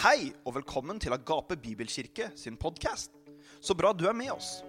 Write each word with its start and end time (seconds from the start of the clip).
Hei 0.00 0.30
og 0.48 0.54
velkommen 0.56 0.96
til 0.96 1.12
Agape 1.12 1.60
Bibelkirke 1.60 2.30
sin 2.32 2.56
podkast. 2.56 3.12
Så 3.60 3.76
bra 3.76 3.92
du 3.92 4.08
er 4.08 4.16
med 4.16 4.32
oss. 4.32 4.64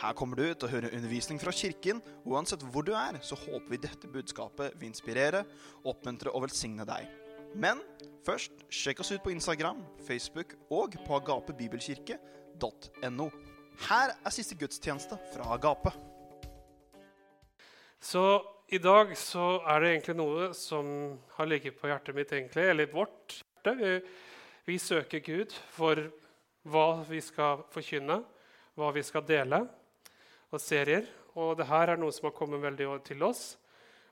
Her 0.00 0.10
kommer 0.18 0.34
du 0.34 0.42
til 0.50 0.66
å 0.66 0.70
høre 0.72 0.90
undervisning 0.90 1.38
fra 1.38 1.54
kirken, 1.54 2.02
og 2.24 2.32
uansett 2.34 2.64
hvor 2.66 2.82
du 2.82 2.90
er, 2.98 3.14
så 3.22 3.38
håper 3.38 3.70
vi 3.70 3.78
dette 3.84 4.10
budskapet 4.10 4.74
vil 4.80 4.90
inspirere, 4.90 5.46
oppmuntre 5.86 6.34
og 6.34 6.42
velsigne 6.48 6.82
deg. 6.88 7.06
Men 7.54 7.78
først, 8.26 8.50
sjekk 8.74 8.98
oss 9.04 9.12
ut 9.14 9.22
på 9.22 9.30
Instagram, 9.30 9.86
Facebook 10.02 10.58
og 10.74 10.98
på 11.06 11.14
agapebibelkirke.no. 11.20 13.26
Her 13.86 14.18
er 14.18 14.34
siste 14.34 14.58
gudstjeneste 14.58 15.14
fra 15.36 15.46
Agape. 15.60 15.94
Så 18.02 18.42
i 18.66 18.82
dag 18.82 19.14
så 19.14 19.62
er 19.62 19.78
det 19.78 19.94
egentlig 19.94 20.18
noe 20.18 20.50
som 20.58 21.14
har 21.38 21.46
ligget 21.54 21.78
på 21.78 21.86
hjertet 21.86 22.18
mitt, 22.18 22.34
egentlig, 22.34 22.66
eller 22.74 22.90
vårt 22.90 23.46
hjerte. 23.62 24.02
Vi 24.68 24.78
søker 24.78 25.22
Gud 25.24 25.54
for 25.74 25.98
hva 26.70 27.02
vi 27.08 27.18
skal 27.24 27.64
forkynne, 27.72 28.20
hva 28.78 28.90
vi 28.94 29.02
skal 29.02 29.24
dele, 29.26 29.64
og 30.52 30.62
serier. 30.62 31.08
Og 31.34 31.56
det 31.58 31.66
her 31.66 31.94
er 31.94 32.00
noe 32.00 32.12
som 32.14 32.28
har 32.28 32.36
kommet 32.36 32.62
veldig 32.62 32.88
til 33.06 33.24
oss. 33.26 33.56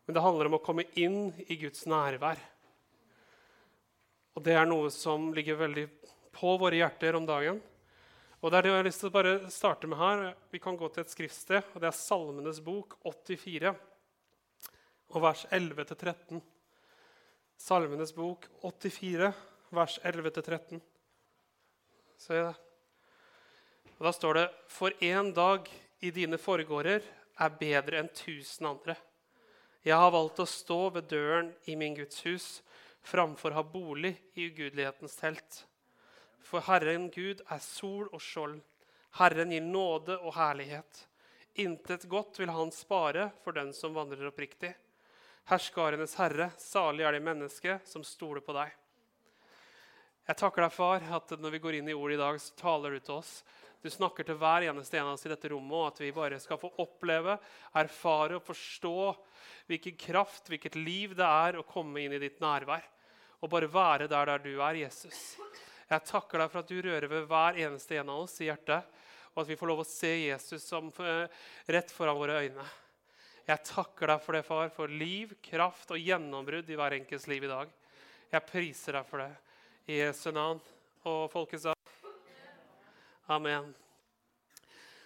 Men 0.07 0.17
det 0.17 0.25
handler 0.25 0.49
om 0.49 0.57
å 0.59 0.65
komme 0.65 0.89
inn 0.99 1.29
i 1.47 1.59
Guds 1.61 1.85
nærvær. 1.87 2.41
Og 4.35 4.43
det 4.47 4.57
er 4.57 4.67
noe 4.67 4.89
som 4.95 5.29
ligger 5.37 5.59
veldig 5.61 5.87
på 6.35 6.55
våre 6.59 6.81
hjerter 6.81 7.19
om 7.19 7.27
dagen. 7.29 7.61
Og 8.41 8.49
det 8.49 8.57
er 8.57 8.65
det 8.65 8.71
jeg 8.73 8.79
har 8.79 8.87
lyst 8.89 9.03
til 9.05 9.11
å 9.11 9.15
bare 9.15 9.35
starte 9.53 9.91
med 9.91 10.01
her. 10.01 10.23
Vi 10.51 10.63
kan 10.63 10.79
gå 10.81 10.89
til 10.89 11.05
et 11.05 11.13
skriftsted, 11.13 11.67
og 11.75 11.83
det 11.83 11.91
er 11.91 11.99
Salmenes 11.99 12.63
bok 12.65 12.97
84, 13.05 13.75
og 15.13 15.23
vers 15.27 15.45
11-13. 15.53 16.41
Salmenes 17.61 18.15
bok 18.17 18.49
84, 18.65 19.29
vers 19.71 19.99
11-13. 20.03 20.81
Se 22.19 22.35
det? 22.35 22.55
Og 23.99 24.05
Da 24.07 24.13
står 24.13 24.35
det 24.35 24.49
For 24.69 24.91
én 25.01 25.33
dag 25.35 25.69
i 26.01 26.11
dine 26.11 26.39
forgårder 26.39 27.05
er 27.41 27.59
bedre 27.61 28.01
enn 28.01 28.11
tusen 28.15 28.67
andre. 28.67 28.97
Jeg 29.85 29.97
har 29.97 30.13
valgt 30.13 30.41
å 30.43 30.49
stå 30.49 30.91
ved 30.97 31.09
døren 31.09 31.53
i 31.65 31.77
min 31.77 31.95
Guds 31.97 32.25
hus 32.27 32.49
framfor 33.07 33.53
å 33.53 33.61
ha 33.61 33.65
bolig 33.65 34.13
i 34.35 34.51
ugudelighetens 34.51 35.17
telt. 35.17 35.63
For 36.45 36.65
Herren 36.67 37.09
Gud 37.13 37.41
er 37.49 37.63
sol 37.65 38.09
og 38.11 38.21
skjold. 38.21 38.59
Herren 39.17 39.53
gir 39.53 39.65
nåde 39.65 40.19
og 40.19 40.35
herlighet. 40.37 41.07
Intet 41.61 42.09
godt 42.09 42.39
vil 42.41 42.51
Han 42.51 42.71
spare 42.73 43.31
for 43.45 43.53
den 43.53 43.73
som 43.73 43.95
vandrer 43.95 44.29
oppriktig. 44.29 44.75
Herskarenes 45.49 46.15
Herre, 46.21 46.51
salig 46.59 47.05
er 47.05 47.17
det 47.17 47.25
menneske 47.25 47.81
som 47.85 48.05
stoler 48.05 48.45
på 48.45 48.55
deg. 48.55 48.80
Jeg 50.31 50.39
takker 50.39 50.63
deg, 50.63 50.71
far, 50.71 51.03
at 51.17 51.33
når 51.43 51.57
vi 51.57 51.59
går 51.59 51.77
inn 51.81 51.89
i 51.91 51.95
ordet 51.97 52.15
i 52.15 52.21
dag, 52.21 52.37
så 52.39 52.53
taler 52.55 52.93
du 52.95 53.01
til 53.03 53.17
oss. 53.17 53.31
Du 53.83 53.89
snakker 53.91 54.23
til 54.29 54.37
hver 54.39 54.63
eneste 54.69 55.01
en 55.01 55.09
av 55.09 55.17
oss 55.17 55.27
i 55.27 55.33
dette 55.33 55.49
rommet, 55.51 55.75
og 55.75 55.89
at 55.89 55.99
vi 56.05 56.11
bare 56.15 56.39
skal 56.39 56.61
få 56.61 56.71
oppleve, 56.85 57.35
erfare 57.81 58.37
og 58.39 58.45
forstå 58.47 58.93
hvilken 59.73 59.97
kraft, 59.99 60.47
hvilket 60.53 60.79
liv 60.79 61.17
det 61.19 61.27
er 61.27 61.59
å 61.59 61.67
komme 61.67 62.05
inn 62.05 62.15
i 62.15 62.23
ditt 62.23 62.39
nærvær. 62.39 62.87
Og 63.43 63.51
bare 63.51 63.73
være 63.75 64.07
der 64.13 64.31
der 64.31 64.47
du 64.47 64.53
er, 64.53 64.79
Jesus. 64.85 65.35
Jeg 65.91 66.07
takker 66.13 66.45
deg 66.45 66.55
for 66.55 66.63
at 66.63 66.71
du 66.71 66.79
rører 66.79 67.09
ved 67.11 67.27
hver 67.35 67.61
eneste 67.67 67.99
en 67.99 68.15
av 68.15 68.23
oss 68.29 68.39
i 68.39 68.47
hjertet, 68.53 68.87
og 69.35 69.43
at 69.43 69.51
vi 69.51 69.59
får 69.59 69.75
lov 69.75 69.83
å 69.83 69.91
se 69.97 70.15
Jesus 70.29 70.63
som, 70.63 70.95
eh, 71.03 71.27
rett 71.67 71.91
foran 71.91 72.23
våre 72.23 72.39
øyne. 72.47 72.71
Jeg 73.51 73.67
takker 73.67 74.15
deg 74.15 74.23
for 74.23 74.39
det, 74.39 74.47
far, 74.47 74.71
for 74.79 74.87
liv, 74.87 75.35
kraft 75.43 75.91
og 75.91 75.99
gjennombrudd 75.99 76.71
i 76.71 76.79
hver 76.79 77.01
enkelts 77.03 77.27
liv 77.27 77.51
i 77.51 77.55
dag. 77.59 77.79
Jeg 78.31 78.47
priser 78.47 79.01
deg 79.01 79.11
for 79.11 79.27
det. 79.27 79.33
I 79.91 79.97
Jesu 79.99 80.31
navn. 80.31 80.61
Og 81.09 81.25
folkets 81.33 81.65
dag. 81.67 81.95
Amen. 83.27 83.73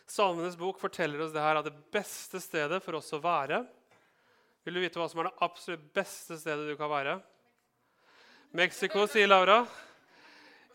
Salmenes 0.05 0.59
bok 0.61 0.81
forteller 0.83 1.23
oss 1.25 1.33
det 1.33 1.41
her 1.41 1.57
at 1.57 1.65
det 1.71 1.79
beste 1.95 2.41
stedet 2.43 2.83
for 2.85 2.99
oss 2.99 3.09
å 3.17 3.21
være 3.25 3.63
Vil 4.67 4.77
du 4.77 4.83
vite 4.83 5.01
hva 5.01 5.07
som 5.09 5.23
er 5.23 5.31
det 5.31 5.47
absolutt 5.47 5.87
beste 5.97 6.37
stedet 6.41 6.69
du 6.69 6.75
kan 6.77 6.93
være? 6.93 7.17
Mexico, 8.53 9.07
sier 9.09 9.29
Laura. 9.31 9.63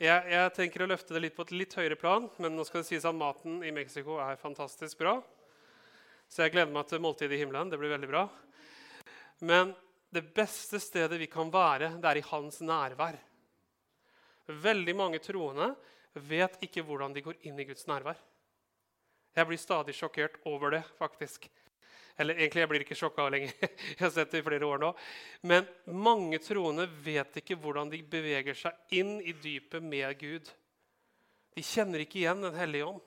Jeg, 0.02 0.26
jeg, 0.34 0.56
tenker 0.58 0.84
å 0.84 0.90
løfte 0.90 1.14
det 1.14 1.24
litt 1.28 1.38
på 1.38 1.46
et 1.46 1.56
litt 1.60 1.78
høyere 1.78 2.00
plan, 2.00 2.26
men 2.42 2.58
nå 2.58 2.66
skal 2.66 2.82
det 2.82 2.90
sies 2.90 3.06
at 3.06 3.16
maten 3.16 3.62
i 3.68 3.74
Mexico 3.76 4.18
er 4.26 4.42
fantastisk 4.42 5.06
bra. 5.06 5.20
Så 6.30 6.48
jeg 6.48 6.56
gleder 6.58 6.74
meg 6.74 6.90
til 6.90 7.02
måltidet 7.04 7.38
i 7.38 7.44
himmelen. 7.44 7.70
Det 7.70 7.78
blir 7.82 7.94
veldig 7.94 8.10
bra. 8.10 8.26
Men 9.46 9.74
det 10.10 10.26
beste 10.34 10.82
stedet 10.82 11.22
vi 11.22 11.30
kan 11.30 11.54
være, 11.54 11.98
det 12.02 12.10
er 12.10 12.22
i 12.24 12.30
hans 12.34 12.62
nærvær. 12.66 13.20
Veldig 14.50 14.96
mange 14.98 15.20
troende 15.22 15.76
vet 16.14 16.58
ikke 16.66 16.82
hvordan 16.86 17.14
de 17.14 17.22
går 17.22 17.38
inn 17.46 17.60
i 17.62 17.68
Guds 17.70 17.86
nærvær. 17.90 18.18
Jeg 19.38 19.46
blir 19.46 19.62
stadig 19.62 19.94
sjokkert 19.94 20.40
over 20.50 20.74
det, 20.74 20.82
faktisk. 20.98 21.46
Eller 22.20 22.36
egentlig, 22.36 22.64
jeg 22.64 22.70
blir 22.72 22.84
ikke 22.84 22.98
sjokka 22.98 23.28
lenger. 23.32 23.54
jeg 23.94 24.00
har 24.02 24.12
sett 24.12 24.34
det 24.34 24.42
i 24.42 24.48
flere 24.48 24.66
år 24.68 24.82
nå. 24.82 24.90
Men 25.48 25.70
mange 25.94 26.42
troende 26.44 26.88
vet 27.06 27.38
ikke 27.40 27.60
hvordan 27.62 27.94
de 27.94 28.02
beveger 28.04 28.58
seg 28.58 28.98
inn 28.98 29.20
i 29.22 29.36
dypet 29.38 29.86
med 29.86 30.18
Gud. 30.20 30.50
De 31.56 31.64
kjenner 31.64 32.04
ikke 32.04 32.24
igjen 32.24 32.44
Den 32.44 32.58
hellige 32.58 32.90
ånd. 32.90 33.06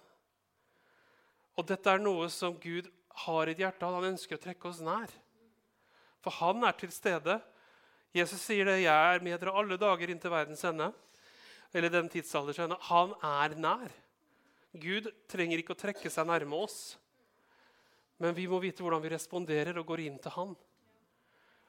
Og 1.59 1.69
dette 1.69 1.91
er 1.91 2.01
noe 2.01 2.31
som 2.33 2.57
Gud 2.57 2.89
har 3.27 3.51
i 3.51 3.59
hjerte. 3.59 3.85
Han 3.85 4.13
ønsker 4.15 4.39
å 4.39 4.45
trekke 4.47 4.71
oss 4.71 4.81
nær. 4.81 5.11
For 6.23 6.39
han 6.39 6.65
er 6.65 6.79
til 6.79 6.95
stede. 6.95 7.41
Jesus 8.15 8.41
sier 8.41 8.65
det. 8.65 8.85
'Jeg 8.85 9.17
er 9.17 9.25
med 9.25 9.41
dere 9.41 9.53
alle 9.59 9.77
dager 9.77 10.09
inntil 10.09 10.33
verdens 10.33 10.65
ende' 10.65 10.93
eller 11.72 11.93
den 11.93 12.09
tidsalder, 12.12 12.77
han 12.88 13.15
er 13.25 13.56
nær. 13.56 13.94
Gud 14.72 15.09
trenger 15.28 15.60
ikke 15.60 15.75
å 15.75 15.81
trekke 15.83 16.10
seg 16.12 16.28
nærme 16.28 16.56
oss. 16.65 16.97
Men 18.22 18.37
vi 18.37 18.47
må 18.49 18.60
vite 18.62 18.84
hvordan 18.84 19.03
vi 19.03 19.12
responderer 19.12 19.81
og 19.81 19.88
går 19.88 20.05
inn 20.05 20.21
til 20.22 20.34
han. 20.37 20.55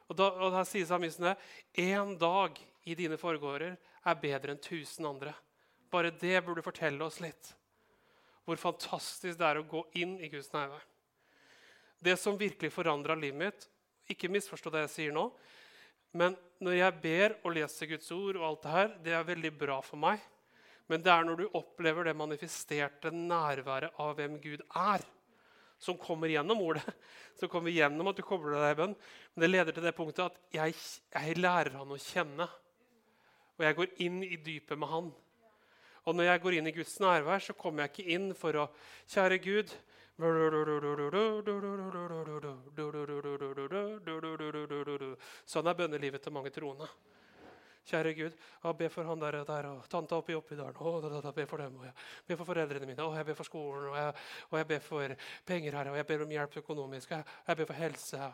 Og, 0.08 0.13
da, 0.19 0.30
og 0.30 0.53
der 0.53 0.68
sier 0.68 0.88
salmisten 0.88 1.31
én 1.80 2.16
dag 2.19 2.59
i 2.86 2.96
dine 3.00 3.18
forgårder 3.19 3.75
er 3.80 4.22
bedre 4.22 4.53
enn 4.53 4.62
tusen 4.62 5.08
andre. 5.08 5.34
Bare 5.92 6.12
det 6.12 6.40
burde 6.46 6.66
fortelle 6.66 7.03
oss 7.06 7.22
litt. 7.24 7.53
Hvor 8.44 8.59
fantastisk 8.59 9.40
det 9.40 9.47
er 9.47 9.62
å 9.62 9.68
gå 9.68 9.86
inn 10.00 10.18
i 10.19 10.30
Guds 10.31 10.52
nærvær. 10.53 10.84
Det 12.03 12.18
som 12.19 12.40
virkelig 12.40 12.74
forandra 12.75 13.16
livet 13.16 13.40
mitt 13.40 13.69
Ikke 14.12 14.28
misforstå 14.28 14.68
det 14.74 14.81
jeg 14.81 14.92
sier 14.92 15.13
nå. 15.16 15.30
Men 16.13 16.38
når 16.63 16.78
jeg 16.78 17.00
ber 17.03 17.35
og 17.41 17.56
leser 17.57 17.90
Guds 17.90 18.12
ord, 18.13 18.38
og 18.38 18.46
alt 18.47 18.63
det 18.63 18.75
her, 18.75 18.94
det 19.06 19.16
er 19.18 19.28
veldig 19.28 19.51
bra 19.57 19.79
for 19.84 20.00
meg. 20.00 20.22
Men 20.91 21.03
det 21.03 21.12
er 21.13 21.25
når 21.25 21.40
du 21.40 21.57
opplever 21.57 22.07
det 22.07 22.16
manifesterte 22.19 23.12
nærværet 23.13 23.96
av 24.03 24.13
hvem 24.18 24.38
Gud 24.44 24.62
er, 24.78 25.03
som 25.81 25.97
kommer 26.00 26.31
gjennom 26.31 26.62
ordet, 26.63 26.85
som 27.40 27.51
kommer 27.51 27.74
gjennom 27.74 28.12
at 28.12 28.19
du 28.19 28.24
kobler 28.25 28.59
deg 28.59 28.75
i 28.75 28.79
bønn. 28.81 28.96
Men 29.34 29.46
det 29.46 29.51
leder 29.51 29.75
til 29.75 29.88
det 29.88 29.96
punktet 29.97 30.25
at 30.28 30.56
jeg, 30.56 30.78
jeg 31.16 31.40
lærer 31.40 31.79
han 31.79 31.91
å 31.91 32.00
kjenne. 32.00 32.47
Og 33.57 33.66
jeg 33.68 33.78
går 33.80 33.97
inn 34.06 34.22
i 34.25 34.38
dypet 34.38 34.80
med 34.80 34.91
han. 34.91 35.09
Og 36.03 36.16
når 36.18 36.30
jeg 36.30 36.44
går 36.44 36.57
inn 36.57 36.68
i 36.68 36.75
Guds 36.75 36.95
nærvær, 37.00 37.41
så 37.44 37.56
kommer 37.56 37.84
jeg 37.84 37.94
ikke 37.94 38.16
inn 38.18 38.31
for 38.35 38.59
å 38.59 38.69
Kjære 39.12 39.40
Gud, 39.44 39.74
Sånn 45.50 45.66
er 45.66 45.78
bønnelivet 45.78 46.22
til 46.22 46.34
mange 46.35 46.51
troende. 46.53 46.88
Kjære 47.84 48.12
Gud, 48.16 48.35
jeg 48.63 48.75
ber 48.79 48.91
for 48.94 49.03
han 49.09 49.19
der, 49.19 49.41
der 49.44 49.66
og 49.68 49.88
tanta 49.91 50.16
oppi 50.16 50.35
Oppidalen. 50.38 50.78
Å, 50.78 51.01
da, 51.01 51.31
for 51.50 51.57
dem, 51.59 51.79
og 51.81 51.85
jeg 51.90 51.96
ber 52.29 52.38
for 52.40 52.47
foreldrene 52.47 52.88
mine, 52.88 53.03
og 53.03 53.18
jeg 53.18 53.25
ber 53.28 53.35
for 53.35 53.50
skolen, 53.50 53.90
og 53.90 53.97
jeg, 53.97 54.13
og 54.51 54.56
jeg 54.62 54.68
ber 54.69 54.84
for 54.85 55.16
penger 55.50 55.79
her, 55.79 55.90
og 55.91 55.97
jeg 55.97 56.07
ber 56.07 56.24
om 56.24 56.31
hjelp 56.31 56.53
økonomisk, 56.62 57.12
og 57.12 57.18
jeg, 57.18 57.25
jeg 57.50 57.59
ber 57.59 57.68
for 57.72 57.81
helse. 57.81 58.30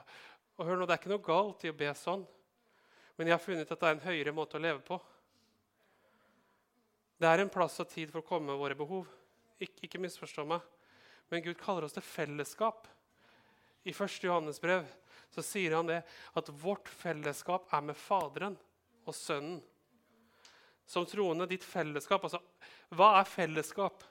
Og 0.59 0.67
hør 0.67 0.75
nå, 0.77 0.85
Det 0.85 0.93
er 0.93 1.01
ikke 1.01 1.13
noe 1.15 1.25
galt 1.25 1.63
i 1.63 1.71
å 1.71 1.79
be 1.79 1.93
sånn, 1.95 2.27
men 3.17 3.31
jeg 3.31 3.35
har 3.37 3.45
funnet 3.47 3.71
at 3.71 3.79
det 3.79 3.87
er 3.87 3.95
en 3.95 4.05
høyere 4.05 4.35
måte 4.35 4.59
å 4.59 4.61
leve 4.67 4.83
på. 4.83 4.99
Det 7.19 7.27
er 7.27 7.39
en 7.41 7.49
plass 7.51 7.79
og 7.79 7.89
tid 7.89 8.11
for 8.11 8.19
å 8.21 8.27
komme 8.27 8.51
med 8.51 8.59
våre 8.59 8.77
behov. 8.77 9.07
Ik 9.59 9.81
ikke 9.87 9.99
misforstå 10.03 10.45
meg. 10.47 10.61
Men 11.29 11.43
Gud 11.45 11.57
kaller 11.61 11.85
oss 11.85 11.95
til 11.95 12.05
fellesskap. 12.05 12.87
I 13.85 13.93
1. 13.93 14.23
Johannes 14.25 14.59
brev 14.61 14.87
så 15.29 15.43
sier 15.45 15.75
han 15.77 15.89
det 15.89 16.01
at 16.37 16.49
vårt 16.61 16.89
fellesskap 16.89 17.69
er 17.73 17.83
med 17.85 17.97
Faderen 17.97 18.57
og 19.05 19.15
Sønnen. 19.15 19.59
Som 20.89 21.05
troende, 21.05 21.45
ditt 21.45 21.65
fellesskap 21.65 22.23
altså, 22.25 22.39
Hva 22.97 23.11
er 23.19 23.29
fellesskap? 23.29 24.01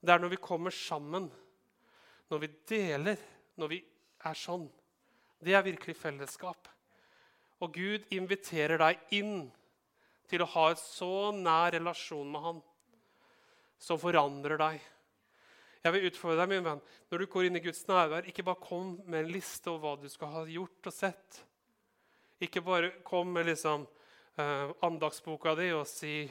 Det 0.00 0.14
er 0.14 0.22
når 0.22 0.32
vi 0.32 0.42
kommer 0.42 0.72
sammen, 0.72 1.28
når 2.32 2.40
vi 2.42 2.48
deler, 2.72 3.20
når 3.60 3.70
vi 3.74 3.82
er 4.24 4.38
sånn. 4.38 4.64
Det 5.42 5.52
er 5.52 5.66
virkelig 5.66 5.94
fellesskap. 6.00 6.70
Og 7.62 7.76
Gud 7.76 8.08
inviterer 8.14 8.80
deg 8.80 9.14
inn 9.20 9.36
til 10.30 10.42
å 10.42 10.48
ha 10.54 10.70
en 10.72 10.80
så 10.80 11.30
nær 11.36 11.74
relasjon 11.76 12.32
med 12.32 12.46
Han 12.46 12.62
som 13.82 14.00
forandrer 14.00 14.58
deg 14.58 14.80
jeg 15.82 15.94
vil 15.96 16.06
utfordre 16.06 16.38
deg, 16.38 16.50
min 16.52 16.66
venn, 16.66 16.82
når 17.10 17.22
du 17.22 17.28
går 17.30 17.48
inn 17.48 17.58
i 17.58 17.64
Guds 17.64 17.82
nærvær, 17.88 18.28
ikke 18.30 18.44
bare 18.46 18.62
kom 18.62 18.94
med 19.02 19.24
en 19.24 19.32
liste 19.34 19.70
over 19.72 19.82
hva 19.82 19.94
du 19.98 20.06
skal 20.12 20.30
ha 20.30 20.42
gjort 20.46 20.88
og 20.90 20.94
sett. 20.94 21.40
Ikke 22.42 22.62
bare 22.62 22.92
kom 23.06 23.32
med 23.34 23.48
liksom 23.50 23.86
eh, 24.38 24.70
andagsboka 24.86 25.56
di 25.58 25.72
og 25.74 25.86
si 25.90 26.22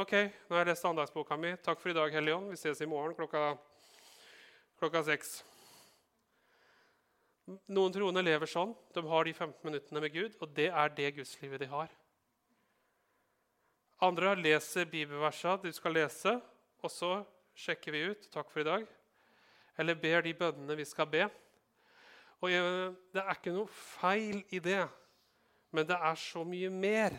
OK, 0.00 0.14
nå 0.48 0.56
har 0.56 0.64
jeg 0.64 0.72
lest 0.72 0.86
andagsboka 0.88 1.36
mi. 1.38 1.52
Takk 1.62 1.78
for 1.78 1.92
i 1.92 1.96
dag, 1.96 2.10
Hellige 2.16 2.34
Ånd. 2.34 2.48
Vi 2.50 2.58
ses 2.58 2.80
i 2.82 2.88
morgen 2.90 3.12
klokka, 3.14 3.52
klokka 4.80 5.04
seks. 5.06 5.36
Noen 7.68 7.92
troende 7.94 8.24
lever 8.24 8.48
sånn. 8.50 8.72
De 8.96 9.04
har 9.04 9.28
de 9.28 9.36
15 9.36 9.60
minuttene 9.68 10.02
med 10.02 10.16
Gud, 10.16 10.34
og 10.40 10.50
det 10.56 10.70
er 10.72 10.96
det 10.96 11.12
gudslivet 11.20 11.62
de 11.62 11.68
har. 11.70 11.92
Andre 14.02 14.34
leser 14.40 14.88
bibelversene 14.90 15.60
du 15.62 15.76
skal 15.76 15.94
lese, 16.00 16.34
og 16.82 16.92
så 16.92 17.12
sjekker 17.54 17.92
vi 17.92 18.02
ut 18.10 18.30
'takk 18.30 18.50
for 18.50 18.60
i 18.60 18.64
dag', 18.64 18.86
eller 19.78 19.94
ber 19.94 20.22
de 20.22 20.34
bønnene 20.34 20.76
vi 20.76 20.84
skal 20.84 21.06
be. 21.06 21.28
Og 22.42 22.50
Det 22.50 23.22
er 23.22 23.34
ikke 23.34 23.54
noe 23.54 23.66
feil 23.66 24.44
i 24.50 24.58
det, 24.58 24.88
men 25.72 25.86
det 25.86 25.96
er 25.96 26.14
så 26.14 26.44
mye 26.44 26.70
mer. 26.70 27.10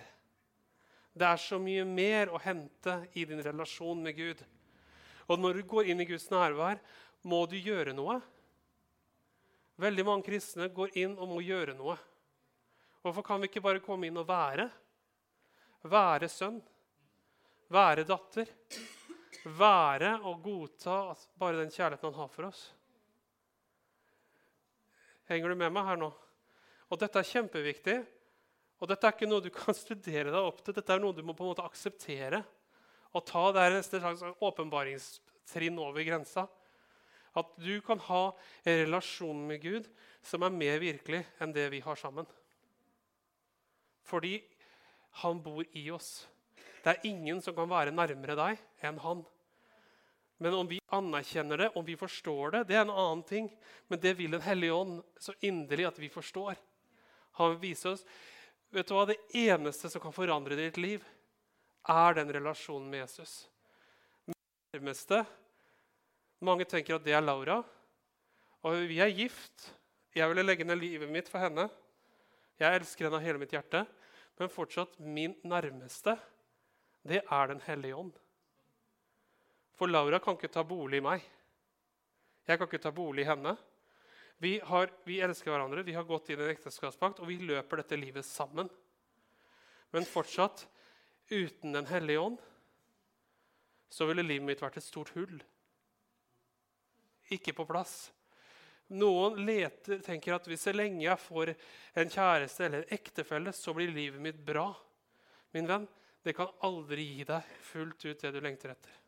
Det 1.16 1.26
er 1.26 1.38
så 1.40 1.58
mye 1.60 1.86
mer 1.86 2.28
å 2.28 2.40
hente 2.40 3.08
i 3.16 3.26
din 3.26 3.42
relasjon 3.42 4.04
med 4.04 4.16
Gud. 4.16 4.44
Og 5.28 5.40
når 5.40 5.54
du 5.54 5.64
går 5.64 5.90
inn 5.90 6.02
i 6.02 6.06
Guds 6.06 6.30
nærvær, 6.30 6.80
må 7.24 7.46
du 7.50 7.56
gjøre 7.58 7.94
noe. 7.96 8.20
Veldig 9.82 10.06
mange 10.06 10.28
kristne 10.28 10.70
går 10.72 10.94
inn 11.00 11.16
og 11.18 11.32
må 11.32 11.42
gjøre 11.42 11.74
noe. 11.76 11.98
Hvorfor 13.02 13.26
kan 13.26 13.42
vi 13.42 13.50
ikke 13.50 13.64
bare 13.64 13.84
komme 13.84 14.08
inn 14.08 14.18
og 14.18 14.28
være? 14.28 14.70
Være 15.86 16.30
sønn, 16.32 16.62
være 17.70 18.06
datter. 18.08 18.50
Være 19.46 20.16
og 20.26 20.42
godta 20.42 21.14
bare 21.38 21.60
den 21.62 21.70
kjærligheten 21.74 22.10
han 22.10 22.18
har 22.18 22.30
for 22.34 22.48
oss. 22.48 22.64
Henger 25.30 25.54
du 25.54 25.58
med 25.60 25.74
meg 25.74 25.86
her 25.86 26.00
nå? 26.02 26.10
Og 26.90 27.02
Dette 27.02 27.22
er 27.22 27.30
kjempeviktig. 27.30 27.98
Og 28.82 28.90
Dette 28.90 29.08
er 29.08 29.16
ikke 29.16 29.30
noe 29.30 29.44
du 29.46 29.52
kan 29.54 29.78
studere 29.86 30.34
deg 30.34 30.42
opp 30.42 30.64
til. 30.66 30.76
Dette 30.78 30.94
er 30.94 31.02
noe 31.02 31.16
du 31.16 31.22
må 31.26 31.38
på 31.38 31.46
en 31.46 31.54
måte 31.54 31.66
akseptere. 31.66 32.42
Og 33.16 33.26
ta 33.26 33.44
det 33.56 33.70
neste 33.78 34.02
slags 34.02 34.26
åpenbaringstrinn 34.44 35.78
over 35.82 36.06
grensa. 36.06 36.48
At 37.36 37.54
du 37.60 37.78
kan 37.86 38.02
ha 38.08 38.24
en 38.64 38.82
relasjon 38.86 39.46
med 39.48 39.62
Gud 39.64 39.90
som 40.26 40.46
er 40.46 40.54
mer 40.54 40.82
virkelig 40.82 41.22
enn 41.42 41.54
det 41.54 41.68
vi 41.74 41.84
har 41.86 42.00
sammen. 42.00 42.26
Fordi 44.06 44.40
han 45.22 45.42
bor 45.44 45.64
i 45.78 45.86
oss. 45.94 46.26
Det 46.84 46.94
er 46.94 47.08
ingen 47.10 47.42
som 47.42 47.56
kan 47.58 47.70
være 47.70 47.94
nærmere 47.94 48.38
deg 48.38 48.86
enn 48.86 49.00
han. 49.02 49.24
Men 50.38 50.54
om 50.54 50.68
vi 50.68 50.82
anerkjenner 50.92 51.58
det, 51.58 51.70
om 51.80 51.86
vi 51.86 51.96
forstår 51.98 52.52
det, 52.52 52.64
det 52.70 52.76
er 52.76 52.84
en 52.84 52.94
annen 52.94 53.24
ting. 53.24 53.50
Men 53.88 54.02
det 54.04 54.16
vil 54.20 54.32
Den 54.32 54.44
hellige 54.44 54.74
ånd 54.74 55.04
så 55.20 55.34
inderlig 55.40 55.88
at 55.88 56.00
vi 56.00 56.10
forstår. 56.10 56.56
Han 57.40 57.60
viser 57.60 57.96
oss 57.96 58.06
vet 58.76 58.88
du 58.88 58.96
hva, 58.96 59.06
Det 59.08 59.18
eneste 59.32 59.90
som 59.90 60.02
kan 60.04 60.14
forandre 60.16 60.58
ditt 60.60 60.78
liv, 60.78 61.04
er 61.88 62.18
den 62.18 62.32
relasjonen 62.34 62.90
med 62.92 63.06
Jesus. 63.06 63.46
Nærmeste 64.74 65.24
mange 66.44 66.66
tenker 66.68 66.98
at 66.98 67.06
det 67.06 67.16
er 67.16 67.24
Laura. 67.24 67.62
Og 68.66 68.86
vi 68.90 69.00
er 69.00 69.14
gift. 69.14 69.70
Jeg 70.16 70.28
ville 70.32 70.44
legge 70.44 70.66
ned 70.68 70.80
livet 70.82 71.12
mitt 71.12 71.30
for 71.32 71.44
henne. 71.44 71.68
Jeg 72.60 72.82
elsker 72.82 73.08
henne 73.08 73.20
av 73.20 73.26
hele 73.26 73.42
mitt 73.42 73.54
hjerte. 73.56 73.86
Men 74.40 74.52
fortsatt 74.52 74.98
min 75.00 75.36
nærmeste, 75.48 76.18
det 77.08 77.22
er 77.24 77.48
Den 77.48 77.62
hellige 77.64 77.96
ånd. 77.96 78.14
For 79.76 79.92
Laura 79.92 80.20
kan 80.24 80.38
ikke 80.38 80.52
ta 80.54 80.64
bolig 80.68 81.02
i 81.02 81.06
meg. 81.06 81.24
Jeg 82.46 82.60
kan 82.60 82.70
ikke 82.70 82.84
ta 82.84 82.94
bolig 82.96 83.26
i 83.26 83.30
henne. 83.30 83.56
Vi, 84.44 84.58
har, 84.64 84.92
vi 85.08 85.22
elsker 85.24 85.52
hverandre, 85.52 85.84
vi 85.88 85.96
har 85.96 86.08
gått 86.08 86.30
inn 86.30 86.42
i 86.42 86.46
en 86.46 86.54
ekteskapspakt, 86.54 87.22
og 87.24 87.30
vi 87.32 87.40
løper 87.40 87.82
dette 87.82 88.00
livet 88.00 88.28
sammen. 88.28 88.70
Men 89.96 90.08
fortsatt, 90.08 90.68
uten 91.32 91.74
Den 91.74 91.88
hellige 91.90 92.22
ånd, 92.22 92.40
så 93.90 94.06
ville 94.06 94.26
livet 94.26 94.46
mitt 94.46 94.62
vært 94.62 94.78
et 94.78 94.86
stort 94.86 95.14
hull 95.16 95.40
ikke 97.34 97.56
på 97.58 97.66
plass. 97.66 98.12
Noen 98.94 99.40
leter, 99.48 100.02
tenker 100.06 100.36
at 100.36 100.48
hvis 100.50 100.68
så 100.68 100.74
lenge 100.76 101.06
jeg 101.08 101.22
får 101.22 101.56
en 101.98 102.12
kjæreste 102.12 102.68
eller 102.68 102.84
en 102.84 102.98
ektefelle, 103.00 103.54
så 103.56 103.74
blir 103.74 103.94
livet 103.94 104.22
mitt 104.22 104.38
bra. 104.46 104.68
Min 105.56 105.70
venn, 105.70 105.88
det 106.26 106.36
kan 106.38 106.54
aldri 106.66 107.08
gi 107.08 107.26
deg 107.26 107.56
fullt 107.66 108.06
ut 108.06 108.22
det 108.22 108.34
du 108.36 108.40
lengter 108.44 108.76
etter. 108.76 109.02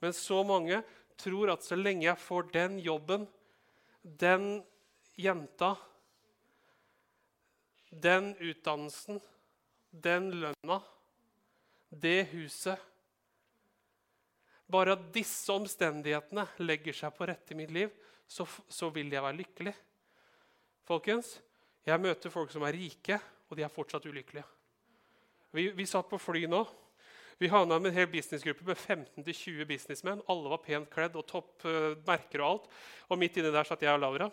Men 0.00 0.16
så 0.16 0.42
mange 0.46 0.82
tror 1.20 1.52
at 1.52 1.64
så 1.64 1.76
lenge 1.76 2.06
jeg 2.06 2.20
får 2.20 2.50
den 2.54 2.78
jobben, 2.80 3.26
den 4.02 4.62
jenta, 5.20 5.74
den 7.90 8.32
utdannelsen, 8.38 9.20
den 9.90 10.30
lønna, 10.40 10.80
det 11.90 12.30
huset 12.32 12.78
bare 14.70 14.94
at 14.94 15.06
disse 15.14 15.50
omstendighetene 15.52 16.46
legger 16.62 16.94
seg 16.96 17.14
på 17.16 17.26
rette 17.28 17.54
i 17.54 17.58
mitt 17.58 17.72
liv, 17.74 17.90
så, 18.30 18.46
så, 18.70 18.90
vil 18.94 19.10
jeg 19.10 19.22
være 19.24 19.38
lykkelig. 19.40 19.72
Folkens, 20.86 21.34
jeg 21.86 22.02
møter 22.02 22.32
folk 22.32 22.52
som 22.52 22.64
er 22.66 22.76
rike, 22.78 23.18
og 23.50 23.58
de 23.58 23.64
er 23.66 23.72
fortsatt 23.72 24.06
ulykkelige. 24.06 24.46
Vi, 25.56 25.66
vi 25.74 25.86
satt 25.90 26.06
på 26.06 26.20
fly 26.22 26.44
nå. 26.46 26.62
Vi 27.40 27.48
havna 27.48 27.78
med 27.80 27.88
en 27.88 27.96
hel 27.96 28.08
businessgruppe 28.12 28.66
med 28.68 28.76
15-20 28.76 29.64
businessmenn. 29.64 30.22
Alle 30.28 30.50
var 30.52 30.60
pent 30.60 30.90
kledd 30.92 31.14
og 31.16 31.24
topp 31.24 31.64
uh, 31.64 31.94
merker 32.04 32.42
og 32.42 32.48
alt. 32.50 32.66
Og 33.08 33.20
midt 33.22 33.38
inni 33.40 33.52
der 33.54 33.64
satt 33.64 33.80
jeg 33.80 33.96
og 33.96 34.02
Laura. 34.02 34.26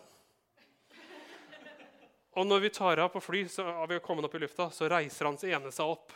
Og 2.36 2.44
når 2.44 2.66
vi 2.66 2.72
tar 2.76 3.00
av 3.00 3.08
på 3.14 3.22
fly, 3.24 3.46
så 3.48 3.64
har 3.64 3.88
vi 3.88 3.98
kommet 4.04 4.28
opp 4.28 4.36
i 4.36 4.42
lufta, 4.42 4.68
så 4.68 4.90
reiser 4.92 5.24
hans 5.24 5.46
ene 5.48 5.72
seg 5.72 5.88
opp 5.88 6.12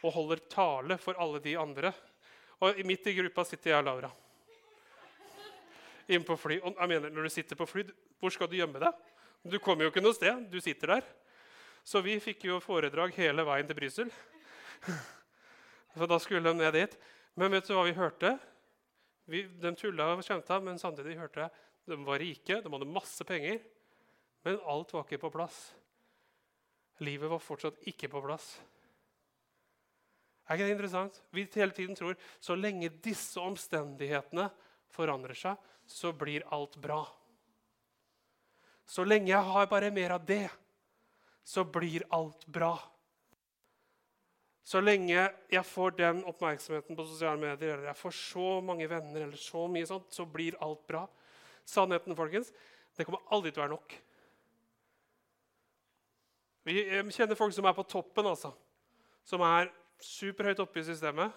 og 0.00 0.14
holder 0.16 0.40
tale 0.48 0.96
for 0.98 1.20
alle 1.20 1.42
de 1.44 1.52
andre 1.60 1.92
og 2.64 2.80
midt 2.84 3.06
i 3.08 3.16
gruppa 3.16 3.44
sitter 3.48 3.74
jeg 3.74 3.80
og 3.80 3.86
Laura. 3.86 4.10
Inn 6.12 6.24
på 6.24 6.40
fly. 6.40 6.58
Og 6.64 6.80
jeg 6.80 6.92
mener, 6.94 7.12
når 7.12 7.28
du 7.28 7.36
sitter 7.36 7.60
på 7.60 7.68
fly, 7.68 7.84
hvor 8.20 8.32
skal 8.32 8.48
du 8.48 8.56
gjemme 8.58 8.80
deg? 8.82 9.06
Du 9.48 9.60
kommer 9.60 9.84
jo 9.84 9.92
ikke 9.92 10.02
noe 10.04 10.16
sted. 10.16 10.48
Du 10.52 10.60
sitter 10.60 10.96
der. 10.96 11.14
Så 11.84 12.00
vi 12.04 12.18
fikk 12.20 12.44
jo 12.48 12.60
foredrag 12.60 13.16
hele 13.16 13.44
veien 13.48 13.68
til 13.68 13.78
Brussel. 13.78 14.12
For 15.96 16.10
da 16.10 16.18
skulle 16.22 16.44
de 16.46 16.54
ned 16.58 16.74
dit. 16.76 16.96
Men 17.38 17.52
vet 17.54 17.66
du 17.66 17.74
hva 17.74 17.86
vi 17.86 17.96
hørte? 17.96 18.36
Vi, 19.30 19.44
de 19.62 19.74
tulla 19.78 20.12
og 20.14 20.24
skjemta, 20.26 20.58
men 20.62 20.80
samtidig 20.80 21.18
hørte 21.18 21.46
jeg 21.46 21.66
de 21.90 21.96
var 22.06 22.20
rike, 22.22 22.60
de 22.62 22.70
hadde 22.70 22.86
masse 22.86 23.24
penger. 23.26 23.60
Men 24.46 24.60
alt 24.68 24.92
var 24.94 25.06
ikke 25.06 25.24
på 25.24 25.32
plass. 25.34 25.58
Livet 27.04 27.30
var 27.32 27.42
fortsatt 27.42 27.80
ikke 27.88 28.10
på 28.12 28.22
plass. 28.24 28.52
Er 30.46 30.58
ikke 30.58 30.66
det 30.66 30.74
interessant? 30.74 31.20
Vi 31.34 31.46
hele 31.54 31.74
tiden 31.74 31.96
tror 31.98 32.18
så 32.42 32.56
lenge 32.58 32.92
disse 33.02 33.40
omstendighetene 33.40 34.48
forandrer 34.90 35.38
seg, 35.38 35.58
så 35.86 36.12
blir 36.14 36.46
alt 36.54 36.76
bra. 36.82 37.04
Så 38.86 39.04
lenge 39.06 39.30
jeg 39.30 39.46
har 39.46 39.68
bare 39.70 39.92
mer 39.94 40.16
av 40.16 40.24
det, 40.26 40.48
så 41.46 41.62
blir 41.64 42.02
alt 42.14 42.46
bra. 42.50 42.74
Så 44.70 44.78
lenge 44.78 45.24
jeg 45.50 45.66
får 45.66 45.96
den 45.98 46.20
oppmerksomheten 46.30 46.94
på 46.94 47.06
sosiale 47.08 47.40
medier, 47.40 47.74
eller 47.74 47.88
jeg 47.90 47.98
får 47.98 48.14
så 48.14 48.50
mange 48.62 48.86
venner, 48.90 49.24
eller 49.24 49.40
så 49.40 49.64
mye 49.66 49.88
sånt, 49.88 50.12
så 50.14 50.26
blir 50.30 50.58
alt 50.62 50.84
bra. 50.86 51.02
Sannheten, 51.66 52.14
folkens, 52.14 52.52
det 52.94 53.06
kommer 53.08 53.24
aldri 53.34 53.50
til 53.50 53.62
å 53.62 53.64
være 53.64 53.74
nok. 53.74 53.96
Vi 56.70 56.76
kjenner 57.16 57.38
folk 57.38 57.56
som 57.56 57.66
er 57.66 57.74
på 57.74 57.88
toppen, 57.90 58.30
altså. 58.30 58.52
Som 59.26 59.42
er 59.42 59.72
superhøyt 60.06 60.62
oppe 60.62 60.84
i 60.84 60.86
systemet, 60.86 61.34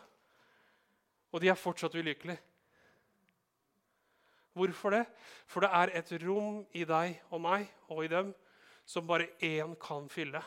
og 1.34 1.42
de 1.42 1.50
er 1.50 1.58
fortsatt 1.58 1.98
ulykkelige. 1.98 2.38
Hvorfor 4.54 4.94
det? 4.94 5.06
For 5.50 5.66
det 5.66 5.72
er 5.74 5.98
et 5.98 6.12
rom 6.22 6.62
i 6.78 6.86
deg 6.86 7.18
og 7.34 7.42
meg 7.42 7.66
og 7.90 8.04
i 8.06 8.12
dem 8.12 8.36
som 8.86 9.08
bare 9.10 9.32
én 9.42 9.74
kan 9.82 10.06
fylle. 10.14 10.44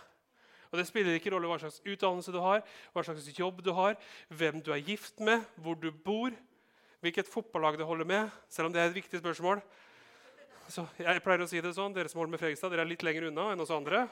Og 0.76 0.82
Det 0.82 0.90
spiller 0.90 1.16
ikke 1.16 1.32
rolle 1.32 1.48
hva 1.48 1.56
slags 1.62 1.80
utdannelse 1.80 2.34
du 2.34 2.42
har, 2.44 2.60
hva 2.92 3.04
slags 3.06 3.30
jobb 3.32 3.62
du 3.64 3.72
har, 3.72 3.96
hvem 4.28 4.60
du 4.60 4.74
er 4.74 4.84
gift 4.84 5.22
med, 5.24 5.40
hvor 5.56 5.78
du 5.80 5.88
bor, 5.88 6.34
hvilket 7.00 7.30
fotballag 7.32 7.78
du 7.80 7.84
holder 7.88 8.04
med, 8.04 8.34
selv 8.52 8.68
om 8.68 8.74
det 8.74 8.82
er 8.82 8.90
et 8.90 8.98
viktig 8.98 9.22
spørsmål. 9.22 9.62
Så 10.68 10.84
jeg 10.98 11.22
pleier 11.24 11.44
å 11.44 11.48
si 11.48 11.62
det 11.64 11.72
sånn, 11.76 11.94
Dere 11.94 12.10
som 12.12 12.20
holder 12.20 12.34
med 12.34 12.42
Fredrikstad, 12.42 12.72
dere 12.74 12.84
er 12.84 12.90
litt 12.90 13.04
lenger 13.06 13.30
unna 13.30 13.52
enn 13.54 13.62
oss 13.64 13.72
andre. 13.72 14.04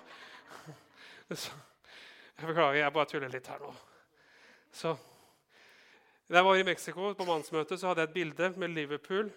Så, 1.34 1.50
jeg 2.38 2.48
beklager, 2.48 2.78
jeg 2.80 2.94
bare 2.94 3.10
tuller 3.10 3.32
litt 3.32 3.50
her 3.50 3.60
nå. 3.60 3.72
Så 4.72 4.94
Da 6.24 6.38
jeg 6.38 6.46
var 6.46 6.56
i 6.56 6.64
Mexico 6.64 7.10
på 7.12 7.26
mannsmøtet, 7.28 7.76
så 7.80 7.90
hadde 7.90 8.06
jeg 8.06 8.08
et 8.08 8.14
bilde 8.14 8.48
med 8.56 8.72
Liverpool. 8.72 9.28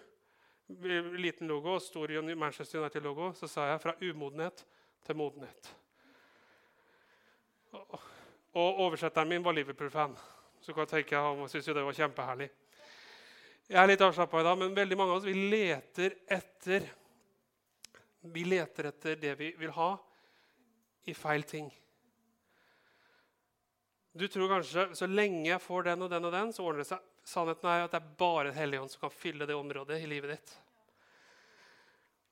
Liten 1.20 1.50
logo 1.50 1.74
og 1.74 1.82
stor 1.84 2.08
Manchester 2.32 2.80
United-logo. 2.80 3.32
Så 3.36 3.48
sa 3.48 3.66
jeg 3.68 3.80
'fra 3.80 3.94
umodenhet 4.00 4.64
til 5.04 5.14
modenhet'. 5.14 5.68
Og 7.72 8.80
oversetteren 8.86 9.28
min 9.28 9.44
var 9.44 9.56
Liverpool-fan. 9.56 10.16
Så 10.60 10.72
kan 10.72 10.86
jeg 10.86 10.94
tenke 10.94 11.20
Han 11.20 11.48
syntes 11.48 11.68
jo 11.68 11.76
det 11.76 11.84
var 11.86 11.96
kjempeherlig. 11.96 12.48
Jeg 13.68 13.82
er 13.82 13.90
litt 13.90 14.02
avslappa 14.02 14.40
i 14.40 14.46
dag, 14.46 14.56
men 14.58 14.76
veldig 14.76 14.96
mange 14.96 15.12
av 15.12 15.20
oss 15.20 15.28
vi 15.28 15.34
leter 15.52 16.14
etter 16.24 16.86
Vi 18.32 18.44
leter 18.48 18.88
etter 18.88 19.18
det 19.20 19.34
vi 19.38 19.52
vil 19.60 19.70
ha, 19.76 19.92
i 21.08 21.14
feil 21.14 21.44
ting. 21.48 21.68
Du 24.18 24.26
tror 24.28 24.50
kanskje 24.50 24.88
så 24.98 25.06
lenge 25.06 25.46
jeg 25.46 25.62
får 25.62 25.86
den 25.86 26.02
og 26.02 26.10
den 26.10 26.26
og 26.26 26.32
den, 26.34 26.50
så 26.52 26.64
ordner 26.64 26.82
det 26.82 26.88
seg. 26.90 27.04
Sannheten 27.28 27.68
er 27.70 27.84
at 27.84 27.92
det 27.92 28.00
er 28.00 28.16
bare 28.18 28.54
Helligånd 28.56 28.90
som 28.90 29.04
kan 29.04 29.14
fylle 29.14 29.46
det 29.46 29.56
området 29.56 30.00
i 30.00 30.08
livet 30.10 30.32
ditt. 30.32 30.52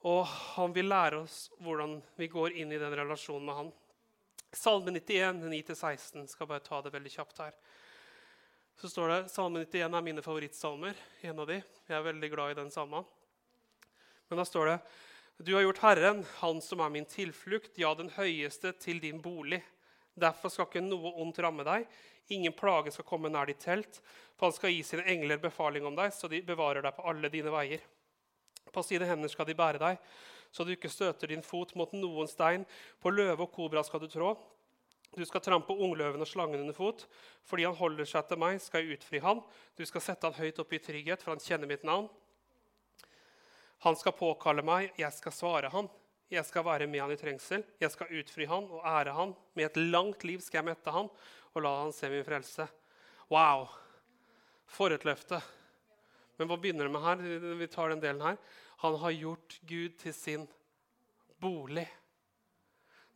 Og 0.09 0.25
han 0.57 0.75
vil 0.75 0.88
lære 0.88 1.21
oss 1.23 1.38
hvordan 1.62 1.99
vi 2.16 2.28
går 2.33 2.57
inn 2.59 2.73
i 2.73 2.81
den 2.81 2.97
relasjonen 2.97 3.47
med 3.47 3.59
han. 3.61 3.71
Salme 4.53 4.91
91, 4.91 5.43
9-16. 5.43 6.26
Skal 6.26 6.47
bare 6.47 6.65
ta 6.65 6.83
det 6.83 6.93
veldig 6.95 7.12
kjapt 7.12 7.38
her. 7.38 7.55
Så 8.81 8.88
står 8.93 9.09
det, 9.09 9.21
Salme 9.33 9.65
91 9.65 9.95
er 9.97 10.05
mine 10.05 10.23
favorittsalmer. 10.23 10.95
en 11.21 11.38
av 11.38 11.47
de. 11.47 11.62
Jeg 11.88 11.97
er 11.97 12.03
veldig 12.03 12.31
glad 12.31 12.50
i 12.50 12.61
den 12.61 12.71
salmen. 12.71 13.05
Men 14.29 14.38
da 14.38 14.45
står 14.45 14.67
det 14.67 14.79
Du 15.38 15.55
har 15.55 15.62
gjort 15.62 15.79
Herren, 15.79 16.25
Han 16.41 16.61
som 16.61 16.81
er 16.81 16.91
min 16.91 17.05
tilflukt, 17.05 17.79
ja, 17.79 17.95
den 17.95 18.11
høyeste, 18.11 18.73
til 18.73 19.00
din 19.00 19.21
bolig. 19.23 19.62
Derfor 20.15 20.49
skal 20.49 20.67
ikke 20.67 20.81
noe 20.81 21.12
ondt 21.21 21.38
ramme 21.38 21.65
deg. 21.65 21.87
Ingen 22.29 22.53
plage 22.53 22.91
skal 22.91 23.05
komme 23.05 23.29
nær 23.29 23.47
ditt 23.47 23.61
telt. 23.61 24.00
For 24.37 24.47
han 24.47 24.57
skal 24.57 24.73
gi 24.73 24.83
sine 24.83 25.05
engler 25.05 25.38
befaling 25.38 25.85
om 25.87 25.97
deg, 25.97 26.12
så 26.12 26.29
de 26.29 26.43
bevarer 26.43 26.83
deg 26.83 26.97
på 26.97 27.05
alle 27.09 27.29
dine 27.33 27.53
veier. 27.53 27.81
På 28.73 28.83
sine 28.83 29.09
hender 29.09 29.29
skal 29.33 29.47
de 29.49 29.55
bære 29.57 29.81
deg, 29.81 30.00
så 30.56 30.64
du 30.64 30.72
ikke 30.72 30.88
støter 30.88 31.28
din 31.28 31.44
fot 31.44 31.75
mot 31.76 31.90
noen 31.92 32.28
stein. 32.30 32.64
På 33.02 33.12
løve 33.12 33.44
og 33.44 33.52
kobra 33.52 33.82
skal 33.84 34.00
du 34.00 34.08
trå. 34.08 34.30
Du 35.16 35.25
skal 35.28 35.44
trampe 35.44 35.76
ungløven 35.76 36.25
og 36.25 36.28
slangen 36.28 36.62
under 36.62 36.76
fot. 36.76 37.04
Fordi 37.44 37.66
han 37.68 37.76
holder 37.76 38.08
seg 38.08 38.25
til 38.30 38.40
meg, 38.40 38.56
skal 38.64 38.84
jeg 38.84 38.96
utfri 38.96 39.20
han. 39.20 39.42
Du 39.76 39.84
skal 39.88 40.04
sette 40.04 40.30
han 40.30 40.38
høyt 40.38 40.62
opp 40.62 40.72
i 40.72 40.80
trygghet, 40.80 41.20
for 41.20 41.34
han 41.34 41.44
kjenner 41.44 41.68
mitt 41.68 41.84
navn. 41.84 42.08
Han 43.84 44.00
skal 44.00 44.16
påkalle 44.16 44.64
meg, 44.64 44.94
jeg 44.96 45.12
skal 45.12 45.34
svare 45.36 45.70
han. 45.72 45.90
Jeg 46.32 46.42
skal 46.48 46.64
være 46.66 46.88
med 46.90 47.04
han 47.04 47.12
i 47.12 47.20
trengsel. 47.20 47.62
Jeg 47.78 47.92
skal 47.92 48.16
utfri 48.18 48.48
han 48.50 48.64
og 48.72 48.80
ære 48.88 49.12
han. 49.14 49.36
Med 49.54 49.68
et 49.68 49.82
langt 49.92 50.25
liv 50.25 50.40
skal 50.42 50.62
jeg 50.62 50.72
mette 50.72 50.94
han 50.94 51.12
og 51.52 51.62
la 51.64 51.75
han 51.82 51.92
se 51.94 52.08
min 52.12 52.25
frelse. 52.25 52.66
Wow! 53.32 53.68
For 54.72 54.92
et 54.92 55.04
løfte. 55.06 55.38
Men 56.36 56.50
hva 56.50 56.58
begynner 56.60 56.88
det 56.88 56.92
med 56.92 57.04
her? 57.04 57.52
Vi 57.60 57.68
tar 57.72 57.92
den 57.92 58.02
delen 58.02 58.25
her. 58.25 58.40
Han 58.83 58.99
har 59.00 59.11
gjort 59.11 59.61
Gud 59.62 59.99
til 59.99 60.14
sin 60.14 60.49
bolig. 61.40 61.87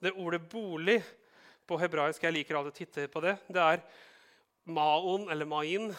Det 0.01 0.13
ordet 0.13 0.41
'bolig' 0.49 1.03
på 1.67 1.79
hebraisk 1.79 2.23
Jeg 2.23 2.33
liker 2.33 2.57
alltid 2.57 2.73
å 2.73 2.79
titte 2.79 3.09
på 3.09 3.21
det. 3.21 3.37
Det 3.49 3.61
er 3.63 3.83
maon 4.65 5.29
eller 5.31 5.47
main, 5.47 5.95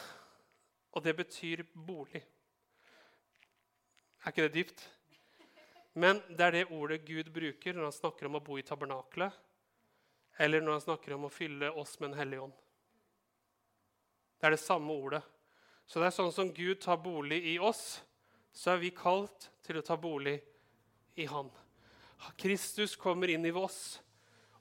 og 0.92 1.04
det 1.04 1.16
betyr 1.16 1.64
bolig. 1.74 2.24
Er 4.22 4.34
ikke 4.34 4.48
det 4.50 4.54
dypt? 4.54 4.90
Men 5.94 6.22
det 6.30 6.46
er 6.46 6.52
det 6.52 6.72
ordet 6.72 7.06
Gud 7.06 7.32
bruker 7.34 7.74
når 7.74 7.90
han 7.90 7.96
snakker 7.96 8.28
om 8.28 8.38
å 8.40 8.44
bo 8.44 8.58
i 8.60 8.66
tabernaklet, 8.66 9.32
eller 10.40 10.62
når 10.62 10.78
han 10.78 10.86
snakker 10.86 11.16
om 11.16 11.26
å 11.28 11.34
fylle 11.34 11.72
oss 11.72 12.00
med 12.00 12.12
en 12.12 12.20
hellig 12.20 12.42
ånd. 12.42 12.54
Det 14.40 14.48
er 14.48 14.56
det 14.56 14.64
samme 14.64 14.94
ordet. 14.94 15.22
Så 15.86 16.00
det 16.00 16.08
er 16.08 16.16
sånn 16.16 16.32
som 16.34 16.54
Gud 16.56 16.80
tar 16.82 17.02
bolig 17.04 17.42
i 17.52 17.58
oss, 17.60 18.02
så 18.54 18.74
er 18.74 18.82
vi 18.84 18.94
kalt 18.96 19.50
til 19.66 19.80
å 19.80 19.86
ta 19.86 19.98
bolig 20.00 20.38
i 21.20 21.26
Han. 21.30 21.50
Kristus 22.38 22.96
kommer 23.00 23.32
inn 23.34 23.46
i 23.46 23.54
oss, 23.56 24.00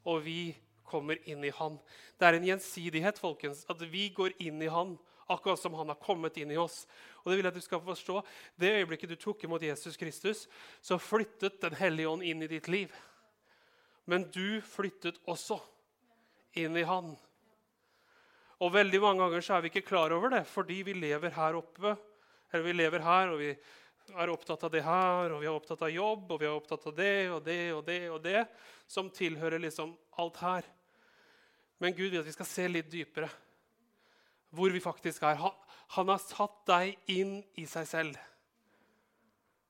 og 0.08 0.22
vi 0.24 0.54
kommer 0.88 1.20
inn 1.28 1.44
i 1.44 1.52
Han. 1.58 1.78
Det 2.18 2.26
er 2.26 2.38
en 2.38 2.48
gjensidighet, 2.48 3.20
folkens, 3.20 3.64
at 3.70 3.82
vi 3.92 4.08
går 4.16 4.36
inn 4.42 4.62
i 4.62 4.70
Han 4.72 4.96
akkurat 5.30 5.60
som 5.60 5.74
Han 5.74 5.88
har 5.88 6.00
kommet 6.00 6.36
inn 6.36 6.50
i 6.50 6.58
oss. 6.58 6.86
Og 7.22 7.30
Det 7.30 7.36
vil 7.36 7.44
jeg 7.44 7.52
at 7.52 7.60
du 7.60 7.64
skal 7.64 7.82
forstå. 7.84 8.22
Det 8.58 8.72
øyeblikket 8.80 9.12
du 9.12 9.16
tok 9.16 9.44
imot 9.44 9.62
Jesus 9.62 9.96
Kristus, 9.96 10.48
så 10.82 10.98
flyttet 10.98 11.60
Den 11.60 11.74
hellige 11.78 12.08
ånd 12.08 12.22
inn 12.22 12.42
i 12.42 12.50
ditt 12.50 12.68
liv. 12.68 12.92
Men 14.06 14.26
du 14.30 14.60
flyttet 14.60 15.20
også 15.26 15.60
inn 16.58 16.76
i 16.76 16.82
Han. 16.82 17.14
Og 18.60 18.72
veldig 18.72 19.00
mange 19.00 19.22
ganger 19.22 19.40
så 19.44 19.54
er 19.56 19.62
vi 19.62 19.70
ikke 19.72 19.88
klar 19.88 20.12
over 20.12 20.34
det 20.34 20.44
fordi 20.48 20.82
vi 20.82 20.92
lever 20.98 21.30
her 21.30 21.56
oppe. 21.56 21.96
Eller 22.50 22.66
vi 22.66 22.74
lever 22.74 23.04
her, 23.04 23.32
og 23.32 23.40
vi 23.40 23.50
er 24.10 24.32
opptatt 24.32 24.64
av 24.66 24.72
det 24.74 24.82
her, 24.84 25.30
og 25.30 25.40
vi 25.42 25.48
er 25.48 25.54
opptatt 25.54 25.84
av 25.86 25.92
jobb, 25.92 26.26
og 26.30 26.40
vi 26.40 26.48
er 26.48 26.56
opptatt 26.56 26.86
av 26.90 26.96
det 26.96 27.14
og 27.30 27.44
det 27.46 27.60
og 27.74 27.84
det 27.86 28.00
og 28.10 28.20
det, 28.24 28.42
som 28.90 29.10
tilhører 29.14 29.62
liksom 29.62 29.94
alt 30.18 30.40
her. 30.42 30.66
Men 31.80 31.94
Gud 31.96 32.10
vil 32.10 32.20
at 32.20 32.28
vi 32.28 32.34
skal 32.34 32.48
se 32.48 32.66
litt 32.68 32.90
dypere 32.92 33.30
hvor 34.50 34.72
vi 34.74 34.82
faktisk 34.82 35.22
er. 35.22 35.38
Han, 35.38 36.08
har 36.10 36.22
satt 36.22 36.58
deg 36.66 36.96
inn 37.10 37.38
i 37.58 37.66
seg 37.70 37.86
selv. 37.86 38.18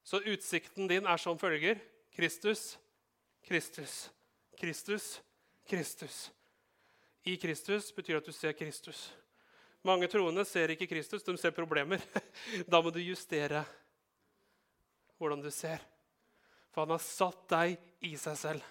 Så 0.04 0.22
utsikten 0.24 0.88
din 0.88 1.06
er 1.06 1.20
som 1.20 1.38
følger 1.38 1.78
Kristus, 2.16 2.78
Kristus, 3.44 4.08
Kristus, 4.58 5.20
Kristus. 5.68 6.30
I 7.24 7.36
Kristus 7.36 7.92
betyr 7.92 8.18
at 8.18 8.26
du 8.26 8.32
ser 8.32 8.56
Kristus. 8.56 9.10
Mange 9.86 10.08
troende 10.12 10.44
ser 10.44 10.74
ikke 10.74 10.88
Kristus, 10.90 11.24
de 11.24 11.36
ser 11.40 11.54
problemer. 11.56 12.02
Da 12.70 12.82
må 12.82 12.92
du 12.92 13.00
justere 13.00 13.64
hvordan 15.20 15.40
du 15.44 15.50
ser. 15.52 15.80
For 16.70 16.84
han 16.84 16.94
har 16.94 17.02
satt 17.04 17.46
deg 17.50 17.78
i 18.06 18.14
seg 18.20 18.36
selv. 18.40 18.66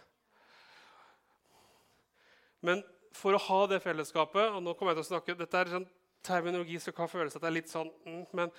Men 2.65 2.83
for 3.15 3.35
å 3.35 3.41
ha 3.41 3.59
det 3.71 3.81
fellesskapet 3.83 4.53
og 4.53 4.61
nå 4.63 4.75
kommer 4.77 4.93
jeg 4.93 5.01
til 5.01 5.07
å 5.07 5.11
snakke, 5.13 5.37
Dette 5.39 5.59
er 5.59 5.73
sånn 5.73 5.87
terminologi 6.25 6.77
som 6.83 6.95
kan 6.95 7.09
føles 7.09 7.35
at 7.35 7.43
det 7.43 7.49
er 7.49 7.55
litt 7.55 7.71
sånn 7.71 7.89
mm, 8.05 8.23
Men 8.35 8.51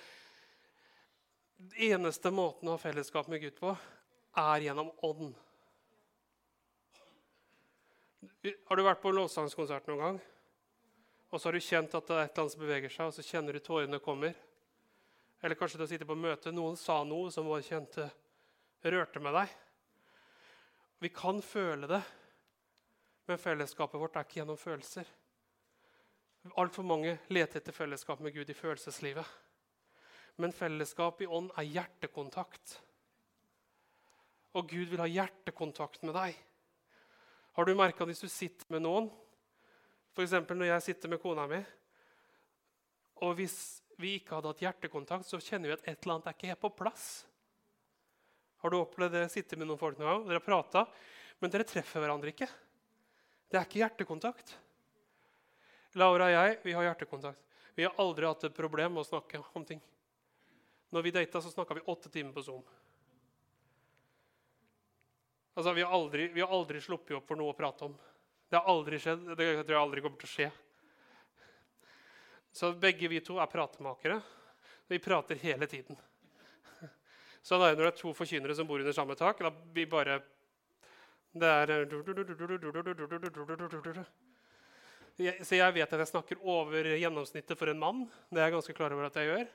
eneste 1.91 2.31
måten 2.33 2.67
å 2.67 2.75
ha 2.75 2.81
fellesskap 2.81 3.29
med 3.29 3.43
Gud 3.43 3.59
på 3.59 3.75
er 4.41 4.63
gjennom 4.65 4.89
ånd. 5.05 5.35
Har 8.65 8.79
du 8.79 8.83
vært 8.85 9.01
på 9.03 9.11
en 9.11 9.19
lovsangskonsert 9.19 9.89
noen 9.89 10.01
gang? 10.01 10.21
Og 11.31 11.39
så 11.39 11.47
har 11.47 11.55
du 11.55 11.63
kjent 11.63 11.93
at 11.95 12.07
det 12.07 12.15
er 12.15 12.25
et 12.25 12.31
eller 12.33 12.43
annet 12.43 12.53
som 12.53 12.63
beveger 12.65 12.91
seg, 12.91 13.07
og 13.07 13.15
så 13.15 13.23
kjenner 13.23 13.55
du 13.55 13.63
tårene 13.63 13.99
kommer. 14.03 14.35
Eller 15.41 15.55
kanskje 15.57 15.79
du 15.79 15.87
sitter 15.87 16.09
på 16.09 16.17
møte, 16.19 16.51
noen 16.51 16.75
sa 16.77 16.99
noe 17.07 17.31
som 17.31 17.47
bare 17.47 17.63
kjente 17.65 18.09
rørte 18.83 19.21
med 19.23 19.33
deg. 19.39 19.53
Vi 21.01 21.09
kan 21.15 21.39
føle 21.41 21.87
det, 21.89 22.01
men 23.29 23.39
fellesskapet 23.41 24.01
vårt 24.01 24.19
er 24.19 24.27
ikke 24.27 24.41
gjennom 24.41 24.59
følelser. 24.59 25.07
Altfor 26.59 26.85
mange 26.85 27.15
leter 27.29 27.61
etter 27.61 27.73
fellesskap 27.73 28.21
med 28.21 28.35
Gud 28.35 28.49
i 28.49 28.57
følelseslivet. 28.57 29.25
Men 30.41 30.53
fellesskap 30.55 31.21
i 31.21 31.29
ånd 31.29 31.51
er 31.55 31.69
hjertekontakt. 31.69 32.75
Og 34.57 34.67
Gud 34.67 34.91
vil 34.91 35.01
ha 35.01 35.07
hjertekontakt 35.07 36.03
med 36.03 36.17
deg. 36.17 36.37
Har 37.55 37.67
du 37.67 37.75
merka 37.77 38.07
hvis 38.09 38.23
du 38.23 38.29
sitter 38.31 38.67
med 38.73 38.83
noen, 38.83 39.09
f.eks. 40.11 40.33
når 40.49 40.67
jeg 40.67 40.85
sitter 40.89 41.11
med 41.11 41.21
kona 41.23 41.45
mi 41.47 41.61
Og 43.23 43.35
hvis 43.37 43.57
vi 44.01 44.15
ikke 44.17 44.37
hadde 44.37 44.51
hatt 44.51 44.63
hjertekontakt, 44.65 45.27
så 45.27 45.39
kjenner 45.39 45.69
vi 45.71 45.75
at 45.77 45.85
et 45.85 46.01
eller 46.01 46.17
annet 46.17 46.31
er 46.31 46.37
ikke 46.37 46.49
helt 46.49 46.63
på 46.63 46.73
plass. 46.81 47.05
Har 48.63 48.73
du 48.73 48.79
opplevd 48.79 49.13
det? 49.13 49.27
Sitte 49.33 49.57
med 49.57 49.69
noen 49.69 49.79
folk 49.79 49.99
noen 49.99 50.09
gang? 50.09 50.25
Dere 50.25 50.41
har 50.41 50.45
prata, 50.45 50.85
men 51.41 51.53
dere 51.53 51.67
treffer 51.69 52.01
hverandre 52.01 52.33
ikke. 52.33 52.49
Det 53.51 53.59
er 53.59 53.67
ikke 53.67 53.81
hjertekontakt. 53.83 54.55
Laura 55.99 56.29
og 56.29 56.33
jeg 56.33 56.59
vi 56.63 56.75
har 56.77 56.87
hjertekontakt. 56.89 57.41
Vi 57.75 57.85
har 57.85 57.97
aldri 58.01 58.27
hatt 58.27 58.45
et 58.47 58.55
problem 58.55 58.95
med 58.95 59.03
å 59.03 59.07
snakke 59.07 59.41
om 59.57 59.65
ting. 59.67 59.81
Når 60.91 61.05
vi 61.05 61.13
data, 61.15 61.41
så 61.41 61.51
snakka 61.53 61.77
vi 61.77 61.85
åtte 61.93 62.09
timer 62.11 62.33
på 62.35 62.43
Zoom. 62.43 62.63
Altså, 65.55 65.73
vi 65.75 65.83
har, 65.83 65.91
aldri, 65.91 66.27
vi 66.31 66.41
har 66.43 66.51
aldri 66.51 66.81
sluppet 66.83 67.15
opp 67.17 67.27
for 67.27 67.39
noe 67.39 67.51
å 67.53 67.57
prate 67.57 67.87
om. 67.87 67.95
Det 68.51 68.59
har 68.59 68.67
aldri 68.67 68.97
skjedd. 68.99 69.29
Det 69.31 69.45
tror 69.63 69.71
jeg 69.71 69.79
aldri 69.79 70.01
kommer 70.03 70.19
til 70.19 70.27
å 70.27 70.31
skje. 70.35 70.51
Så 72.51 72.73
begge 72.75 73.07
vi 73.07 73.21
to 73.23 73.37
er 73.39 73.47
pratemakere. 73.47 74.17
Vi 74.91 74.99
prater 74.99 75.39
hele 75.39 75.67
tiden. 75.71 75.95
Så 77.41 77.55
når 77.55 77.79
det 77.79 77.85
er 77.87 77.95
to 77.95 78.11
forkynnere 78.13 78.55
som 78.57 78.67
bor 78.67 78.83
under 78.83 78.91
samme 78.91 79.15
tak, 79.15 79.39
da 79.39 79.53
vi 79.73 79.85
bare 79.87 80.19
Det 81.31 81.47
er 81.47 81.71
Så 85.15 85.55
jeg 85.55 85.73
vet 85.73 85.93
at 85.93 85.99
jeg 85.99 86.07
snakker 86.11 86.43
over 86.43 86.91
gjennomsnittet 86.91 87.57
for 87.57 87.71
en 87.71 87.79
mann. 87.79 88.03
Det 88.29 88.41
er 88.41 88.49
jeg 88.49 88.57
ganske 88.57 88.75
klar 88.75 88.91
over 88.91 89.07
at 89.07 89.15
jeg 89.15 89.31
gjør. 89.31 89.47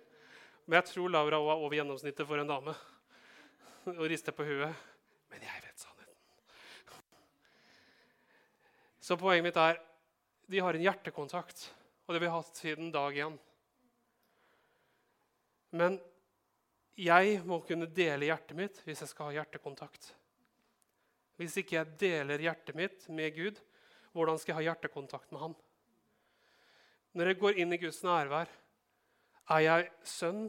Men 0.65 0.81
jeg 0.81 0.88
tror 0.95 1.12
Laura 1.12 1.37
òg 1.37 1.53
er 1.53 1.67
over 1.67 1.76
gjennomsnittet 1.76 2.26
for 2.26 2.41
en 2.41 2.49
dame. 2.49 2.75
Og 3.93 4.09
rister 4.09 4.33
på 4.33 4.49
huet. 4.49 4.73
Men 5.29 5.45
jeg 5.45 5.62
vet 5.69 5.76
sannheten. 5.76 5.96
Så 9.07 9.15
poenget 9.15 9.45
mitt 9.47 9.59
er 9.63 9.77
de 10.51 10.63
har 10.63 10.75
en 10.75 10.83
hjertekontakt. 10.83 11.69
Og 12.07 12.15
det 12.15 12.19
har 12.19 12.25
vi 12.25 12.33
hatt 12.35 12.59
siden 12.59 12.89
dag 12.95 13.19
én. 13.23 13.37
Men 15.79 15.99
jeg 16.99 17.39
må 17.47 17.61
kunne 17.67 17.87
dele 17.87 18.31
hjertet 18.31 18.59
mitt 18.59 18.81
hvis 18.83 19.05
jeg 19.05 19.13
skal 19.13 19.31
ha 19.31 19.37
hjertekontakt. 19.39 20.11
Hvis 21.39 21.59
ikke 21.61 21.77
jeg 21.77 21.95
deler 22.01 22.43
hjertet 22.49 22.79
mitt 22.79 23.07
med 23.13 23.35
Gud, 23.37 23.63
hvordan 24.17 24.41
skal 24.41 24.55
jeg 24.55 24.59
ha 24.63 24.67
hjertekontakt 24.73 25.31
med 25.31 25.43
Han? 25.45 25.57
Når 27.15 27.31
jeg 27.31 27.41
går 27.41 27.63
inn 27.63 27.77
i 27.77 27.81
Guds 27.81 28.03
nærvær, 28.03 28.51
er 29.55 29.61
jeg 29.63 29.91
sønn, 30.03 30.49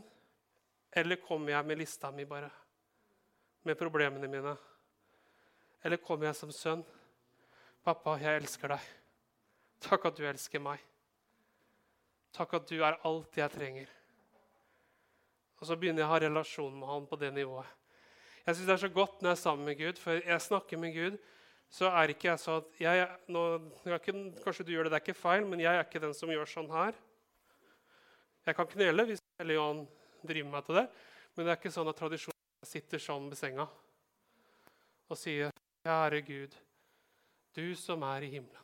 eller 0.97 1.21
kommer 1.21 1.53
jeg 1.53 1.67
med 1.67 1.83
lista 1.83 2.09
mi 2.11 2.25
bare? 2.25 2.49
Med 3.67 3.77
problemene 3.77 4.31
mine? 4.31 4.55
Eller 5.83 6.01
kommer 6.01 6.31
jeg 6.31 6.39
som 6.39 6.53
sønn? 6.55 6.87
'Pappa, 7.87 8.17
jeg 8.19 8.41
elsker 8.41 8.73
deg. 8.73 8.87
Takk 9.79 10.09
at 10.09 10.17
du 10.17 10.25
elsker 10.27 10.59
meg. 10.59 10.81
Takk 12.35 12.57
at 12.57 12.65
du 12.67 12.81
er 12.83 12.97
alt 13.07 13.37
jeg 13.39 13.53
trenger. 13.53 13.93
Og 15.55 15.69
så 15.69 15.77
begynner 15.79 16.03
jeg 16.03 16.09
å 16.09 16.11
ha 16.11 16.17
relasjon 16.19 16.75
med 16.75 16.89
han 16.91 17.07
på 17.07 17.15
det 17.21 17.29
nivået. 17.31 17.69
Jeg 18.43 18.55
synes 18.57 18.67
Det 18.67 18.73
er 18.73 18.81
så 18.83 18.89
godt 18.91 19.21
når 19.21 19.29
jeg 19.29 19.37
er 19.37 19.41
sammen 19.45 19.65
med 19.65 19.79
Gud, 19.79 20.03
for 20.03 20.19
jeg 20.19 20.41
snakker 20.41 20.77
med 20.83 20.93
Gud. 20.97 21.17
Så 21.69 21.87
er 21.87 22.11
ikke 22.11 22.27
jeg 22.27 22.43
sånn 22.43 22.59
at 22.59 22.83
jeg, 22.83 23.07
nå, 23.31 23.45
ikke, 23.85 24.17
Kanskje 24.43 24.67
du 24.67 24.71
gjør 24.75 24.83
det, 24.83 24.91
det 24.91 24.99
er 24.99 25.05
ikke 25.07 25.23
feil, 25.23 25.47
men 25.47 25.63
jeg 25.63 25.71
er 25.71 25.87
ikke 25.87 26.03
den 26.03 26.13
som 26.13 26.35
gjør 26.35 26.53
sånn 26.57 26.69
her. 26.75 26.93
Jeg 28.47 28.55
kan 28.59 28.67
knele 28.67 29.07
hvis 29.07 29.23
Hellige 29.39 29.87
driver 30.27 30.51
meg 30.51 30.67
til 30.67 30.81
det, 30.81 30.87
men 31.35 31.45
det 31.45 31.55
er 31.55 31.59
ikke 31.63 31.71
sånn 31.71 31.87
at 31.87 32.03
tradisjonen 32.03 32.67
sitter 32.67 32.99
sånn 32.99 33.31
ved 33.31 33.39
senga 33.39 33.71
og 35.07 35.15
sier, 35.15 35.51
'Kjære 35.87 36.25
Gud, 36.27 36.55
du 37.57 37.73
som 37.75 38.05
er 38.05 38.27
i 38.27 38.31
himmelen. 38.35 38.63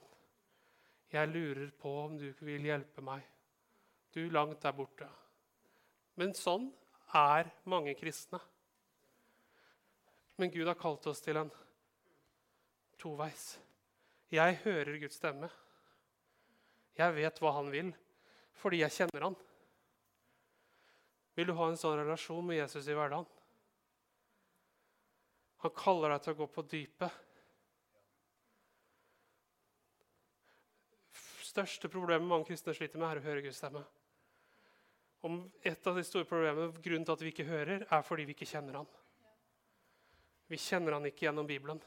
Jeg 1.14 1.30
lurer 1.30 1.70
på 1.78 1.92
om 2.06 2.18
du 2.18 2.30
vil 2.46 2.66
hjelpe 2.70 3.02
meg. 3.06 3.26
Du 4.14 4.30
langt 4.30 4.62
der 4.62 4.74
borte.' 4.78 5.10
Men 6.16 6.34
sånn 6.38 6.70
er 7.18 7.50
mange 7.66 7.96
kristne. 7.98 8.40
Men 10.38 10.52
Gud 10.54 10.68
har 10.70 10.78
kalt 10.78 11.06
oss 11.10 11.22
til 11.22 11.38
en 11.38 11.50
toveis. 13.02 13.58
Jeg 14.34 14.62
hører 14.64 15.00
Guds 15.02 15.18
stemme. 15.18 15.50
Jeg 16.98 17.16
vet 17.16 17.42
hva 17.42 17.52
han 17.58 17.70
vil, 17.74 17.90
fordi 18.62 18.82
jeg 18.82 18.94
kjenner 18.98 19.28
han. 19.28 19.38
Vil 21.34 21.50
du 21.50 21.56
ha 21.58 21.70
en 21.70 21.78
sånn 21.78 21.98
relasjon 21.98 22.46
med 22.46 22.60
Jesus 22.62 22.88
i 22.88 22.98
hverdagen? 22.98 23.26
Han 25.66 25.74
kaller 25.78 26.14
deg 26.14 26.26
til 26.26 26.36
å 26.36 26.40
gå 26.42 26.48
på 26.54 26.66
dypet. 26.70 27.22
Største 31.54 31.90
problemet 31.92 32.28
mange 32.28 32.48
kristne 32.50 32.74
sliter 32.74 32.98
med, 32.98 33.12
er 33.12 33.22
å 33.22 33.28
høre 33.28 33.44
Guds 33.46 33.60
stemme. 33.62 33.84
Om 35.24 35.40
et 35.64 35.88
av 35.88 35.96
de 35.96 36.04
store 36.04 36.28
problemene, 36.28 36.74
Grunnen 36.84 37.06
til 37.08 37.16
at 37.16 37.24
vi 37.24 37.32
ikke 37.32 37.48
hører, 37.48 37.86
er 37.86 38.06
fordi 38.06 38.26
vi 38.28 38.36
ikke 38.36 38.50
kjenner 38.50 38.82
Han. 38.82 38.90
Vi 40.52 40.60
kjenner 40.60 40.98
Han 40.98 41.06
ikke 41.08 41.28
gjennom 41.28 41.48
Bibelen. 41.48 41.82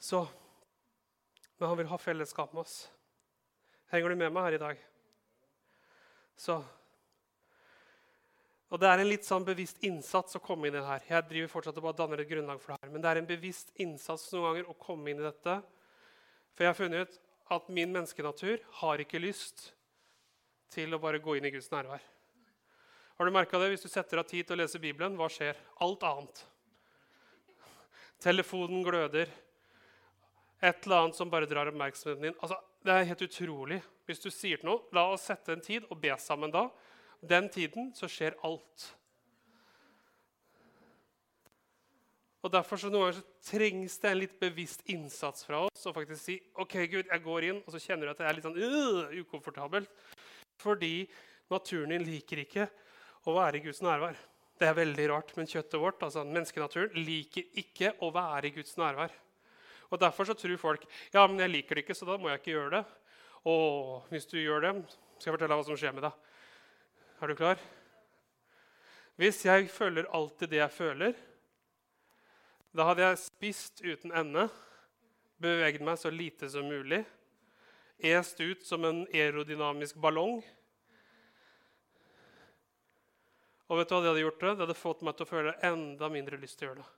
Så 0.00 0.26
Men 1.60 1.68
han 1.68 1.76
vil 1.76 1.90
ha 1.90 1.96
fellesskap 2.00 2.54
med 2.56 2.62
oss. 2.62 2.86
Henger 3.92 4.08
du 4.08 4.16
med 4.16 4.32
meg 4.32 4.46
her 4.46 4.54
i 4.56 4.60
dag? 4.62 4.78
Så 6.32 6.54
og 8.70 8.78
Det 8.78 8.86
er 8.86 9.00
en 9.02 9.08
litt 9.10 9.26
sånn 9.26 9.44
bevisst 9.46 9.80
innsats 9.82 10.36
å 10.38 10.42
komme 10.42 10.68
inn 10.68 10.76
i 10.76 10.78
det 10.78 10.86
her. 10.86 11.02
Jeg 11.08 11.26
driver 11.26 11.50
fortsatt 11.50 11.78
og 11.80 11.88
bare 11.88 11.98
danner 11.98 12.20
et 12.22 12.28
grunnlag 12.30 12.60
for 12.62 12.72
det 12.72 12.78
her. 12.78 12.92
Men 12.92 13.02
det 13.02 13.10
er 13.10 13.18
en 13.18 13.26
bevisst 13.26 13.72
innsats 13.82 14.28
noen 14.30 14.46
ganger 14.46 14.68
å 14.70 14.76
komme 14.78 15.10
inn 15.10 15.18
i 15.18 15.26
dette. 15.26 15.56
For 16.54 16.62
jeg 16.62 16.70
har 16.70 16.78
funnet 16.78 17.10
ut 17.10 17.16
at 17.50 17.72
min 17.74 17.90
menneskenatur 17.90 18.62
har 18.78 19.02
ikke 19.02 19.18
lyst 19.22 19.72
til 20.70 20.94
å 20.94 21.00
bare 21.02 21.18
gå 21.18 21.34
inn 21.34 21.48
i 21.48 21.50
Guds 21.50 21.66
nærvær. 21.72 22.04
Har 23.18 23.26
du 23.26 23.34
merka 23.34 23.58
det? 23.58 23.72
Hvis 23.72 23.82
du 23.82 23.90
setter 23.90 24.22
av 24.22 24.28
tid 24.30 24.46
til 24.46 24.54
å 24.54 24.60
lese 24.62 24.78
Bibelen, 24.80 25.18
hva 25.18 25.26
skjer? 25.28 25.58
Alt 25.82 26.06
annet. 26.06 26.44
Telefonen 28.22 28.84
gløder. 28.86 29.32
Et 30.62 30.86
eller 30.86 31.08
annet 31.08 31.18
som 31.18 31.32
bare 31.32 31.48
drar 31.50 31.72
oppmerksomheten 31.72 32.28
din. 32.28 32.38
Altså, 32.38 32.60
det 32.86 32.94
er 32.94 33.10
helt 33.10 33.26
utrolig. 33.26 33.80
Hvis 34.06 34.22
du 34.22 34.30
sier 34.30 34.62
til 34.62 34.70
noe, 34.70 34.86
la 34.94 35.08
oss 35.10 35.26
sette 35.26 35.56
en 35.56 35.64
tid 35.64 35.90
og 35.90 35.98
be 36.00 36.14
sammen 36.22 36.54
da 36.54 36.68
den 37.20 37.48
tiden 37.52 37.92
så 37.96 38.08
skjer 38.08 38.38
alt. 38.46 38.86
Og 42.40 42.52
Derfor 42.52 42.80
så 42.80 42.88
noen 42.88 43.10
ganger 43.10 43.18
så 43.18 43.50
trengs 43.50 43.98
det 44.00 44.10
en 44.10 44.20
litt 44.22 44.36
bevisst 44.40 44.86
innsats 44.88 45.44
fra 45.44 45.66
oss 45.66 45.84
å 45.88 45.92
faktisk 45.92 46.22
si 46.22 46.38
ok, 46.62 46.76
Gud, 46.88 47.10
jeg 47.10 47.24
går 47.24 47.46
inn, 47.50 47.58
og 47.60 47.74
så 47.74 47.82
kjenner 47.82 48.08
du 48.08 48.12
at 48.14 48.22
det 48.22 48.28
er 48.30 48.38
litt 48.38 48.46
sånn 48.46 48.56
uh, 48.56 49.12
ukomfortabelt. 49.20 49.90
Fordi 50.60 51.04
naturen 51.52 51.92
din 51.92 52.06
liker 52.06 52.40
ikke 52.40 52.68
å 53.28 53.36
være 53.36 53.60
i 53.60 53.64
Guds 53.66 53.82
nærvær. 53.84 54.16
Det 54.60 54.68
er 54.68 54.76
veldig 54.76 55.08
rart, 55.12 55.34
men 55.36 55.48
kjøttet 55.48 55.80
vårt, 55.80 56.00
altså 56.04 56.24
menneskenaturen, 56.24 56.96
liker 56.96 57.60
ikke 57.60 57.94
å 58.04 58.10
være 58.12 58.48
i 58.48 58.54
Guds 58.56 58.72
nærvær. 58.80 59.12
Og 59.90 60.00
Derfor 60.00 60.28
så 60.28 60.36
tror 60.38 60.56
folk 60.60 60.84
ja, 61.12 61.26
men 61.26 61.40
jeg 61.42 61.52
liker 61.52 61.76
det 61.76 61.84
ikke, 61.84 61.96
så 61.98 62.08
da 62.08 62.16
må 62.20 62.30
jeg 62.30 62.40
ikke 62.40 62.54
gjøre 62.54 62.78
det. 62.78 62.82
Og 63.50 64.10
hvis 64.12 64.28
du 64.30 64.36
gjør 64.40 64.64
det, 64.64 64.74
skal 65.18 65.30
jeg 65.30 65.36
fortelle 65.36 65.52
deg 65.52 65.60
hva 65.60 65.68
som 65.68 65.80
skjer 65.80 65.96
med 65.96 66.06
deg. 66.08 66.29
Er 67.20 67.28
du 67.28 67.34
klar? 67.36 67.58
Hvis 69.20 69.42
jeg 69.44 69.66
føler 69.68 70.06
alltid 70.08 70.48
det 70.48 70.62
jeg 70.62 70.72
føler, 70.72 71.18
da 72.72 72.86
hadde 72.88 73.04
jeg 73.04 73.18
spist 73.20 73.82
uten 73.84 74.14
ende, 74.16 74.46
beveget 75.36 75.84
meg 75.84 76.00
så 76.00 76.08
lite 76.08 76.48
som 76.48 76.64
mulig, 76.64 77.02
est 78.00 78.40
ut 78.40 78.64
som 78.64 78.88
en 78.88 79.02
aerodynamisk 79.12 80.00
ballong. 80.00 80.40
Og 83.68 83.82
vet 83.82 83.92
du 83.92 83.94
hva 83.98 84.00
Det 84.00 84.12
hadde 84.14 84.24
gjort 84.24 84.40
det? 84.40 84.56
Det 84.56 84.64
hadde 84.64 84.80
fått 84.80 85.04
meg 85.04 85.18
til 85.18 85.28
å 85.28 85.32
føle 85.36 85.56
enda 85.60 86.08
mindre 86.08 86.40
lyst 86.40 86.56
til 86.56 86.70
å 86.70 86.72
gjøre 86.72 86.80
det. 86.80 86.90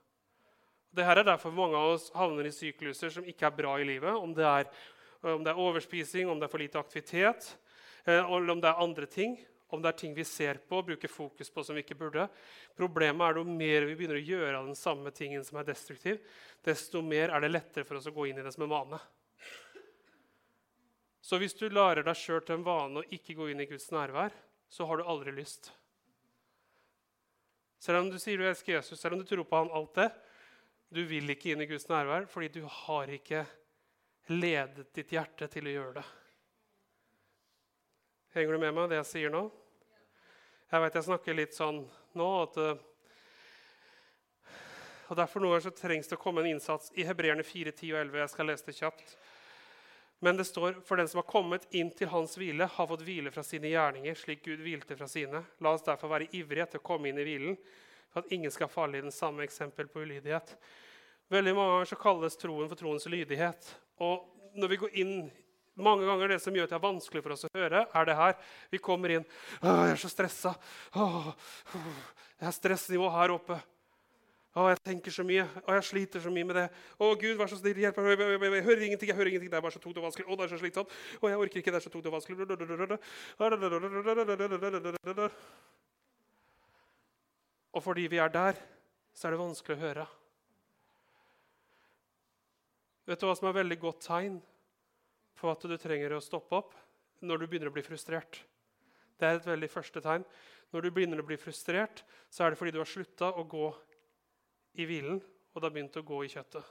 Det 0.95 1.03
her 1.03 1.19
er 1.19 1.31
derfor 1.33 1.51
mange 1.51 1.75
av 1.75 1.97
oss 1.97 2.11
havner 2.15 2.47
i 2.47 2.55
sykluser 2.55 3.11
som 3.11 3.27
ikke 3.27 3.51
er 3.51 3.59
bra 3.59 3.75
i 3.75 3.91
livet. 3.91 4.15
Om 4.15 4.31
det 4.39 4.47
er, 4.47 4.71
om 5.19 5.43
det 5.43 5.51
er 5.51 5.65
overspising, 5.67 6.31
om 6.31 6.39
det 6.39 6.47
er 6.47 6.55
for 6.55 6.63
lite 6.63 6.79
aktivitet, 6.79 7.57
eh, 8.05 8.23
eller 8.23 8.55
om 8.55 8.63
det 8.63 8.71
er 8.71 8.87
andre 8.87 9.05
ting 9.05 9.41
om 9.73 9.81
det 9.81 9.89
er 9.91 9.97
ting 9.99 10.13
vi 10.13 10.25
ser 10.27 10.59
på 10.69 10.79
og 10.79 10.87
bruker 10.91 11.11
fokus 11.11 11.49
på 11.49 11.63
som 11.65 11.75
vi 11.75 11.83
ikke 11.83 11.97
burde. 11.97 12.27
Problemet 12.77 13.25
er 13.25 13.39
jo 13.39 13.45
mer 13.47 13.87
vi 13.89 13.97
begynner 13.97 14.19
å 14.19 14.23
gjøre 14.23 14.55
av 14.59 14.69
den 14.69 14.77
samme 14.77 15.11
tingen 15.15 15.43
som 15.45 15.57
er 15.59 15.67
destruktiv, 15.67 16.21
desto 16.63 17.01
mer 17.05 17.33
er 17.33 17.43
det 17.43 17.51
lettere 17.51 17.87
for 17.87 17.99
oss 17.99 18.09
å 18.09 18.15
gå 18.15 18.29
inn 18.29 18.41
i 18.41 18.45
det 18.45 18.53
som 18.53 18.67
en 18.67 18.73
vane. 18.73 19.01
Så 21.23 21.39
hvis 21.39 21.55
du 21.57 21.69
lærer 21.71 22.03
deg 22.03 22.19
sjøl 22.19 22.43
til 22.43 22.59
en 22.59 22.67
vane 22.67 23.01
å 23.01 23.07
ikke 23.15 23.37
gå 23.37 23.47
inn 23.49 23.63
i 23.63 23.69
Guds 23.69 23.87
nærvær, 23.95 24.35
så 24.69 24.85
har 24.89 24.99
du 24.99 25.07
aldri 25.07 25.31
lyst. 25.33 25.71
Selv 27.79 28.03
om 28.03 28.09
du 28.11 28.19
sier 28.19 28.39
du 28.39 28.45
elsker 28.47 28.77
Jesus, 28.77 28.99
selv 28.99 29.15
om 29.15 29.23
du 29.23 29.27
tror 29.27 29.43
på 29.47 29.59
han 29.59 29.71
alt 29.75 29.95
det, 29.97 30.09
du 30.93 31.01
vil 31.09 31.31
ikke 31.33 31.53
inn 31.53 31.63
i 31.63 31.67
Guds 31.67 31.87
nærvær 31.89 32.27
fordi 32.29 32.51
du 32.59 32.61
har 32.69 33.09
ikke 33.11 33.45
ledet 34.31 34.91
ditt 34.95 35.11
hjerte 35.15 35.49
til 35.51 35.67
å 35.67 35.73
gjøre 35.73 35.95
det. 35.97 36.05
Henger 38.33 38.55
du 38.55 38.61
med 38.63 38.75
meg 38.77 38.91
det 38.91 39.01
jeg 39.01 39.09
sier 39.09 39.33
nå? 39.33 39.43
Jeg 40.73 40.81
vet 40.81 40.95
jeg 40.97 41.05
snakker 41.05 41.35
litt 41.37 41.53
sånn 41.53 41.83
nå 42.17 42.27
at 42.41 42.55
eh, 42.57 42.79
og 45.11 45.19
Derfor 45.19 45.43
noe 45.43 45.59
så 45.61 45.69
trengs 45.69 46.07
det 46.09 46.15
å 46.17 46.21
komme 46.23 46.41
en 46.41 46.55
innsats 46.55 46.89
i 46.97 47.03
Hebreerne 47.05 47.43
4, 47.45 47.69
10 47.75 47.91
og 47.91 47.99
11. 47.99 48.17
Jeg 48.23 48.31
skal 48.31 48.47
lese 48.49 48.65
det 48.65 48.73
kjapt. 48.79 49.11
Men 50.25 50.39
det 50.39 50.47
står 50.49 50.79
for 50.87 50.97
den 50.97 51.11
som 51.11 51.19
har 51.21 51.27
kommet 51.29 51.67
inn 51.77 51.91
til 51.93 52.09
hans 52.09 52.33
hvile, 52.39 52.65
har 52.65 52.89
fått 52.89 53.03
hvile 53.05 53.29
fra 53.35 53.43
sine 53.45 53.69
gjerninger, 53.69 54.17
slik 54.17 54.41
Gud 54.47 54.63
hvilte 54.65 54.97
fra 54.97 55.05
sine. 55.11 55.43
La 55.61 55.75
oss 55.77 55.85
derfor 55.85 56.09
være 56.15 56.31
ivrige 56.33 56.65
etter 56.65 56.81
å 56.81 56.87
komme 56.89 57.11
inn 57.11 57.21
i 57.21 57.27
hvilen, 57.27 57.59
for 58.09 58.25
at 58.25 58.33
ingen 58.33 58.55
skal 58.55 58.71
falle 58.73 58.97
i 58.97 59.05
den 59.05 59.13
samme 59.13 59.45
eksempel 59.45 59.91
på 59.93 60.07
ulydighet. 60.07 60.55
Veldig 61.29 61.53
mange 61.59 61.75
ganger 61.75 61.93
så 61.93 62.01
kalles 62.01 62.39
troen 62.41 62.71
for 62.71 62.81
troens 62.81 63.05
lydighet. 63.13 63.69
Og 64.01 64.25
når 64.57 64.73
vi 64.73 64.81
går 64.87 65.01
inn 65.05 65.15
mange 65.75 66.05
ganger 66.05 66.35
det 66.35 66.39
som 66.43 66.53
gjør 66.53 66.67
at 66.67 66.73
det 66.73 66.77
er 66.77 66.83
vanskelig 66.85 67.23
for 67.25 67.33
oss 67.33 67.45
å 67.47 67.53
høre, 67.55 67.85
er 67.89 68.05
det 68.05 68.15
her. 68.17 68.33
Vi 68.69 68.77
kommer 68.77 69.09
inn. 69.09 69.25
'Jeg 69.61 69.91
er 69.91 69.95
så 69.97 70.09
stressa. 70.09 70.55
Jeg 70.93 72.45
har 72.45 72.51
stressnivå 72.51 73.09
her 73.09 73.33
oppe.' 73.33 73.61
Å, 74.53 74.67
jeg 74.69 74.77
tenker 74.85 75.09
så 75.09 75.23
mye, 75.25 75.47
Å, 75.65 75.73
jeg 75.79 75.85
sliter 75.87 76.21
så 76.21 76.29
mye 76.29 76.45
med 76.45 76.55
det. 76.59 76.67
Å, 77.01 77.07
Gud, 77.17 77.37
vær 77.39 77.49
så 77.49 77.57
snill, 77.57 77.73
hjelp 77.81 77.97
meg. 77.97 78.19
Jeg, 78.21 78.61
hører 78.67 78.83
ingenting. 78.85 79.09
jeg 79.09 79.17
hører 79.17 79.31
ingenting. 79.31 79.49
Det 79.49 79.57
er 79.57 79.65
bare 79.65 79.73
så 79.73 79.81
tungt 79.81 79.97
og 79.97 80.05
vanskelig. 80.05 80.27
Å, 80.29 80.37
det 80.37 80.45
er 80.45 80.51
så 80.51 80.59
slitsomt. 80.61 80.93
Å, 81.17 81.25
jeg 81.31 81.39
orker 81.41 81.57
ikke. 81.57 81.73
Det 81.73 81.79
er 81.79 81.85
så 81.87 81.89
tungt 81.89 82.05
og 82.05 82.13
vanskelig. 82.13 82.37
Og 87.73 87.81
fordi 87.81 88.05
vi 88.13 88.21
er 88.21 88.29
der, 88.29 88.61
så 89.17 89.25
er 89.25 89.33
det 89.33 89.41
vanskelig 89.41 89.73
å 89.79 89.81
høre. 89.87 90.05
Vet 93.09 93.19
du 93.19 93.25
hva 93.25 93.33
som 93.35 93.49
er 93.49 93.57
veldig 93.57 93.79
godt 93.81 94.05
tegn 94.05 94.37
på 95.43 95.51
at 95.51 95.67
du 95.67 95.75
trenger 95.75 96.15
å 96.15 96.23
stoppe 96.23 96.55
opp 96.55 96.75
når 97.23 97.43
du 97.43 97.47
begynner 97.47 97.71
å 97.71 97.75
bli 97.75 97.83
frustrert. 97.83 98.39
Det 99.19 99.27
er 99.27 99.39
et 99.39 99.47
veldig 99.47 99.69
første 99.71 100.01
tegn. 100.03 100.23
Når 100.71 100.85
du 100.85 100.91
begynner 100.95 101.19
å 101.19 101.27
bli 101.27 101.37
frustrert, 101.37 102.01
så 102.31 102.45
er 102.45 102.53
det 102.53 102.59
fordi 102.59 102.73
du 102.73 102.79
har 102.79 102.89
slutta 102.89 103.33
å 103.35 103.43
gå 103.47 103.67
i 104.79 104.87
hvilen 104.87 105.19
og 105.19 105.59
du 105.59 105.67
har 105.67 105.75
begynt 105.75 105.99
å 105.99 106.05
gå 106.07 106.23
i 106.23 106.31
kjøttet. 106.31 106.63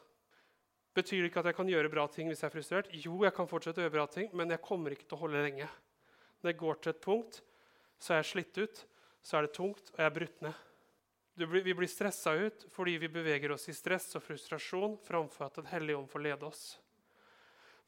Betyr 0.93 1.23
det 1.23 1.31
ikke 1.31 1.41
at 1.41 1.49
jeg 1.53 1.57
kan 1.57 1.71
gjøre 1.71 1.93
bra 1.93 2.09
ting 2.13 2.29
hvis 2.29 2.43
jeg 2.43 2.51
er 2.51 2.57
frustrert? 2.57 2.91
Jo, 2.93 3.15
jeg 3.25 3.33
kan 3.37 3.49
fortsette 3.49 3.81
å 3.81 3.87
gjøre 3.87 3.95
bra 3.95 4.09
ting, 4.11 4.29
men 4.37 4.53
jeg 4.53 4.65
kommer 4.65 4.93
ikke 4.93 5.07
til 5.07 5.17
å 5.17 5.23
holde 5.23 5.45
lenge. 5.45 5.69
Når 6.43 6.53
jeg 6.53 6.61
går 6.61 6.81
til 6.83 6.93
et 6.93 7.05
punkt, 7.05 7.39
så 8.03 8.13
er 8.13 8.21
jeg 8.21 8.31
slitt 8.33 8.59
ut, 8.59 8.83
så 9.23 9.39
er 9.39 9.47
det 9.47 9.55
tungt, 9.57 9.93
og 9.95 10.03
jeg 10.03 10.09
er 10.09 10.17
brutt 10.19 10.45
ned. 10.45 10.69
Blir, 11.39 11.63
vi 11.65 11.73
blir 11.73 11.89
stressa 11.89 12.35
ut 12.37 12.67
fordi 12.75 12.99
vi 13.01 13.09
beveger 13.09 13.55
oss 13.55 13.65
i 13.73 13.75
stress 13.77 14.11
og 14.19 14.25
frustrasjon 14.27 14.99
framfor 15.07 15.47
at 15.47 15.63
Den 15.63 15.71
hellige 15.71 15.97
ånd 15.97 16.11
får 16.13 16.27
lede 16.27 16.45
oss. 16.45 16.65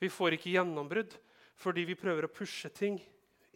Vi 0.03 0.11
får 0.11 0.37
ikke 0.37 0.55
gjennombrudd 0.57 1.15
fordi 1.61 1.85
vi 1.87 1.99
prøver 1.99 2.27
å 2.27 2.33
pushe 2.35 2.71
ting 2.75 2.99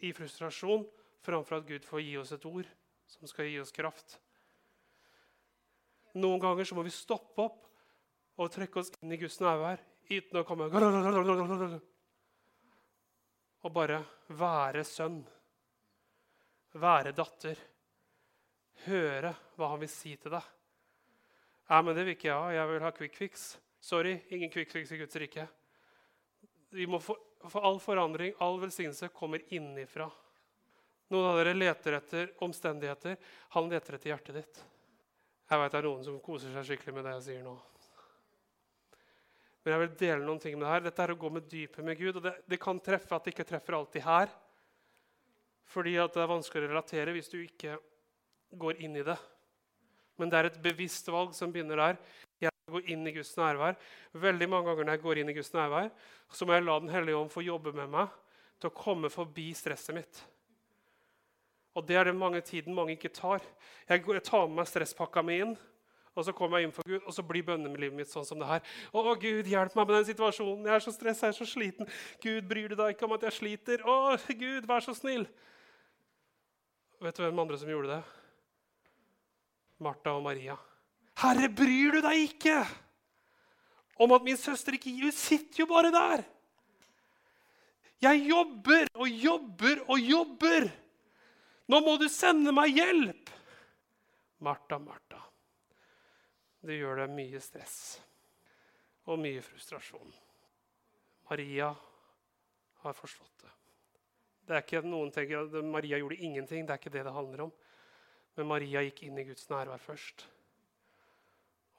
i 0.05 0.13
frustrasjon 0.15 0.85
framfor 1.25 1.59
at 1.59 1.67
Gud 1.67 1.85
får 1.85 2.03
gi 2.03 2.15
oss 2.21 2.31
et 2.35 2.45
ord 2.47 2.67
som 3.09 3.27
skal 3.27 3.49
gi 3.49 3.59
oss 3.59 3.73
kraft. 3.75 4.17
Noen 6.17 6.41
ganger 6.41 6.65
så 6.65 6.77
må 6.77 6.85
vi 6.85 6.93
stoppe 6.93 7.43
opp 7.43 7.65
og 8.39 8.51
trekke 8.53 8.81
oss 8.81 8.91
inn 9.01 9.13
i 9.13 9.19
Guds 9.19 9.39
nærvær 9.43 9.81
uten 10.09 10.39
å 10.39 10.45
komme 10.47 10.69
Og 13.59 13.73
bare 13.75 13.99
være 14.39 14.85
sønn, 14.87 15.19
være 16.79 17.11
datter, 17.11 17.59
høre 18.87 19.33
hva 19.57 19.73
han 19.73 19.83
vil 19.83 19.91
si 19.91 20.15
til 20.15 20.31
deg. 20.31 20.45
Nei, 21.69 21.81
men 21.85 21.97
det 21.97 22.05
vil 22.05 22.15
ikke 22.15 22.29
jeg 22.31 22.39
ha. 22.39 22.53
Jeg 22.55 22.69
vil 22.71 22.85
ha 22.85 22.91
quick 22.95 23.17
fix. 23.19 23.49
Sorry, 23.83 24.15
ingen 24.33 24.49
quick 24.49 24.71
fix 24.71 24.95
i 24.95 24.97
Guds 24.97 25.19
rike. 25.21 25.45
Få, 26.69 27.15
for 27.49 27.65
all 27.65 27.79
forandring, 27.79 28.33
all 28.37 28.59
velsignelse, 28.61 29.07
kommer 29.15 29.41
innifra. 29.53 30.09
Noen 31.09 31.25
av 31.31 31.39
dere 31.39 31.55
leter 31.57 31.95
etter 31.97 32.33
omstendigheter. 32.45 33.17
Han 33.55 33.69
leter 33.71 33.97
etter 33.97 34.11
hjertet 34.11 34.35
ditt. 34.41 34.61
Jeg 35.49 35.61
vet 35.63 35.73
det 35.73 35.79
er 35.79 35.87
noen 35.87 36.05
som 36.05 36.19
koser 36.21 36.53
seg 36.53 36.67
skikkelig 36.67 36.93
med 36.93 37.07
det 37.07 37.15
jeg 37.15 37.25
sier 37.25 37.45
nå. 37.47 37.55
Men 39.63 39.73
jeg 39.73 39.81
vil 39.81 39.95
dele 40.03 40.27
noen 40.27 40.41
ting 40.43 40.53
med 40.57 40.67
det 40.67 40.73
her. 40.75 40.85
Dette 40.85 41.03
er 41.03 41.13
å 41.15 41.17
gå 41.19 41.31
med 41.33 41.47
dypet 41.49 41.85
med 41.85 41.97
Gud. 41.97 42.19
og 42.19 42.23
det, 42.27 42.35
det, 42.45 42.61
kan 42.61 42.77
treffe 42.83 43.17
at 43.17 43.25
det 43.25 43.33
ikke 43.33 43.47
treffer 43.49 43.79
alltid 43.79 44.05
her. 44.05 44.29
Fordi 45.69 45.97
det 45.97 46.21
er 46.21 46.31
vanskelig 46.31 46.69
å 46.69 46.71
relatere 46.71 47.13
hvis 47.17 47.33
du 47.33 47.39
ikke 47.41 47.79
går 48.61 48.79
inn 48.85 48.95
i 49.01 49.05
det. 49.05 49.17
Men 50.21 50.29
det 50.29 50.37
er 50.37 50.49
et 50.49 50.61
bevisst 50.61 51.09
valg 51.09 51.33
som 51.37 51.51
begynner 51.53 51.81
der. 51.81 51.99
Går 52.71 52.89
inn 52.93 53.07
i 53.09 53.13
Guds 53.15 53.31
nærvær. 53.37 53.77
Veldig 54.13 54.49
mange 54.49 54.69
ganger 54.69 54.87
når 54.87 54.97
jeg 54.97 55.05
går 55.05 55.21
inn 55.21 55.31
i 55.31 55.37
Guds 55.37 55.53
nærvær, 55.55 55.89
så 56.31 56.45
må 56.45 56.55
jeg 56.55 56.65
la 56.65 56.79
Den 56.79 56.93
hellige 56.93 57.21
ånd 57.21 57.31
få 57.33 57.45
jobbe 57.45 57.73
med 57.75 57.89
meg 57.93 58.19
til 58.59 58.69
å 58.69 58.75
komme 58.75 59.11
forbi 59.13 59.49
stresset 59.55 59.95
mitt. 59.95 60.21
Og 61.77 61.85
det 61.87 61.95
er 61.95 62.09
det 62.09 62.15
mange 62.17 62.41
tiden 62.43 62.75
mange 62.75 62.97
ikke 62.97 63.11
tar. 63.13 63.43
Jeg, 63.87 64.03
tar 64.25 64.47
med 64.47 64.59
meg 64.59 64.69
stresspakka 64.69 65.23
mi 65.23 65.39
inn, 65.45 65.53
og 66.17 66.25
så 66.25 66.33
kommer 66.35 66.59
jeg 66.59 66.67
inn 66.67 66.73
for 66.75 66.87
Gud, 66.87 67.03
og 67.05 67.13
så 67.15 67.23
blir 67.23 67.45
bønnelivet 67.47 67.95
mitt 67.95 68.11
sånn 68.11 68.25
som 68.27 68.41
det 68.41 68.49
her. 68.49 68.63
Å, 68.91 69.03
Gud, 69.21 69.47
hjelp 69.47 69.77
meg 69.77 69.85
med 69.85 69.95
den 69.95 70.07
situasjonen. 70.09 70.65
Jeg 70.67 70.75
er 70.75 70.83
så 70.83 70.93
stressa, 70.95 71.29
jeg 71.29 71.35
er 71.35 71.37
så 71.37 71.47
sliten. 71.47 71.91
Gud, 72.23 72.47
bryr 72.49 72.73
du 72.73 72.75
deg 72.75 72.95
ikke 72.95 73.07
om 73.07 73.15
at 73.15 73.23
jeg 73.29 73.37
sliter? 73.37 73.85
Å, 73.87 74.17
Gud, 74.41 74.67
vær 74.67 74.83
så 74.83 74.97
snill. 74.97 75.27
Vet 76.99 77.15
du 77.15 77.23
hvem 77.23 77.45
andre 77.45 77.61
som 77.61 77.71
gjorde 77.71 77.93
det? 77.93 78.01
Martha 79.79 80.17
og 80.17 80.25
Maria. 80.25 80.57
Herre, 81.19 81.49
bryr 81.51 81.97
du 81.97 82.03
deg 82.05 82.21
ikke 82.29 82.59
om 83.99 84.13
at 84.15 84.23
min 84.23 84.37
søster 84.39 84.77
ikke 84.77 84.91
gir?' 84.93 85.09
Hun 85.09 85.15
sitter 85.15 85.63
jo 85.63 85.67
bare 85.67 85.91
der. 85.91 86.23
Jeg 87.99 88.23
jobber 88.29 88.87
og 88.95 89.09
jobber 89.09 89.81
og 89.91 89.99
jobber. 89.99 90.69
Nå 91.67 91.81
må 91.83 91.97
du 91.99 92.07
sende 92.09 92.53
meg 92.55 92.71
hjelp! 92.77 93.33
Martha, 94.39 94.79
Martha. 94.79 95.19
Det 96.63 96.79
gjør 96.79 97.03
deg 97.03 97.11
mye 97.11 97.41
stress 97.43 97.99
og 99.09 99.19
mye 99.19 99.43
frustrasjon. 99.43 100.15
Maria 101.29 101.69
har 102.83 102.95
forstått 102.95 103.43
det. 103.43 103.51
Det 104.47 104.55
er 104.55 104.63
ikke 104.63 104.81
noen 104.87 105.11
tenker 105.13 105.43
at 105.43 105.65
Maria 105.65 105.99
gjorde 105.99 106.23
ingenting. 106.23 106.65
Det 106.65 106.73
er 106.73 106.81
ikke 106.81 106.95
det 106.95 107.03
det 107.05 107.13
handler 107.13 107.45
om. 107.49 107.53
Men 108.37 108.47
Maria 108.47 108.81
gikk 108.87 109.03
inn 109.05 109.19
i 109.19 109.27
Guds 109.27 109.49
nærvær 109.51 109.81
først 109.83 110.25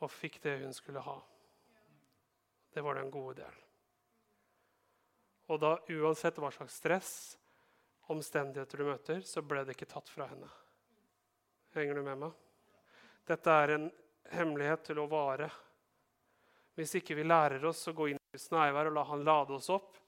og 0.00 0.12
fikk 0.12 0.40
det 0.44 0.58
hun 0.62 0.74
skulle 0.74 1.02
ha. 1.04 1.16
Det 2.72 2.82
var 2.84 2.96
den 2.96 3.10
gode 3.12 3.40
del. 3.42 3.58
Og 5.50 5.58
da, 5.58 5.74
uansett 5.90 6.38
hva 6.38 6.52
slags 6.54 6.76
stress, 6.78 7.14
omstendigheter 8.10 8.80
du 8.80 8.86
møter, 8.86 9.24
så 9.26 9.42
ble 9.42 9.64
det 9.66 9.74
ikke 9.76 9.90
tatt 9.90 10.10
fra 10.10 10.28
henne. 10.30 10.48
Henger 11.74 11.98
du 11.98 12.04
med 12.06 12.22
meg? 12.24 12.36
Dette 13.26 13.56
er 13.62 13.74
en 13.76 13.88
hemmelighet 14.34 14.88
til 14.90 15.02
å 15.02 15.08
vare. 15.10 15.50
Hvis 16.78 16.96
ikke 16.98 17.16
vi 17.18 17.26
lærer 17.26 17.64
oss 17.66 17.82
å 17.90 17.94
gå 17.94 18.10
inn 18.10 18.18
i 18.18 18.34
Guds 18.34 18.50
nærvær 18.54 18.90
og 18.90 18.94
la 18.96 19.02
Han 19.08 19.24
lade 19.26 19.52
oss 19.56 19.66
opp 19.74 19.98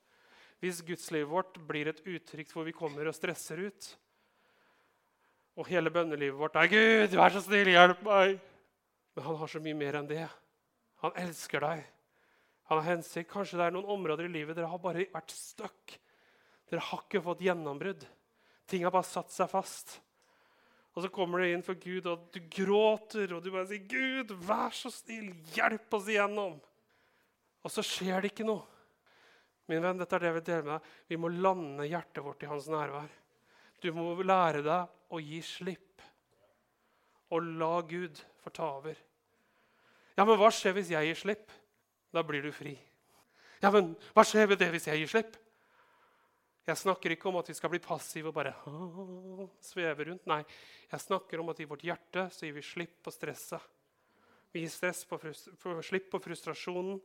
Hvis 0.62 0.78
gudslivet 0.86 1.28
vårt 1.28 1.58
blir 1.66 1.90
et 1.90 2.00
uttrykk 2.06 2.52
hvor 2.54 2.64
vi 2.64 2.74
kommer 2.76 3.08
og 3.10 3.16
stresser 3.16 3.58
ut, 3.66 3.88
og 5.58 5.66
hele 5.68 5.90
bønnelivet 5.90 6.38
vårt 6.38 6.56
er 6.56 6.70
'Gud, 6.70 7.16
vær 7.18 7.34
så 7.34 7.42
snill, 7.42 7.68
hjelp 7.74 8.00
meg', 8.06 8.38
men 9.14 9.24
han 9.26 9.36
har 9.40 9.50
så 9.50 9.60
mye 9.62 9.76
mer 9.76 9.98
enn 9.98 10.08
det. 10.08 10.24
Han 11.02 11.16
elsker 11.20 11.64
deg. 11.64 11.82
Han 12.70 12.80
har 12.80 12.88
hensikt. 12.94 13.30
Kanskje 13.32 13.58
det 13.60 13.66
er 13.66 13.74
noen 13.74 13.90
områder 13.96 14.28
i 14.28 14.32
livet 14.32 14.56
dere 14.56 14.70
har 14.70 14.80
bare 14.80 15.08
vært 15.12 15.34
stuck. 15.34 15.96
Dere 16.70 16.84
har 16.86 17.04
ikke 17.04 17.20
fått 17.24 17.42
gjennombrudd. 17.44 18.06
Ting 18.70 18.86
har 18.86 18.94
bare 18.94 19.08
satt 19.08 19.32
seg 19.34 19.50
fast. 19.52 19.98
Og 20.92 21.04
så 21.04 21.10
kommer 21.12 21.40
du 21.40 21.48
inn 21.48 21.64
for 21.64 21.76
Gud, 21.80 22.06
og 22.08 22.28
du 22.32 22.40
gråter, 22.52 23.32
og 23.32 23.40
du 23.44 23.50
bare 23.52 23.66
sier, 23.68 23.84
'Gud, 23.88 24.32
vær 24.44 24.72
så 24.76 24.92
snill, 24.92 25.30
hjelp 25.56 25.94
oss 25.96 26.08
igjennom.' 26.08 26.60
Og 27.62 27.70
så 27.72 27.84
skjer 27.84 28.20
det 28.20 28.32
ikke 28.32 28.48
noe. 28.48 28.64
Min 29.70 29.84
venn, 29.84 30.00
dette 30.00 30.16
er 30.16 30.24
det 30.26 30.32
vi 30.36 30.44
deler 30.48 30.64
med 30.66 30.72
deg. 30.74 30.94
Vi 31.12 31.18
må 31.20 31.30
lande 31.32 31.86
hjertet 31.86 32.24
vårt 32.24 32.42
i 32.42 32.50
hans 32.50 32.66
nærvær. 32.72 33.12
Du 33.80 33.92
må 33.94 34.14
lære 34.24 34.64
deg 34.64 35.12
å 35.12 35.20
gi 35.22 35.40
slipp. 35.44 35.91
Og 37.32 37.52
la 37.60 37.74
Gud 37.88 38.20
få 38.42 38.52
ta 38.52 38.68
over. 38.76 38.96
Ja, 40.18 40.26
men 40.26 40.36
hva 40.36 40.50
skjer 40.52 40.76
hvis 40.76 40.92
jeg 40.92 41.08
gir 41.08 41.18
slipp? 41.18 41.52
Da 42.12 42.24
blir 42.26 42.44
du 42.44 42.52
fri. 42.52 42.74
Ja, 43.62 43.70
men 43.72 43.94
hva 44.12 44.24
skjer 44.26 44.50
med 44.50 44.60
det 44.60 44.68
hvis 44.74 44.90
jeg 44.90 45.00
gir 45.00 45.10
slipp? 45.14 45.38
Jeg 46.62 46.78
snakker 46.78 47.14
ikke 47.14 47.26
om 47.30 47.40
at 47.40 47.48
vi 47.50 47.56
skal 47.58 47.72
bli 47.72 47.80
passive 47.82 48.30
og 48.30 48.36
bare 48.36 48.52
sveve 49.72 50.06
rundt. 50.06 50.28
Nei, 50.30 50.42
jeg 50.92 51.02
snakker 51.02 51.40
om 51.42 51.50
at 51.50 51.62
i 51.62 51.66
vårt 51.66 51.82
hjerte 51.86 52.28
så 52.30 52.46
gir 52.46 52.54
vi 52.54 52.62
slipp 52.66 53.00
på 53.02 53.14
stresset. 53.14 53.62
Vi 54.52 54.62
gir 54.62 55.06
på 55.08 55.74
slipp 55.82 56.10
på 56.12 56.20
frustrasjonen. 56.22 57.00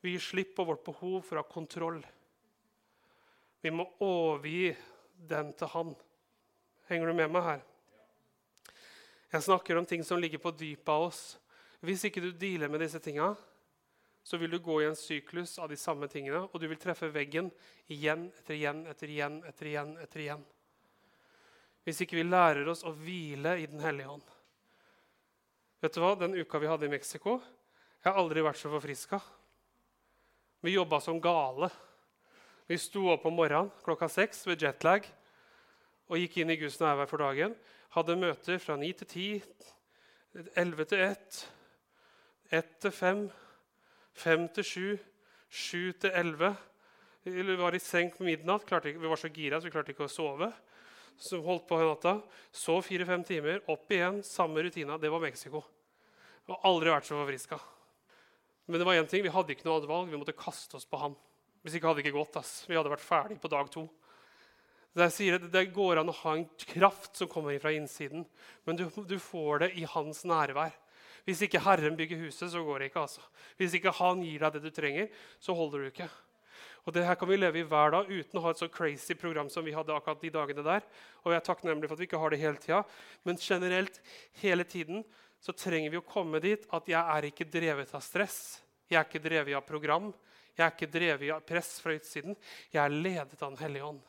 Vi 0.00 0.14
gir 0.14 0.22
slipp 0.22 0.54
på 0.56 0.66
vårt 0.66 0.84
behov 0.86 1.20
for 1.26 1.38
å 1.38 1.44
ha 1.44 1.50
kontroll. 1.50 2.00
Vi 3.62 3.70
må 3.74 3.86
overgi 4.02 4.72
den 5.28 5.52
til 5.58 5.70
Han. 5.74 5.94
Henger 6.88 7.10
du 7.10 7.18
med 7.18 7.34
meg 7.34 7.44
her? 7.44 7.64
Jeg 9.28 9.44
snakker 9.44 9.76
om 9.76 9.86
ting 9.86 10.04
som 10.04 10.20
ligger 10.20 10.40
på 10.40 10.54
dypet 10.56 10.88
av 10.88 11.10
oss. 11.10 11.22
Hvis 11.84 12.06
ikke 12.08 12.22
du 12.24 12.30
dealer 12.32 12.70
med 12.72 12.80
disse 12.80 13.00
tinga, 13.02 13.34
så 14.24 14.36
vil 14.40 14.50
du 14.50 14.58
gå 14.60 14.80
i 14.82 14.86
en 14.88 14.96
syklus 14.96 15.58
av 15.60 15.68
de 15.68 15.76
samme 15.76 16.08
tingene, 16.08 16.42
og 16.48 16.60
du 16.60 16.66
vil 16.68 16.80
treffe 16.80 17.10
veggen 17.12 17.50
igjen 17.88 18.26
etter 18.40 18.56
igjen 18.56 18.82
etter 18.90 19.12
igjen 19.12 19.38
etter 19.48 19.70
igjen. 19.70 19.92
etter 20.02 20.24
igjen. 20.24 20.46
Hvis 21.84 22.02
ikke 22.04 22.18
vi 22.18 22.26
lærer 22.26 22.68
oss 22.68 22.84
å 22.84 22.92
hvile 22.92 23.54
i 23.62 23.66
Den 23.66 23.80
hellige 23.80 24.10
ånd. 24.12 24.26
Vet 25.80 25.94
du 25.94 26.00
hva? 26.02 26.14
Den 26.18 26.34
uka 26.36 26.58
vi 26.58 26.68
hadde 26.68 26.88
i 26.88 26.90
Mexico 26.90 27.38
Jeg 28.02 28.12
har 28.12 28.18
aldri 28.18 28.42
vært 28.42 28.58
så 28.60 28.68
forfriska. 28.68 29.20
Vi 30.60 30.74
jobba 30.74 31.00
som 31.00 31.20
gale. 31.20 31.70
Vi 32.66 32.76
sto 32.78 33.06
opp 33.12 33.24
om 33.26 33.36
morgenen 33.38 33.70
klokka 33.84 34.08
seks 34.08 34.44
ved 34.46 34.60
jetlag 34.62 35.06
og 36.08 36.18
gikk 36.18 36.38
inn 36.40 36.52
i 36.52 36.58
Guds 36.60 36.78
nærvær 36.80 37.08
for 37.08 37.22
dagen. 37.22 37.54
Hadde 37.96 38.18
møter 38.20 38.60
fra 38.60 38.76
ni 38.76 38.92
til 38.96 39.08
ti, 39.08 39.28
elleve 40.58 40.84
til 40.88 41.04
ett, 41.08 41.42
ett 42.52 42.74
til 42.82 42.92
fem 42.94 43.28
Fem 44.18 44.48
til 44.50 44.66
sju, 44.66 44.86
sju 45.46 45.92
til 46.02 46.10
elleve. 46.10 46.50
Vi 47.22 47.56
var 47.58 47.76
i 47.76 47.80
seng 47.82 48.10
på 48.10 48.24
midnatt. 48.26 48.64
Klarte, 48.66 48.90
vi 48.90 49.10
var 49.10 49.20
så 49.20 49.30
gira 49.30 49.60
så 49.60 49.68
vi 49.68 49.74
klarte 49.74 49.92
ikke 49.94 50.08
å 50.08 50.10
sove. 50.10 50.48
Så 51.18 51.38
holdt 51.44 51.68
på 51.68 51.78
natta. 51.78 52.16
Så 52.54 52.80
fire-fem 52.82 53.22
timer. 53.26 53.60
Opp 53.70 53.90
igjen. 53.94 54.22
Samme 54.26 54.64
rutina. 54.64 54.98
Det 54.98 55.10
var 55.12 55.22
Mexico. 55.22 55.62
Vi 56.46 56.54
har 56.54 56.66
aldri 56.66 56.90
vært 56.90 57.06
så 57.06 57.18
forfriska. 57.18 57.60
Men 58.66 58.80
det 58.80 58.88
var 58.88 58.98
én 58.98 59.10
ting. 59.10 59.22
Vi 59.22 59.34
hadde 59.34 59.54
ikke 59.54 59.68
noe 59.68 59.78
annet 59.78 59.90
valg. 59.92 60.10
Vi 60.10 60.18
måtte 60.18 60.34
kaste 60.38 60.78
oss 60.80 60.88
på 60.88 60.98
han. 60.98 61.14
Hvis 61.62 61.78
ikke 61.78 61.90
hadde 61.90 62.02
det 62.02 62.08
ikke 62.08 62.18
gått. 62.18 62.40
Ass. 62.42 62.52
Vi 62.66 62.78
hadde 62.78 62.90
vært 62.90 63.06
ferdig 63.06 63.38
på 63.42 63.50
dag 63.52 63.70
to. 63.70 63.86
Det, 64.98 65.08
sier, 65.14 65.38
det 65.38 65.68
går 65.74 66.00
an 66.00 66.10
å 66.10 66.18
ha 66.24 66.34
en 66.34 66.46
kraft 66.74 67.18
som 67.20 67.30
kommer 67.30 67.58
fra 67.62 67.70
innsiden, 67.74 68.24
men 68.66 68.78
du, 68.78 68.88
du 69.06 69.18
får 69.22 69.64
det 69.64 69.72
i 69.78 69.84
hans 69.86 70.24
nærvær. 70.26 70.74
Hvis 71.28 71.42
ikke 71.44 71.60
Herren 71.60 71.96
bygger 71.98 72.22
huset, 72.24 72.48
så 72.50 72.62
går 72.64 72.80
det 72.80 72.88
ikke. 72.88 73.04
altså. 73.04 73.22
Hvis 73.60 73.76
ikke 73.76 73.92
Han 73.98 74.24
gir 74.24 74.40
deg 74.40 74.56
det 74.56 74.64
du 74.64 74.72
trenger, 74.72 75.10
så 75.44 75.54
holder 75.54 75.84
du 75.84 75.90
ikke. 75.90 76.08
Og 76.88 76.94
det 76.96 77.02
her 77.04 77.18
kan 77.20 77.28
vi 77.28 77.36
leve 77.36 77.60
i 77.60 77.66
hver 77.68 77.92
dag 77.92 78.08
uten 78.08 78.38
å 78.40 78.42
ha 78.46 78.52
et 78.54 78.60
så 78.62 78.68
crazy 78.72 79.12
program 79.18 79.50
som 79.52 79.66
vi 79.66 79.74
hadde 79.76 79.92
akkurat 79.92 80.22
de 80.24 80.30
dagene 80.32 80.64
der. 80.64 80.86
Og 81.20 81.34
jeg 81.34 81.42
er 81.42 81.44
takknemlig 81.44 81.90
for 81.90 81.98
at 81.98 82.00
vi 82.00 82.08
ikke 82.08 82.20
har 82.22 82.32
det 82.32 82.40
hele 82.40 82.62
tida. 82.62 82.78
Men 83.28 83.40
generelt, 83.44 84.00
hele 84.40 84.64
tiden, 84.64 85.04
så 85.44 85.52
trenger 85.52 85.92
vi 85.92 86.00
å 86.00 86.06
komme 86.08 86.40
dit 86.40 86.64
at 86.74 86.88
jeg 86.88 87.02
er 87.18 87.28
ikke 87.28 87.50
drevet 87.52 87.92
av 87.92 88.04
stress. 88.06 88.40
Jeg 88.88 89.02
er 89.02 89.04
ikke 89.04 89.20
drevet 89.20 89.58
av 89.58 89.66
program. 89.68 90.08
Jeg 90.56 90.64
er 90.64 90.72
ikke 90.72 90.90
drevet 90.96 91.34
av 91.36 91.44
press 91.46 91.74
fra 91.82 91.92
utsiden. 91.94 92.38
Jeg 92.72 92.80
er 92.82 92.94
ledet 92.94 93.36
av 93.36 93.50
Den 93.50 93.60
hellige 93.60 93.92
ånd. 93.92 94.00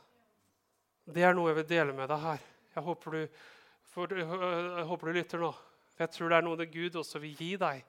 Det 1.10 1.24
er 1.26 1.34
noe 1.34 1.50
jeg 1.50 1.60
vil 1.62 1.70
dele 1.70 1.96
med 1.98 2.10
deg 2.12 2.22
her. 2.22 2.44
Jeg 2.76 2.86
håper 2.86 3.16
du, 3.16 3.40
for, 3.90 4.14
jeg 4.14 4.86
håper 4.92 5.10
du 5.10 5.18
lytter 5.18 5.42
nå. 5.42 5.50
For 5.96 6.06
jeg 6.06 6.14
tror 6.16 6.30
det 6.32 6.38
er 6.38 6.46
noe 6.46 6.60
det 6.60 6.70
Gud 6.74 7.00
også 7.02 7.22
vil 7.24 7.40
gi 7.40 7.56
deg. 7.60 7.82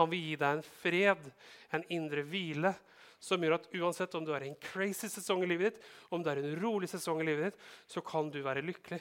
Han 0.00 0.10
vil 0.10 0.24
gi 0.26 0.34
deg 0.40 0.56
en 0.56 0.64
fred, 0.82 1.28
en 1.76 1.84
indre 1.94 2.24
hvile, 2.26 2.74
som 3.22 3.40
gjør 3.40 3.56
at 3.56 3.68
uansett 3.78 4.14
om 4.18 4.24
du 4.26 4.32
er 4.34 4.44
i 4.44 4.50
en 4.50 4.58
crazy 4.60 5.08
sesong 5.08 5.44
i 5.44 5.48
livet 5.48 5.72
ditt, 5.72 5.84
om 6.12 6.22
det 6.22 6.32
er 6.32 6.42
en 6.42 6.56
rolig 6.60 6.90
sesong 6.90 7.22
i 7.22 7.28
livet 7.28 7.52
ditt, 7.52 7.60
så 7.88 8.02
kan 8.04 8.28
du 8.32 8.40
være 8.44 8.64
lykkelig. 8.66 9.00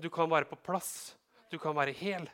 Du 0.00 0.08
kan 0.12 0.30
være 0.30 0.48
på 0.48 0.58
plass. 0.60 1.16
Du 1.50 1.58
kan 1.60 1.76
være 1.76 1.94
hel. 1.98 2.28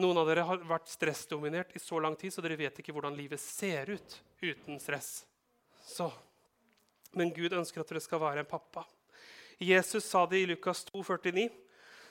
Noen 0.00 0.20
av 0.20 0.28
dere 0.28 0.44
har 0.48 0.62
vært 0.68 0.88
stressdominert 0.88 1.74
i 1.76 1.80
så 1.82 1.98
lang 2.00 2.14
tid, 2.20 2.32
så 2.32 2.44
dere 2.44 2.60
vet 2.60 2.78
ikke 2.80 2.94
hvordan 2.94 3.16
livet 3.16 3.40
ser 3.40 3.90
ut 3.92 4.18
uten 4.44 4.78
stress. 4.80 5.24
Så. 5.84 6.10
Men 7.18 7.32
Gud 7.34 7.52
ønsker 7.52 7.82
at 7.82 7.90
dere 7.92 8.02
skal 8.02 8.20
være 8.22 8.44
en 8.44 8.48
pappa. 8.48 8.84
Jesus 9.62 10.04
sa 10.08 10.24
det 10.26 10.42
i 10.42 10.48
Lukas 10.48 10.84
2, 10.88 11.02
49. 11.04 11.48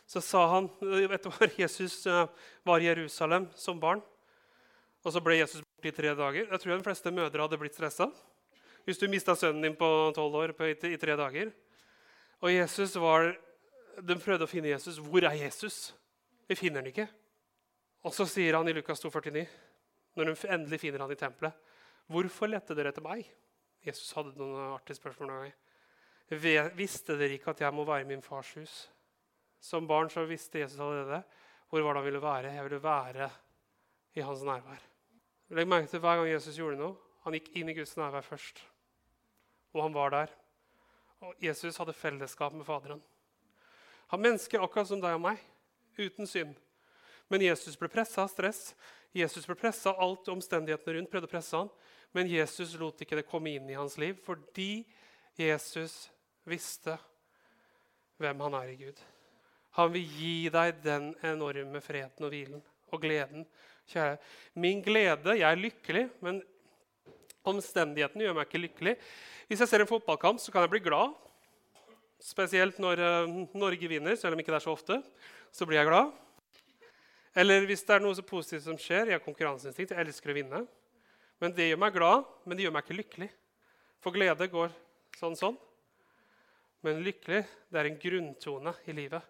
Så 0.08 0.22
sa 0.24 0.46
han, 0.54 0.68
du 0.82 1.08
hva, 1.08 1.20
Jesus 1.64 2.06
eh, 2.10 2.26
var 2.68 2.82
i 2.82 2.90
Jerusalem 2.90 3.48
som 3.58 3.80
barn. 3.80 4.02
Og 5.02 5.14
så 5.14 5.22
ble 5.24 5.40
Jesus 5.40 5.64
borte 5.64 5.90
i 5.90 5.96
tre 5.96 6.14
dager. 6.18 6.46
Jeg 6.46 6.62
tror 6.62 6.76
de 6.76 6.86
fleste 6.86 7.14
mødre 7.14 7.46
hadde 7.46 7.60
blitt 7.62 7.78
stressa. 7.78 8.10
Hvis 8.86 9.00
du 9.02 9.08
mista 9.10 9.36
sønnen 9.38 9.66
din 9.66 9.78
på 9.78 9.88
tolv 10.16 10.36
år 10.38 10.54
på, 10.58 10.68
i, 10.70 10.76
i, 10.76 11.00
tre 11.02 11.16
dager. 11.18 11.52
Og 12.42 12.54
Jesus 12.54 12.96
var, 13.02 13.34
De 14.02 14.16
prøvde 14.16 14.48
å 14.48 14.50
finne 14.50 14.72
Jesus. 14.72 15.02
Hvor 15.04 15.26
er 15.28 15.36
Jesus? 15.36 15.92
Vi 16.48 16.56
finner 16.56 16.82
han 16.82 16.90
ikke. 16.90 17.10
Og 18.08 18.16
så 18.16 18.26
sier 18.26 18.56
han 18.58 18.68
i 18.70 18.74
Lukas 18.74 19.04
2, 19.04 19.12
49, 19.14 19.44
når 20.18 20.32
de 20.32 20.48
endelig 20.56 20.80
finner 20.82 21.04
han 21.04 21.12
i 21.12 21.20
tempelet, 21.20 21.54
'Hvorfor 22.10 22.50
lette 22.50 22.76
dere 22.76 22.90
etter 22.92 23.04
meg?' 23.06 23.30
Jesus 23.86 24.14
hadde 24.14 24.36
noen 24.38 24.76
artige 24.76 25.00
spørsmål. 25.00 25.52
Visste 26.78 27.18
dere 27.20 27.36
ikke 27.36 27.54
at 27.56 27.64
jeg 27.64 27.76
må 27.76 27.86
være 27.88 28.06
i 28.06 28.10
min 28.12 28.24
fars 28.24 28.54
hus? 28.56 28.76
Som 29.62 29.88
barn 29.90 30.10
så 30.10 30.26
visste 30.26 30.62
Jesus 30.62 30.80
allerede 30.80 31.24
hvor 31.72 31.84
var 31.86 31.96
det 31.96 32.02
han 32.02 32.06
ville 32.06 32.22
være. 32.22 32.54
Jeg 32.54 32.64
ville 32.64 32.84
være 32.84 33.30
i 34.16 34.24
hans 34.26 34.42
nærvær. 34.44 34.82
Legg 35.56 35.68
merke 35.68 35.88
til 35.88 36.00
Hver 36.00 36.16
gang 36.20 36.28
Jesus 36.32 36.58
gjorde 36.58 36.80
noe, 36.80 36.96
han 37.24 37.36
gikk 37.36 37.52
inn 37.60 37.70
i 37.72 37.76
Guds 37.76 37.94
nærvær 38.00 38.26
først. 38.26 38.60
Og 39.76 39.84
han 39.84 39.96
var 39.96 40.12
der. 40.12 40.34
Og 41.22 41.36
Jesus 41.44 41.78
hadde 41.78 41.94
fellesskap 41.94 42.54
med 42.54 42.66
Faderen. 42.66 43.02
Han 44.12 44.20
mennesker 44.20 44.64
akkurat 44.64 44.90
som 44.90 45.00
deg 45.00 45.16
og 45.16 45.24
meg, 45.24 45.40
uten 46.00 46.28
synd. 46.28 46.56
Men 47.32 47.44
Jesus 47.46 47.78
ble 47.80 47.88
pressa 47.92 48.26
av 48.26 48.32
stress. 48.32 48.74
Jesus 49.16 49.48
ble 49.48 49.56
pressa 49.56 49.94
av 49.94 50.02
alt 50.04 50.28
omstendighetene 50.34 50.98
rundt. 50.98 51.12
prøvde 51.12 51.30
å 51.30 51.32
presse 51.32 51.56
han. 51.56 51.70
Men 52.16 52.28
Jesus 52.28 52.76
lot 52.80 53.00
ikke 53.02 53.20
det 53.20 53.30
komme 53.30 53.54
inn 53.56 53.70
i 53.72 53.78
hans 53.78 53.98
liv 54.02 54.18
fordi 54.26 54.84
Jesus 55.40 56.10
visste 56.48 56.98
hvem 58.22 58.44
han 58.46 58.58
er 58.60 58.72
i 58.74 58.80
Gud. 58.80 59.00
Han 59.80 59.92
vil 59.94 60.16
gi 60.20 60.36
deg 60.52 60.82
den 60.84 61.12
enorme 61.24 61.80
freden 61.84 62.28
og 62.28 62.34
hvilen 62.34 62.64
og 62.92 63.04
gleden. 63.04 63.46
Kjære, 63.92 64.18
min 64.60 64.82
glede 64.84 65.38
Jeg 65.40 65.48
er 65.48 65.60
lykkelig, 65.60 66.10
men 66.20 66.42
omstendighetene 67.48 68.28
gjør 68.28 68.36
meg 68.38 68.50
ikke 68.50 68.66
lykkelig. 68.66 68.96
Hvis 69.48 69.64
jeg 69.64 69.72
ser 69.72 69.84
en 69.84 69.90
fotballkamp, 69.90 70.40
så 70.40 70.52
kan 70.52 70.66
jeg 70.66 70.74
bli 70.76 70.84
glad. 70.84 71.16
Spesielt 72.22 72.78
når 72.80 73.02
uh, 73.02 73.40
Norge 73.58 73.88
vinner, 73.90 74.16
selv 74.16 74.36
om 74.36 74.44
ikke 74.44 74.52
det 74.52 74.60
er 74.60 74.68
så 74.68 74.76
ofte. 74.76 75.00
Så 75.52 75.66
blir 75.66 75.80
jeg 75.80 75.90
glad. 75.90 76.12
Eller 77.36 77.66
hvis 77.66 77.84
det 77.88 77.96
er 77.96 78.04
noe 78.04 78.16
så 78.16 78.24
positivt 78.28 78.68
som 78.68 78.78
skjer. 78.78 79.10
Jeg 79.10 79.18
har 79.18 79.26
konkurranseinstinkt. 79.26 79.96
Jeg 79.96 80.06
elsker 80.06 80.34
å 80.34 80.38
vinne. 80.38 80.66
Men 81.42 81.56
Det 81.58 81.72
gjør 81.72 81.80
meg 81.82 81.94
glad, 81.96 82.26
men 82.46 82.58
det 82.58 82.66
gjør 82.66 82.74
meg 82.76 82.86
ikke 82.86 83.00
lykkelig. 83.00 83.30
For 84.02 84.14
glede 84.14 84.48
går 84.50 84.74
sånn 85.18 85.38
sånn. 85.38 85.58
Men 86.86 87.02
lykkelig 87.06 87.42
det 87.70 87.80
er 87.80 87.90
en 87.90 88.00
grunntone 88.02 88.74
i 88.90 88.96
livet. 88.98 89.26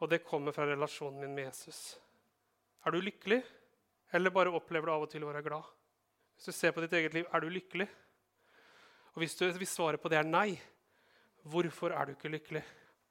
Og 0.00 0.08
det 0.08 0.22
kommer 0.24 0.56
fra 0.56 0.66
relasjonen 0.68 1.20
min 1.20 1.34
med 1.36 1.50
Jesus. 1.50 1.98
Er 2.84 2.96
du 2.96 3.00
lykkelig, 3.04 3.42
eller 4.16 4.32
bare 4.32 4.52
opplever 4.56 4.88
du 4.88 4.94
av 4.94 5.04
og 5.04 5.12
til 5.12 5.24
å 5.24 5.28
være 5.28 5.44
glad? 5.44 5.68
Hvis 6.36 6.48
du 6.48 6.56
ser 6.56 6.72
på 6.72 6.80
ditt 6.80 6.96
eget 6.96 7.16
liv, 7.16 7.26
er 7.28 7.44
du 7.44 7.52
lykkelig? 7.52 7.88
Og 9.12 9.20
hvis, 9.20 9.36
du, 9.36 9.44
hvis 9.60 9.74
svaret 9.76 10.00
på 10.00 10.08
det 10.08 10.20
er 10.20 10.28
nei, 10.28 10.54
hvorfor 11.44 11.92
er 11.92 12.08
du 12.08 12.14
ikke 12.14 12.32
lykkelig? 12.32 12.62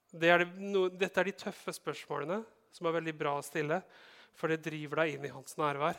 Det 0.09 0.29
er 0.33 0.41
det, 0.41 0.49
no, 0.57 0.87
dette 0.89 1.21
er 1.21 1.29
de 1.29 1.37
tøffe 1.37 1.73
spørsmålene 1.75 2.39
som 2.73 2.89
er 2.89 2.97
veldig 2.97 3.13
bra 3.19 3.35
å 3.37 3.45
stille. 3.45 3.83
For 4.33 4.49
det 4.49 4.63
driver 4.65 5.03
deg 5.03 5.17
inn 5.17 5.27
i 5.29 5.33
hans 5.33 5.57
nærvær. 5.59 5.97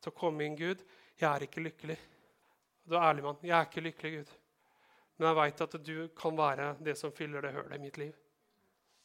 Til 0.00 0.12
å 0.12 0.16
komme 0.16 0.44
inn, 0.44 0.58
Gud. 0.58 0.84
Jeg 1.20 1.28
er 1.28 1.44
ikke 1.44 1.60
lykkelig. 1.60 1.98
Du 2.88 2.94
er 2.96 3.02
ærlig, 3.04 3.22
mann. 3.26 3.40
Jeg 3.44 3.52
er 3.52 3.66
ikke 3.66 3.82
lykkelig, 3.84 4.12
Gud. 4.14 4.30
Men 5.18 5.26
jeg 5.28 5.36
veit 5.36 5.58
at 5.66 5.74
du 5.84 5.96
kan 6.16 6.38
være 6.38 6.68
det 6.80 6.94
som 6.96 7.12
fyller 7.12 7.44
det 7.44 7.52
hølet 7.52 7.76
i 7.76 7.82
mitt 7.82 7.98
liv. 8.00 8.14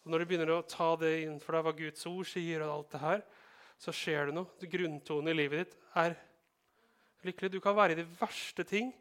Og 0.05 0.11
Når 0.11 0.21
du 0.21 0.25
begynner 0.29 0.53
å 0.53 0.61
ta 0.69 0.93
det 1.01 1.11
inn 1.25 1.41
for 1.43 1.57
deg, 1.57 1.65
hva 1.65 1.75
Guds 1.75 2.07
ord 2.07 2.29
sier, 2.29 2.63
og 2.63 2.71
alt 2.71 2.95
det 2.95 3.03
her, 3.03 3.25
så 3.83 3.91
skjer 3.91 4.29
det 4.29 4.37
noe. 4.37 4.69
Grunntonen 4.71 5.33
i 5.33 5.35
livet 5.35 5.65
ditt 5.65 5.77
er 5.99 6.15
lykkelig. 7.27 7.51
Du 7.51 7.59
kan 7.59 7.75
være 7.75 7.97
i 7.97 7.99
de 7.99 8.07
verste 8.21 8.63
ting 8.63 8.93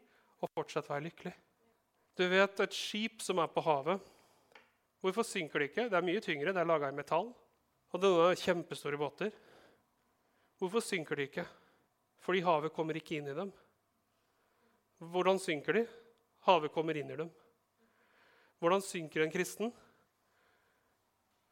og 0.43 0.51
fortsatt 0.51 0.91
være 0.91 1.07
lykkelig. 1.07 1.35
Du 2.19 2.27
vet 2.31 2.63
et 2.65 2.75
skip 2.75 3.23
som 3.23 3.39
er 3.39 3.51
på 3.51 3.63
havet. 3.63 4.11
Hvorfor 4.99 5.23
synker 5.23 5.61
det 5.61 5.71
ikke? 5.71 5.87
Det 5.87 5.95
er 5.95 6.09
mye 6.11 6.23
tyngre. 6.23 6.51
Det 6.51 6.59
er 6.59 6.67
laga 6.67 6.91
i 6.91 6.99
metall. 6.99 7.31
Og 7.93 8.01
det 8.01 8.11
er 8.25 8.41
kjempestore 8.43 8.99
båter. 8.99 9.31
Hvorfor 10.59 10.83
synker 10.83 11.15
de 11.15 11.29
ikke? 11.29 11.45
Fordi 12.25 12.41
havet 12.41 12.73
kommer 12.73 12.97
ikke 12.97 13.19
inn 13.19 13.29
i 13.29 13.37
dem. 13.37 13.51
Hvordan 15.13 15.37
synker 15.41 15.77
de? 15.77 15.83
Havet 16.47 16.73
kommer 16.73 16.97
inn 16.97 17.11
i 17.13 17.17
dem. 17.19 17.29
Hvordan 18.61 18.81
synker 18.81 19.21
en 19.21 19.33
kristen? 19.33 19.73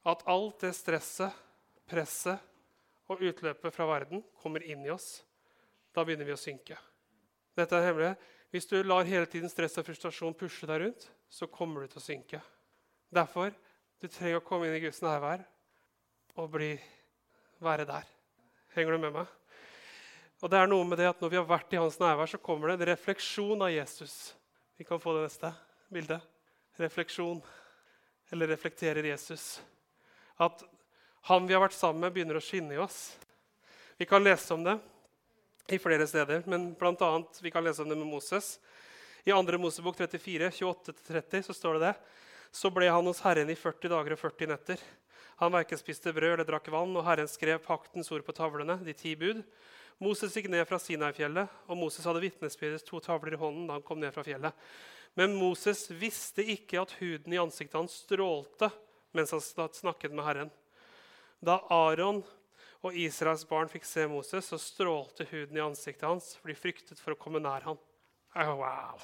At 0.04 0.24
alt 0.28 0.64
det 0.66 0.74
stresset, 0.76 1.36
presset 1.88 2.42
og 3.12 3.22
utløpet 3.22 3.76
fra 3.76 3.88
verden 3.88 4.24
kommer 4.42 4.64
inn 4.66 4.82
i 4.86 4.92
oss. 4.94 5.22
Da 5.94 6.04
begynner 6.04 6.28
vi 6.28 6.36
å 6.36 6.40
synke. 6.40 6.80
Dette 7.54 7.78
er 7.78 7.92
hemmelig. 7.92 8.16
Hvis 8.54 8.68
du 8.70 8.80
lar 8.86 9.06
hele 9.06 9.30
tiden 9.30 9.52
stress 9.52 9.78
og 9.78 9.86
frustrasjon 9.88 10.36
pushe 10.38 10.68
deg 10.70 10.82
rundt, 10.84 11.06
så 11.30 11.50
kommer 11.50 11.84
du 11.84 11.94
til 11.94 12.02
å 12.02 12.06
synke. 12.08 12.42
Derfor 13.14 13.54
du 14.02 14.10
trenger 14.10 14.42
å 14.42 14.46
komme 14.46 14.68
inn 14.68 14.78
i 14.78 14.84
Guds 14.84 15.02
nærvær 15.06 15.46
og 16.38 16.50
bli, 16.54 16.74
være 17.62 17.86
der. 17.90 18.10
Henger 18.74 18.98
du 18.98 19.06
med 19.06 19.16
meg? 19.20 19.30
Og 20.44 20.52
det 20.52 20.60
er 20.60 20.68
noe 20.68 20.84
med 20.84 21.00
det 21.00 21.08
at 21.08 21.22
Når 21.24 21.32
vi 21.32 21.40
har 21.40 21.48
vært 21.48 21.72
i 21.72 21.80
hans 21.80 21.96
nærvær, 22.02 22.28
så 22.28 22.38
kommer 22.38 22.68
det 22.70 22.82
en 22.82 22.90
refleksjon 22.92 23.62
av 23.64 23.72
Jesus. 23.72 24.34
Vi 24.76 24.84
kan 24.84 25.00
få 25.00 25.16
det 25.16 25.28
neste 25.30 25.54
bildet. 25.88 26.20
Refleksjon. 26.76 27.40
Eller 28.34 28.52
reflekterer 28.52 29.08
Jesus. 29.08 29.62
At 30.36 30.66
han 31.30 31.48
vi 31.48 31.56
har 31.56 31.64
vært 31.64 31.78
sammen 31.78 32.04
med, 32.04 32.12
begynner 32.12 32.36
å 32.36 32.44
skinne 32.44 32.76
i 32.76 32.82
oss. 32.82 33.14
Vi 33.96 34.08
kan 34.10 34.24
lese 34.26 34.52
om 34.52 34.66
det 34.66 34.76
i 35.72 35.80
flere 35.80 36.04
steder, 36.10 36.44
men 36.50 36.74
blant 36.76 37.00
annet, 37.06 37.40
vi 37.40 37.52
kan 37.54 37.64
lese 37.64 37.86
om 37.86 37.88
det 37.88 37.96
med 37.96 38.10
Moses. 38.10 38.58
I 39.24 39.32
2. 39.32 39.60
Mosebok 39.62 39.96
34, 40.02 40.50
28-30 40.58 41.46
så 41.48 41.56
står 41.56 41.78
det 41.78 41.86
det. 41.86 41.94
Så 42.52 42.68
ble 42.74 42.90
han 42.92 43.08
hos 43.08 43.24
Herren 43.24 43.48
i 43.54 43.56
40 43.56 43.94
dager 43.94 44.18
og 44.18 44.20
40 44.20 44.52
netter. 44.52 44.84
Han 45.40 45.56
verken 45.56 45.80
spiste 45.80 46.12
brød 46.12 46.36
eller 46.36 46.50
drakk 46.50 46.68
vann, 46.74 46.92
og 47.00 47.08
Herren 47.08 47.32
skrev 47.32 47.64
paktens 47.64 48.12
ord 48.12 48.26
på 48.28 48.36
tavlene, 48.36 48.76
de 48.84 48.98
ti 48.98 49.16
bud. 49.16 49.40
Moses 50.02 50.34
gikk 50.36 50.50
ned 50.52 50.66
fra 50.70 50.80
Sinai-fjellet, 50.82 51.52
og 51.70 51.78
Moses 51.80 52.06
hadde 52.08 52.24
vitnesbyrdets 52.24 52.86
to 52.88 53.02
tavler 53.04 53.36
i 53.36 53.40
hånden 53.40 53.68
da 53.70 53.78
han 53.78 53.86
kom 53.86 54.02
ned 54.02 54.14
fra 54.16 54.26
fjellet. 54.26 54.66
Men 55.20 55.36
Moses 55.38 55.86
visste 55.94 56.46
ikke 56.56 56.82
at 56.82 56.96
huden 56.98 57.36
i 57.36 57.42
ansiktet 57.42 57.78
hans 57.78 58.00
strålte 58.06 58.72
mens 59.14 59.34
han 59.36 59.44
snakket 59.70 60.14
med 60.16 60.26
Herren. 60.26 60.50
Da 61.44 61.60
Aron 61.70 62.24
og 62.84 62.98
Israels 62.98 63.46
barn 63.48 63.70
fikk 63.72 63.86
se 63.88 64.08
Moses, 64.10 64.50
så 64.50 64.58
strålte 64.60 65.28
huden 65.30 65.60
i 65.60 65.64
ansiktet 65.64 66.08
hans, 66.08 66.34
for 66.40 66.50
de 66.50 66.58
fryktet 66.58 67.00
for 67.00 67.14
å 67.14 67.20
komme 67.20 67.42
nær 67.44 67.64
ham. 67.68 67.78
Oh, 68.34 68.56
wow. 68.60 69.04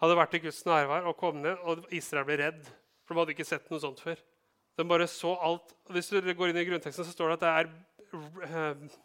Hadde 0.00 0.16
vært 0.18 0.38
i 0.38 0.42
Guds 0.46 0.62
nærvær 0.66 1.06
og 1.10 1.18
kom 1.20 1.42
ned, 1.42 1.60
og 1.68 1.86
Israel 1.94 2.26
ble 2.26 2.38
redd. 2.40 2.64
For 3.04 3.14
de 3.14 3.22
hadde 3.22 3.34
ikke 3.36 3.46
sett 3.48 3.68
noe 3.72 3.82
sånt 3.82 4.00
før. 4.02 4.18
De 4.78 4.86
bare 4.86 5.08
så 5.10 5.34
alt. 5.42 5.74
Hvis 5.90 6.10
du 6.12 6.18
går 6.22 6.52
inn 6.52 6.60
i 6.62 6.66
grunnteksten, 6.68 7.06
så 7.06 7.14
står 7.14 7.32
det 7.32 7.38
at 7.38 7.44
det 7.44 7.52
er, 7.60 7.70
eh, 8.46 8.98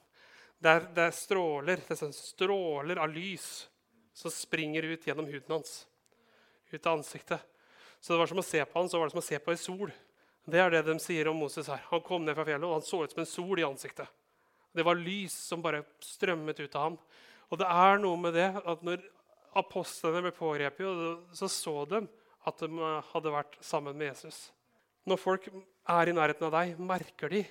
det 0.64 0.72
er, 0.72 0.86
det 0.96 1.08
er 1.10 1.16
stråler, 1.16 1.82
det 1.84 1.92
er 1.92 2.00
sånn 2.00 2.16
stråler 2.16 3.02
av 3.04 3.12
lys 3.12 3.66
som 4.16 4.32
springer 4.32 4.86
ut 4.88 5.08
gjennom 5.08 5.28
huden 5.28 5.58
hans. 5.58 5.84
Ut 6.72 6.86
av 6.88 7.02
ansiktet. 7.02 7.42
Så 8.00 8.14
det 8.14 8.20
var 8.22 8.30
som 8.32 8.40
å 8.40 8.46
se 8.46 8.62
på 8.66 8.80
han, 8.80 8.90
så 8.90 9.00
var 9.00 9.10
det 9.10 9.16
som 9.16 9.22
å 9.22 9.26
se 9.26 9.40
på 9.44 9.52
ei 9.52 9.60
sol. 9.60 9.92
Det 10.48 10.60
er 10.60 10.72
det 10.74 10.84
de 10.88 10.96
sier 11.00 11.28
om 11.32 11.40
Moses 11.40 11.68
her. 11.72 11.84
Han 11.90 12.04
kom 12.04 12.24
ned 12.24 12.36
fra 12.38 12.46
fjellet, 12.48 12.68
og 12.68 12.78
han 12.78 12.86
så 12.86 13.02
ut 13.04 13.14
som 13.14 13.24
en 13.24 13.30
sol 13.30 13.60
i 13.60 13.66
ansiktet. 13.68 14.08
Det 14.74 14.86
var 14.88 15.00
lys 15.00 15.36
som 15.50 15.62
bare 15.64 15.84
strømmet 16.04 16.64
ut 16.64 16.76
av 16.76 16.88
ham. 16.88 16.98
Og 17.52 17.60
det 17.62 17.68
er 17.70 18.02
noe 18.02 18.20
med 18.20 18.36
det 18.36 18.50
at 18.64 18.84
når 18.88 19.04
apostlene 19.60 20.24
ble 20.26 20.34
pågrepet, 20.36 21.36
så 21.38 21.52
så 21.52 21.76
de 21.92 22.02
at 22.48 22.64
de 22.64 22.94
hadde 23.12 23.36
vært 23.36 23.60
sammen 23.64 23.96
med 24.00 24.10
Jesus. 24.12 24.48
Når 25.08 25.20
folk 25.20 25.52
er 25.52 26.10
i 26.10 26.16
nærheten 26.16 26.48
av 26.48 26.56
deg, 26.56 26.80
merker 26.80 27.32
de 27.32 27.44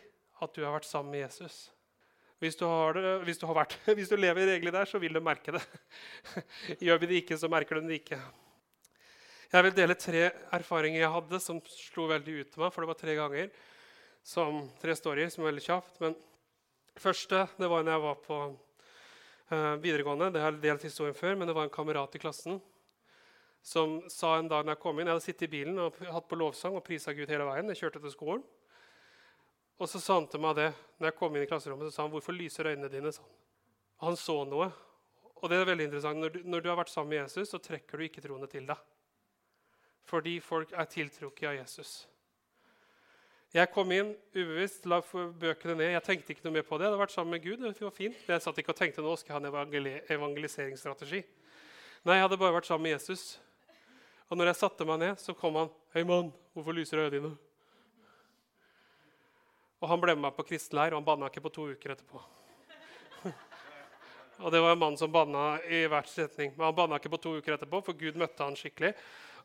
at 0.43 0.57
du 0.57 0.65
har 0.65 0.75
vært 0.75 0.89
sammen 0.89 1.15
med 1.15 1.27
Jesus. 1.27 1.69
Hvis 2.43 2.57
du, 2.59 2.65
det, 2.97 3.11
hvis 3.23 3.39
du, 3.39 3.45
vært, 3.55 3.77
hvis 3.97 4.09
du 4.11 4.17
lever 4.19 4.49
regelig 4.57 4.73
der, 4.75 4.89
så 4.91 4.99
vil 4.99 5.15
du 5.15 5.21
merke 5.23 5.55
det. 5.55 5.61
Gjør 6.89 6.99
vi 6.99 7.09
det 7.13 7.21
ikke, 7.23 7.37
så 7.39 7.51
merker 7.51 7.79
du 7.79 7.87
det 7.87 8.01
ikke. 8.01 8.19
Jeg 9.53 9.67
vil 9.67 9.77
dele 9.77 9.95
tre 9.95 10.25
erfaringer 10.57 11.05
jeg 11.05 11.13
hadde 11.13 11.39
som 11.45 11.61
slo 11.71 12.09
veldig 12.11 12.35
ut 12.41 12.51
til 12.51 12.65
meg. 12.65 12.73
For 12.75 12.83
det 12.83 12.91
var 12.91 12.99
tre 12.99 13.15
ganger. 13.15 13.53
Som, 14.27 14.59
tre 14.83 14.97
storyer 14.99 15.31
som 15.31 15.45
er 15.45 15.53
veldig 15.53 15.65
kjapt. 15.69 16.01
Men 16.03 16.17
første 16.99 17.45
det 17.61 17.69
var 17.71 17.87
når 17.87 17.95
jeg 17.95 18.05
var 18.09 18.19
på 18.27 18.39
uh, 18.49 19.75
videregående. 19.85 20.33
Det 20.35 20.43
har 20.43 20.57
jeg 20.57 20.65
delt 20.65 20.87
historien 20.89 21.19
før, 21.19 21.37
men 21.39 21.47
det 21.47 21.55
var 21.55 21.69
en 21.69 21.77
kamerat 21.79 22.19
i 22.19 22.23
klassen 22.25 22.59
som 23.63 24.01
sa 24.11 24.33
en 24.35 24.49
dag 24.51 24.65
når 24.67 24.75
jeg 24.75 24.83
kom 24.83 24.99
inn 24.99 25.07
Jeg 25.07 25.15
hadde 25.15 25.25
sittet 25.29 25.47
i 25.47 25.53
bilen 25.53 25.79
og 25.79 26.01
hatt 26.11 26.27
på 26.27 26.35
lovsang 26.41 26.75
og 26.75 26.83
prisa 26.83 27.15
Gud 27.15 27.31
hele 27.31 27.47
veien. 27.47 27.71
Jeg 27.71 27.85
kjørte 27.85 28.03
til 28.03 28.17
skolen. 28.17 28.43
Og 29.83 29.89
så 29.91 29.99
sa 29.99 30.15
han 30.15 30.29
til 30.31 30.39
meg 30.43 30.55
det 30.61 30.69
når 31.01 31.09
jeg 31.09 31.19
kom 31.19 31.35
inn 31.35 31.43
i 31.43 31.49
klasserommet, 31.51 31.89
så 31.91 31.97
sa 31.97 32.03
han, 32.05 32.13
'Hvorfor 32.13 32.37
lyser 32.37 32.71
øynene 32.71 32.89
dine?' 32.89 33.11
sånn. 33.11 33.33
Han 33.99 34.17
så 34.17 34.45
noe. 34.47 34.71
Og 35.43 35.51
det 35.51 35.59
er 35.59 35.65
veldig 35.65 35.85
interessant. 35.85 36.19
Når 36.19 36.29
du, 36.29 36.39
når 36.45 36.61
du 36.61 36.69
har 36.69 36.77
vært 36.77 36.91
sammen 36.91 37.11
med 37.11 37.19
Jesus, 37.19 37.49
så 37.51 37.59
trekker 37.59 37.99
du 37.99 38.05
ikke 38.05 38.23
troende 38.23 38.47
til 38.47 38.67
deg. 38.67 38.79
Fordi 40.05 40.39
folk 40.41 40.73
er 40.73 40.85
tiltrukket 40.85 41.49
av 41.49 41.57
Jesus. 41.57 42.07
Jeg 43.53 43.71
kom 43.71 43.91
inn 43.93 44.15
ubevisst, 44.35 44.87
la 44.87 45.01
bøkene 45.03 45.75
ned. 45.75 45.93
Jeg 45.93 46.03
tenkte 46.03 46.33
ikke 46.33 46.45
noe 46.45 46.53
mer 46.53 46.63
på 46.63 46.79
det. 46.79 46.87
Jeg 46.87 46.93
hadde 46.93 47.03
vært 47.03 47.13
sammen 47.13 47.31
med 47.31 47.43
Gud. 47.43 47.59
det 47.59 47.83
var 47.83 47.91
fint. 47.91 48.17
Men 48.27 48.35
jeg 48.35 48.43
satt 48.43 48.59
ikke 48.59 48.71
og 48.71 48.77
tenkte 48.77 49.03
nå 49.03 49.17
skal 49.17 49.35
jeg 49.35 49.53
ha 49.53 49.67
en 49.67 50.03
evangeliseringsstrategi. 50.17 51.25
Nei, 52.05 52.15
jeg 52.15 52.23
hadde 52.23 52.39
bare 52.39 52.55
vært 52.55 52.67
sammen 52.67 52.83
med 52.83 53.01
Jesus. 53.01 53.41
Og 54.31 54.37
når 54.39 54.47
jeg 54.47 54.57
satte 54.57 54.85
meg 54.85 54.99
ned, 54.99 55.17
så 55.19 55.35
kom 55.35 55.55
han. 55.55 55.71
'Hei, 55.93 56.05
mann, 56.05 56.33
hvorfor 56.55 56.73
lyser 56.73 56.99
øynene 56.99 57.19
dine?' 57.19 57.52
Og 59.83 59.91
han 59.91 59.99
ble 59.99 60.15
med 60.15 60.29
meg 60.29 60.37
på 60.37 60.47
kristenleir, 60.47 60.95
og 60.95 61.01
han 61.01 61.07
banna 61.09 61.29
ikke 61.31 61.43
på 61.43 61.51
to 61.57 61.65
uker 61.75 61.97
etterpå. 61.97 62.21
og 64.45 64.55
det 64.55 64.61
var 64.63 64.77
en 64.77 64.83
mann 64.85 64.99
som 65.01 65.11
banna 65.11 65.57
i 65.67 65.83
hver 65.91 66.07
setning. 66.07 66.53
Men 66.55 66.69
han 66.69 66.77
banna 66.79 67.01
ikke 67.03 67.11
på 67.17 67.21
to 67.25 67.35
uker 67.41 67.57
etterpå, 67.57 67.83
for 67.89 67.99
Gud 67.99 68.21
møtte 68.21 68.47
han 68.47 68.55
skikkelig. 68.59 68.95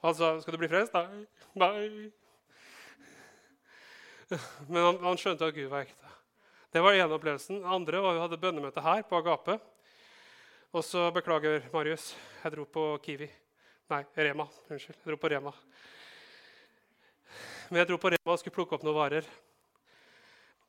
Han 0.04 0.14
sa, 0.14 0.36
'Skal 0.38 0.54
du 0.54 0.60
bli 0.62 0.70
frelst?' 0.70 0.94
Nei. 0.94 1.26
Nei. 1.58 2.12
Men 4.70 4.84
han, 4.84 5.00
han, 5.08 5.18
skjønte 5.18 5.50
at 5.50 5.56
Gud 5.56 5.72
var 5.72 5.88
ekte. 5.88 6.14
Det 6.70 6.84
var 6.84 6.94
ene 6.94 7.18
opplevelsen. 7.18 7.62
Den 7.64 7.74
andre 7.74 8.02
var 8.04 8.14
vi 8.14 8.22
hadde 8.22 8.42
bønnemøte 8.42 8.84
her 8.86 9.02
på 9.10 9.18
Agape. 9.18 9.58
Og 10.76 10.84
så 10.84 11.08
beklager, 11.16 11.66
Marius, 11.74 12.12
jeg 12.44 12.54
dro 12.54 12.68
på 12.70 12.86
Kiwi. 13.02 13.30
Nei, 13.90 14.04
Rema. 14.20 14.46
Unnskyld. 14.70 15.00
Jeg 15.00 15.08
dro 15.08 15.18
på 15.18 15.32
Rema. 15.32 15.54
Men 17.70 17.82
jeg 17.82 17.88
dro 17.90 17.98
på 17.98 18.12
Rema 18.14 18.36
og 18.36 18.42
skulle 18.44 18.58
plukke 18.60 18.76
opp 18.76 18.84
noen 18.86 19.00
varer. 19.00 19.30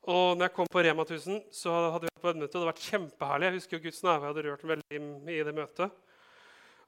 Og 0.09 0.39
når 0.39 0.49
jeg 0.49 0.55
kom 0.57 0.69
på 0.73 0.83
Rema 0.85 1.05
1000, 1.05 1.41
så 1.53 1.75
hadde 1.93 2.07
vi 2.07 2.13
vært 2.13 2.25
på 2.25 2.33
et 2.33 2.41
møte, 2.41 2.49
og 2.49 2.53
Det 2.53 2.61
hadde 2.61 2.73
vært 2.73 2.87
kjempeherlig. 2.89 3.49
Jeg 3.49 3.59
husker 3.59 3.77
jo 3.77 3.85
Guds 3.85 4.03
nærvær 4.07 4.33
hadde 4.33 4.45
rørt 4.47 4.69
veldig 4.73 5.01
i 5.35 5.41
det 5.45 5.55
møtet. 5.57 6.05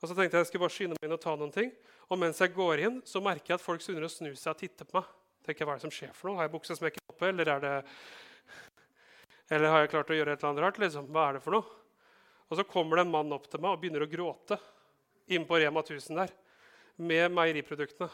Og 0.00 0.08
så 0.08 0.14
tenkte 0.16 0.38
jeg 0.38 0.46
jeg 0.46 0.48
skulle 0.48 0.64
bare 0.64 0.76
skynde 0.78 0.96
meg 0.96 1.08
inn 1.08 1.16
og 1.18 1.22
ta 1.22 1.36
noen 1.36 1.52
ting. 1.52 1.72
Og 2.08 2.18
mens 2.18 2.40
jeg 2.40 2.56
går 2.56 2.86
inn, 2.88 3.00
så 3.04 3.20
merker 3.20 3.52
jeg 3.52 3.60
at 3.60 3.64
folk 3.64 3.84
begynner 3.84 4.08
å 4.08 4.12
snu 4.12 4.30
seg 4.32 4.54
og 4.54 4.62
titte 4.64 4.88
på 4.88 5.02
meg 5.02 5.16
tenker 5.44 5.64
jeg, 5.64 5.68
hva 5.68 5.74
er 5.74 5.80
det 5.80 5.86
som 5.86 5.94
skjer 5.94 6.16
for 6.16 6.30
noe? 6.30 6.38
Har 6.38 6.48
jeg 6.48 6.54
buksesmekken 6.54 7.12
oppe, 7.12 7.28
eller, 7.30 7.50
er 7.54 7.62
det, 7.64 7.74
eller 9.56 9.74
har 9.74 9.84
jeg 9.84 9.92
klart 9.94 10.12
å 10.12 10.18
gjøre 10.18 10.34
et 10.34 10.42
eller 10.42 10.52
annet 10.52 10.64
rart? 10.66 10.80
Liksom? 10.82 11.08
Hva 11.10 11.26
er 11.28 11.38
det 11.38 11.44
for 11.44 11.56
noe? 11.56 11.78
Og 12.50 12.58
så 12.58 12.66
kommer 12.66 12.98
det 12.98 13.06
en 13.06 13.14
mann 13.14 13.34
opp 13.34 13.46
til 13.50 13.62
meg 13.62 13.74
og 13.74 13.82
begynner 13.82 14.04
å 14.04 14.10
gråte 14.10 14.58
inne 15.30 15.46
på 15.46 15.60
Rema 15.62 15.84
1000 15.84 16.18
der, 16.18 16.34
med 17.00 17.32
meieriproduktene. 17.32 18.10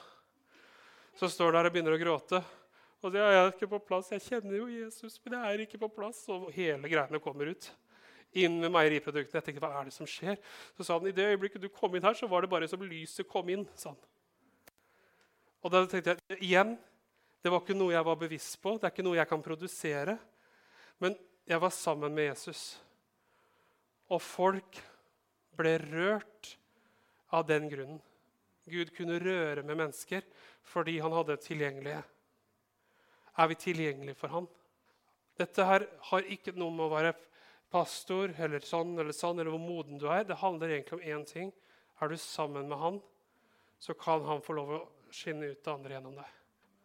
Så 1.17 1.31
står 1.33 1.55
han 1.55 1.63
der 1.63 1.71
og 1.71 1.75
begynner 1.75 1.97
å 1.97 2.01
gråte. 2.01 2.43
Og 3.05 3.13
så 3.13 3.21
er 3.21 3.35
jeg 3.35 3.53
ikke 3.53 3.69
på 3.75 3.83
plass. 3.91 4.13
Jeg 4.15 4.25
kjenner 4.25 4.57
jo 4.57 4.69
Jesus, 4.73 5.19
men 5.25 5.37
jeg 5.37 5.55
er 5.55 5.65
ikke 5.67 5.81
på 5.85 5.91
plass. 5.99 6.23
Og 6.33 6.49
hele 6.55 6.91
greiene 6.91 7.21
kommer 7.23 7.53
ut. 7.53 7.69
Inn 8.37 8.59
med 8.61 8.73
meieriproduktene. 8.75 9.41
Jeg 9.41 9.47
tenkte, 9.49 9.63
hva 9.65 9.81
er 9.81 9.89
det 9.89 9.95
som 9.97 10.09
skjer? 10.09 10.41
Så 10.77 10.87
sa 10.87 10.99
han 10.99 11.09
i 11.09 11.15
det 11.15 11.29
øyeblikket 11.33 11.63
du 11.63 11.71
kom 11.73 11.95
inn 11.97 12.05
her, 12.05 12.17
så 12.17 12.29
var 12.31 12.45
det 12.45 12.53
bare 12.53 12.69
som 12.69 12.83
lyset 12.83 13.29
kom 13.29 13.49
inn. 13.53 13.67
sa. 13.79 13.95
Og 15.63 15.73
da 15.73 15.85
tenkte 15.91 16.17
jeg 16.17 16.41
igjen 16.41 16.77
det 17.45 17.53
var 17.53 17.63
ikke 17.63 17.77
noe 17.79 17.95
jeg 17.95 18.03
var 18.03 18.17
bevisst 18.19 18.57
på, 18.59 18.73
det 18.75 18.89
er 18.89 18.91
ikke 18.91 19.05
noe 19.07 19.19
jeg 19.21 19.29
kan 19.31 19.43
produsere. 19.45 20.17
Men 20.99 21.15
jeg 21.47 21.61
var 21.63 21.71
sammen 21.71 22.15
med 22.17 22.33
Jesus. 22.33 22.63
Og 24.11 24.19
folk 24.23 24.81
ble 25.55 25.77
rørt 25.85 26.57
av 27.31 27.47
den 27.47 27.69
grunnen. 27.71 28.01
Gud 28.67 28.91
kunne 28.97 29.21
røre 29.23 29.63
med 29.63 29.79
mennesker 29.79 30.27
fordi 30.67 30.97
han 30.99 31.15
hadde 31.15 31.39
tilgjengelige. 31.45 32.03
Er 33.37 33.51
vi 33.51 33.59
tilgjengelige 33.61 34.19
for 34.19 34.33
han? 34.33 34.47
Dette 35.37 35.65
her 35.69 35.85
har 36.11 36.29
ikke 36.33 36.55
noe 36.57 36.73
med 36.73 36.87
å 36.87 36.95
være 36.95 37.13
pastor 37.73 38.33
eller 38.41 38.65
sånn 38.65 38.95
eller 38.97 39.13
sånn, 39.13 39.41
eller 39.41 39.53
hvor 39.53 39.61
moden 39.61 40.01
du 40.01 40.07
er. 40.09 40.25
Det 40.25 40.39
handler 40.41 40.73
egentlig 40.73 40.97
om 40.97 41.05
én 41.05 41.27
ting. 41.29 41.53
Er 42.01 42.09
du 42.09 42.17
sammen 42.21 42.69
med 42.71 42.81
han, 42.81 42.99
så 43.79 43.95
kan 43.97 44.25
han 44.25 44.43
få 44.45 44.57
lov 44.57 44.73
å 44.73 44.83
skinne 45.13 45.51
ut 45.53 45.63
det 45.65 45.73
andre 45.73 45.97
gjennom 45.97 46.17
deg. 46.17 46.33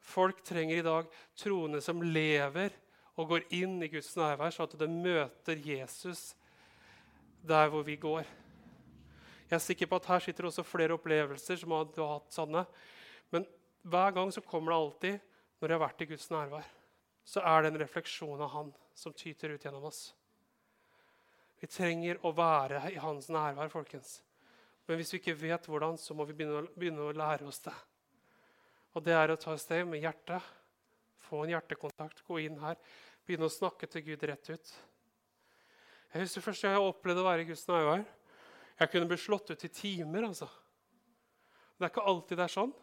Folk 0.02 0.42
trenger 0.44 0.82
i 0.82 0.86
dag 0.86 1.10
troende 1.38 1.82
som 1.84 2.02
lever 2.04 2.74
og 3.20 3.30
går 3.32 3.48
inn 3.56 3.78
i 3.84 3.90
Guds 3.92 4.14
nærvær, 4.18 4.54
sånn 4.54 4.70
at 4.70 4.80
de 4.80 4.88
møter 4.92 5.60
Jesus 5.62 6.32
der 7.48 7.70
hvor 7.72 7.84
vi 7.86 7.98
går. 8.02 8.26
Jeg 9.52 9.58
er 9.58 9.64
sikker 9.64 9.90
på 9.92 10.00
at 10.00 10.08
Her 10.08 10.24
sitter 10.24 10.48
også 10.48 10.64
flere 10.64 10.96
opplevelser 10.96 11.60
som 11.60 11.74
du 11.92 12.00
har 12.02 12.14
hatt 12.16 12.32
sånne. 12.34 12.64
Men 13.34 13.46
hver 13.84 14.14
gang 14.16 14.32
så 14.32 14.44
kommer 14.46 14.72
det 14.72 14.80
alltid, 14.80 15.31
når 15.62 15.69
jeg 15.69 15.78
har 15.78 15.84
vært 15.86 16.02
i 16.02 16.10
Guds 16.10 16.32
nærvær, 16.34 16.69
så 17.24 17.43
er 17.45 17.62
det 17.62 17.69
en 17.71 17.80
refleksjon 17.84 18.41
av 18.41 18.50
Han 18.56 18.71
som 18.97 19.13
tyter 19.13 19.54
ut 19.54 19.65
gjennom 19.65 19.86
oss. 19.86 20.00
Vi 21.62 21.69
trenger 21.69 22.17
å 22.26 22.32
være 22.34 22.88
i 22.89 22.97
Hans 22.97 23.30
nærvær, 23.30 23.69
folkens. 23.69 24.17
Men 24.88 24.97
hvis 24.97 25.13
vi 25.13 25.19
ikke 25.21 25.38
vet 25.38 25.67
hvordan, 25.69 26.00
så 26.02 26.17
må 26.17 26.26
vi 26.26 26.34
begynne 26.34 26.63
å, 26.63 26.69
begynne 26.74 27.06
å 27.06 27.13
lære 27.13 27.45
oss 27.45 27.62
det. 27.62 27.76
Og 28.97 29.06
det 29.06 29.13
er 29.13 29.32
å 29.32 29.38
ta 29.39 29.54
et 29.54 29.62
steg 29.62 29.86
med 29.88 30.02
hjertet. 30.02 30.41
Få 31.30 31.43
en 31.45 31.54
hjertekontakt. 31.54 32.24
Gå 32.26 32.41
inn 32.41 32.58
her. 32.63 32.80
Begynne 33.28 33.45
å 33.47 33.54
snakke 33.54 33.88
til 33.88 34.04
Gud 34.10 34.26
rett 34.28 34.50
ut. 34.50 34.74
Jeg 36.12 36.26
husker 36.26 36.43
første 36.43 36.67
gang 36.67 36.76
jeg 36.76 36.89
opplevde 36.89 37.21
å 37.21 37.30
være 37.30 37.45
i 37.45 37.50
Guds 37.52 37.67
nærvær. 37.69 38.02
Jeg 38.82 38.91
kunne 38.91 39.08
bli 39.13 39.19
slått 39.21 39.54
ut 39.54 39.63
i 39.63 39.69
timer. 39.71 40.26
altså. 40.32 40.50
Det 41.78 41.86
er 41.86 41.93
ikke 41.93 42.10
alltid 42.10 42.41
det 42.41 42.47
er 42.50 42.56
sånn. 42.58 42.74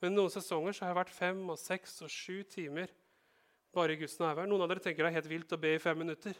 Men 0.00 0.16
noen 0.16 0.32
sesonger 0.32 0.74
så 0.74 0.84
har 0.84 0.94
jeg 0.94 1.00
vært 1.02 1.14
fem 1.14 1.40
og 1.52 1.58
seks 1.60 1.98
og 2.06 2.12
sju 2.12 2.40
timer 2.48 2.92
bare 3.76 3.94
i 3.94 4.00
Guds 4.00 4.16
nærvær. 4.20 4.48
Noen 4.48 4.64
av 4.64 4.70
dere 4.72 4.82
tenker 4.84 5.04
det 5.04 5.12
er 5.12 5.18
helt 5.20 5.30
vilt 5.30 5.52
å 5.54 5.60
be 5.60 5.74
i 5.76 5.82
fem 5.82 5.98
minutter. 6.00 6.36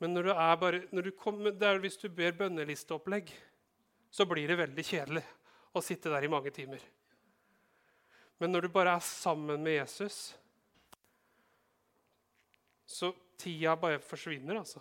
Men 0.00 0.14
når 0.16 0.28
du 0.28 0.32
er 0.32 0.58
bare, 0.60 0.82
når 0.96 1.08
du 1.08 1.12
kommer, 1.16 1.52
det 1.52 1.66
er 1.68 1.80
hvis 1.82 1.98
du 2.00 2.08
ber 2.12 2.36
bønnelisteopplegg, 2.38 3.32
så 4.10 4.26
blir 4.28 4.48
det 4.48 4.58
veldig 4.60 4.84
kjedelig 4.86 5.24
å 5.76 5.82
sitte 5.84 6.12
der 6.12 6.24
i 6.26 6.30
mange 6.32 6.52
timer. 6.54 6.82
Men 8.40 8.54
når 8.54 8.66
du 8.66 8.72
bare 8.72 8.94
er 8.96 9.04
sammen 9.04 9.60
med 9.60 9.76
Jesus, 9.76 10.30
så 12.88 13.12
tida 13.40 13.76
bare 13.78 14.00
forsvinner, 14.02 14.62
altså. 14.62 14.80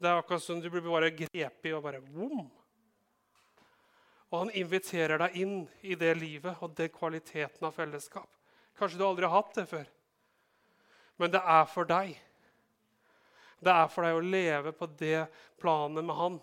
Det 0.00 0.08
er 0.08 0.18
akkurat 0.18 0.42
som 0.42 0.60
du 0.60 0.70
blir 0.72 0.84
bare 0.84 1.12
grepet 1.14 1.68
i 1.68 1.74
og 1.76 1.84
bare 1.84 2.00
boom. 2.02 2.48
Og 4.34 4.40
han 4.40 4.54
inviterer 4.58 5.20
deg 5.22 5.36
inn 5.38 5.58
i 5.86 5.94
det 5.94 6.10
livet 6.18 6.58
og 6.58 6.72
den 6.74 6.90
kvaliteten 6.90 7.68
av 7.68 7.76
fellesskap. 7.76 8.26
Kanskje 8.74 8.98
du 8.98 9.04
aldri 9.06 9.28
har 9.28 9.36
hatt 9.36 9.54
det 9.54 9.68
før, 9.70 9.84
men 11.22 11.30
det 11.30 11.38
er 11.38 11.68
for 11.70 11.86
deg. 11.86 12.16
Det 13.62 13.70
er 13.70 13.86
for 13.92 14.02
deg 14.02 14.18
å 14.18 14.24
leve 14.26 14.72
på 14.74 14.88
det 14.98 15.28
planet 15.62 16.02
med 16.02 16.18
han 16.18 16.40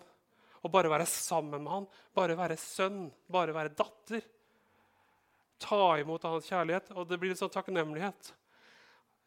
og 0.62 0.70
bare 0.70 0.90
være 0.90 1.06
sammen 1.10 1.64
med 1.64 1.72
han, 1.72 1.86
bare 2.14 2.36
være 2.38 2.56
sønn, 2.60 3.08
bare 3.30 3.54
være 3.54 3.74
datter. 3.74 4.22
Ta 5.62 5.96
imot 5.98 6.22
hans 6.26 6.46
kjærlighet. 6.46 6.92
Og 6.94 7.08
det 7.10 7.18
blir 7.18 7.34
en 7.34 7.40
sånn 7.40 7.52
takknemlighet. 7.52 8.30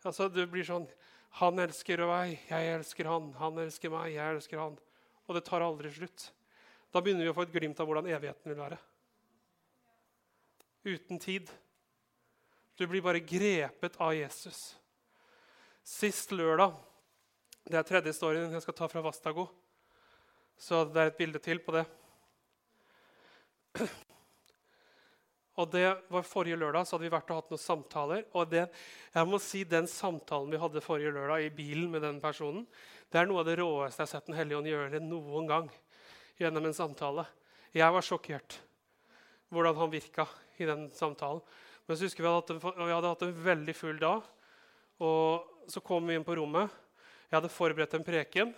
Altså, 0.06 0.30
det 0.30 0.47
blir 0.51 0.65
sånn 0.67 0.88
Han 1.36 1.60
elsker 1.60 1.99
meg, 2.08 2.38
jeg 2.47 2.67
elsker 2.78 3.10
han. 3.12 3.34
Han 3.41 3.58
elsker 3.60 3.91
meg, 3.91 4.13
jeg 4.13 4.36
elsker 4.38 4.60
han. 4.62 4.78
Og 5.28 5.36
det 5.36 5.41
tar 5.43 5.65
aldri 5.65 5.89
slutt. 5.91 6.30
Da 6.95 7.01
begynner 7.03 7.27
vi 7.27 7.31
å 7.34 7.36
få 7.36 7.43
et 7.43 7.51
glimt 7.51 7.79
av 7.84 7.89
hvordan 7.89 8.05
evigheten 8.08 8.47
vil 8.53 8.55
være. 8.62 8.77
Uten 10.88 11.19
tid. 11.19 11.49
Du 12.79 12.86
blir 12.88 13.03
bare 13.03 13.19
grepet 13.19 13.97
av 13.99 14.13
Jesus. 14.15 14.77
Sist 15.84 16.31
lørdag 16.31 16.71
Det 17.65 17.75
er 17.79 17.86
tredje 17.88 18.13
storyen 18.15 18.53
jeg 18.53 18.63
skal 18.63 18.77
ta 18.77 18.88
fra 18.88 19.01
Vastago. 19.03 19.47
Så 20.55 20.86
det 20.88 21.01
er 21.01 21.12
et 21.12 21.17
bilde 21.17 21.41
til 21.43 21.60
på 21.65 21.73
det. 21.75 21.84
Og 25.60 25.71
det 25.73 25.88
var 26.13 26.27
Forrige 26.29 26.60
lørdag 26.62 26.86
så 26.86 26.95
hadde 26.95 27.08
vi 27.10 27.15
vært 27.15 27.31
og 27.34 27.41
hatt 27.41 27.51
noen 27.51 27.63
samtaler. 27.65 28.23
og 28.31 28.47
det, 28.53 28.69
jeg 29.12 29.27
må 29.27 29.39
si 29.41 29.63
Den 29.63 29.88
samtalen 29.88 30.51
vi 30.53 30.62
hadde 30.62 30.84
forrige 30.86 31.12
lørdag 31.12 31.43
i 31.43 31.55
bilen 31.57 31.91
med 31.91 32.05
den 32.07 32.22
personen, 32.22 32.67
det 33.11 33.20
er 33.20 33.28
noe 33.28 33.41
av 33.43 33.49
det 33.49 33.57
råeste 33.59 33.99
jeg 33.99 34.07
har 34.07 34.13
sett 34.13 34.32
Den 34.32 34.39
hellige 34.39 34.61
ånd 34.61 34.72
gjøre 34.72 35.03
noen 35.03 35.51
gang. 35.51 35.67
Gjennom 36.39 36.67
en 36.67 36.77
samtale. 36.77 37.25
Jeg 37.75 37.91
var 37.95 38.05
sjokkert 38.05 38.59
hvordan 39.53 39.77
han 39.79 39.93
virka 39.93 40.25
i 40.59 40.67
den 40.67 40.88
samtalen. 40.95 41.43
Men 41.86 41.97
så 41.97 42.07
husker 42.07 42.25
vi 42.25 42.31
at 42.31 42.53
vi 42.55 42.91
hadde 42.91 43.11
hatt 43.11 43.25
en 43.27 43.38
veldig 43.45 43.75
full 43.77 43.99
dag. 44.01 44.25
Og 45.05 45.69
så 45.71 45.81
kom 45.86 46.07
vi 46.07 46.17
inn 46.17 46.25
på 46.25 46.36
rommet. 46.39 46.71
Jeg 47.29 47.38
hadde 47.38 47.53
forberedt 47.53 47.95
en 47.97 48.05
preken. 48.05 48.53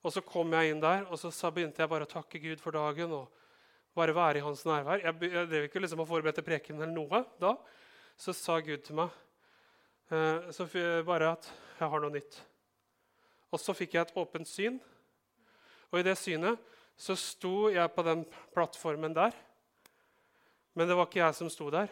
Og 0.00 0.14
så 0.14 0.22
kom 0.24 0.52
jeg 0.56 0.72
inn 0.72 0.80
der, 0.80 1.04
og 1.12 1.20
så 1.20 1.50
begynte 1.52 1.82
jeg 1.82 1.90
bare 1.90 2.06
å 2.06 2.10
takke 2.10 2.40
Gud 2.40 2.60
for 2.62 2.76
dagen. 2.76 3.12
og 3.12 3.28
bare 3.94 4.14
være 4.14 4.38
i 4.38 4.44
hans 4.44 4.62
nærvær. 4.64 5.02
Jeg, 5.02 5.32
jeg 5.32 5.48
drev 5.50 5.66
ikke 5.66 5.82
liksom 5.82 6.04
å 6.04 6.08
forberede 6.08 6.44
preken 6.46 6.78
eller 6.78 6.92
noe 6.94 7.24
da. 7.42 7.54
Så 8.20 8.34
sa 8.36 8.58
Gud 8.62 8.84
til 8.86 8.98
meg 9.00 9.10
eh, 10.12 10.50
så 10.54 10.66
bare 11.06 11.34
at 11.34 11.50
jeg 11.80 11.90
har 11.90 12.04
noe 12.04 12.14
nytt. 12.14 12.38
Og 13.50 13.60
så 13.60 13.74
fikk 13.74 13.96
jeg 13.96 14.06
et 14.06 14.16
åpent 14.20 14.48
syn. 14.48 14.78
Og 15.90 16.00
i 16.00 16.06
det 16.06 16.16
synet 16.18 16.60
så 17.00 17.16
sto 17.18 17.70
jeg 17.72 17.92
på 17.94 18.04
den 18.06 18.26
plattformen 18.54 19.14
der. 19.16 19.34
Men 20.76 20.88
det 20.88 20.96
var 20.96 21.08
ikke 21.08 21.22
jeg 21.22 21.38
som 21.38 21.50
sto 21.52 21.70
der. 21.72 21.88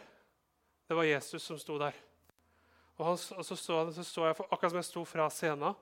Det 0.89 0.97
var 0.97 1.09
Jesus 1.09 1.43
som 1.43 1.59
sto 1.61 1.79
der. 1.81 1.97
Og, 2.99 3.05
han, 3.07 3.17
og 3.17 3.45
så, 3.47 3.57
så, 3.57 3.81
så, 3.93 4.05
så 4.05 4.27
jeg, 4.27 4.37
Akkurat 4.51 4.73
som 4.73 4.81
jeg 4.81 4.89
sto 4.89 5.05
fra 5.07 5.29
scenen, 5.31 5.77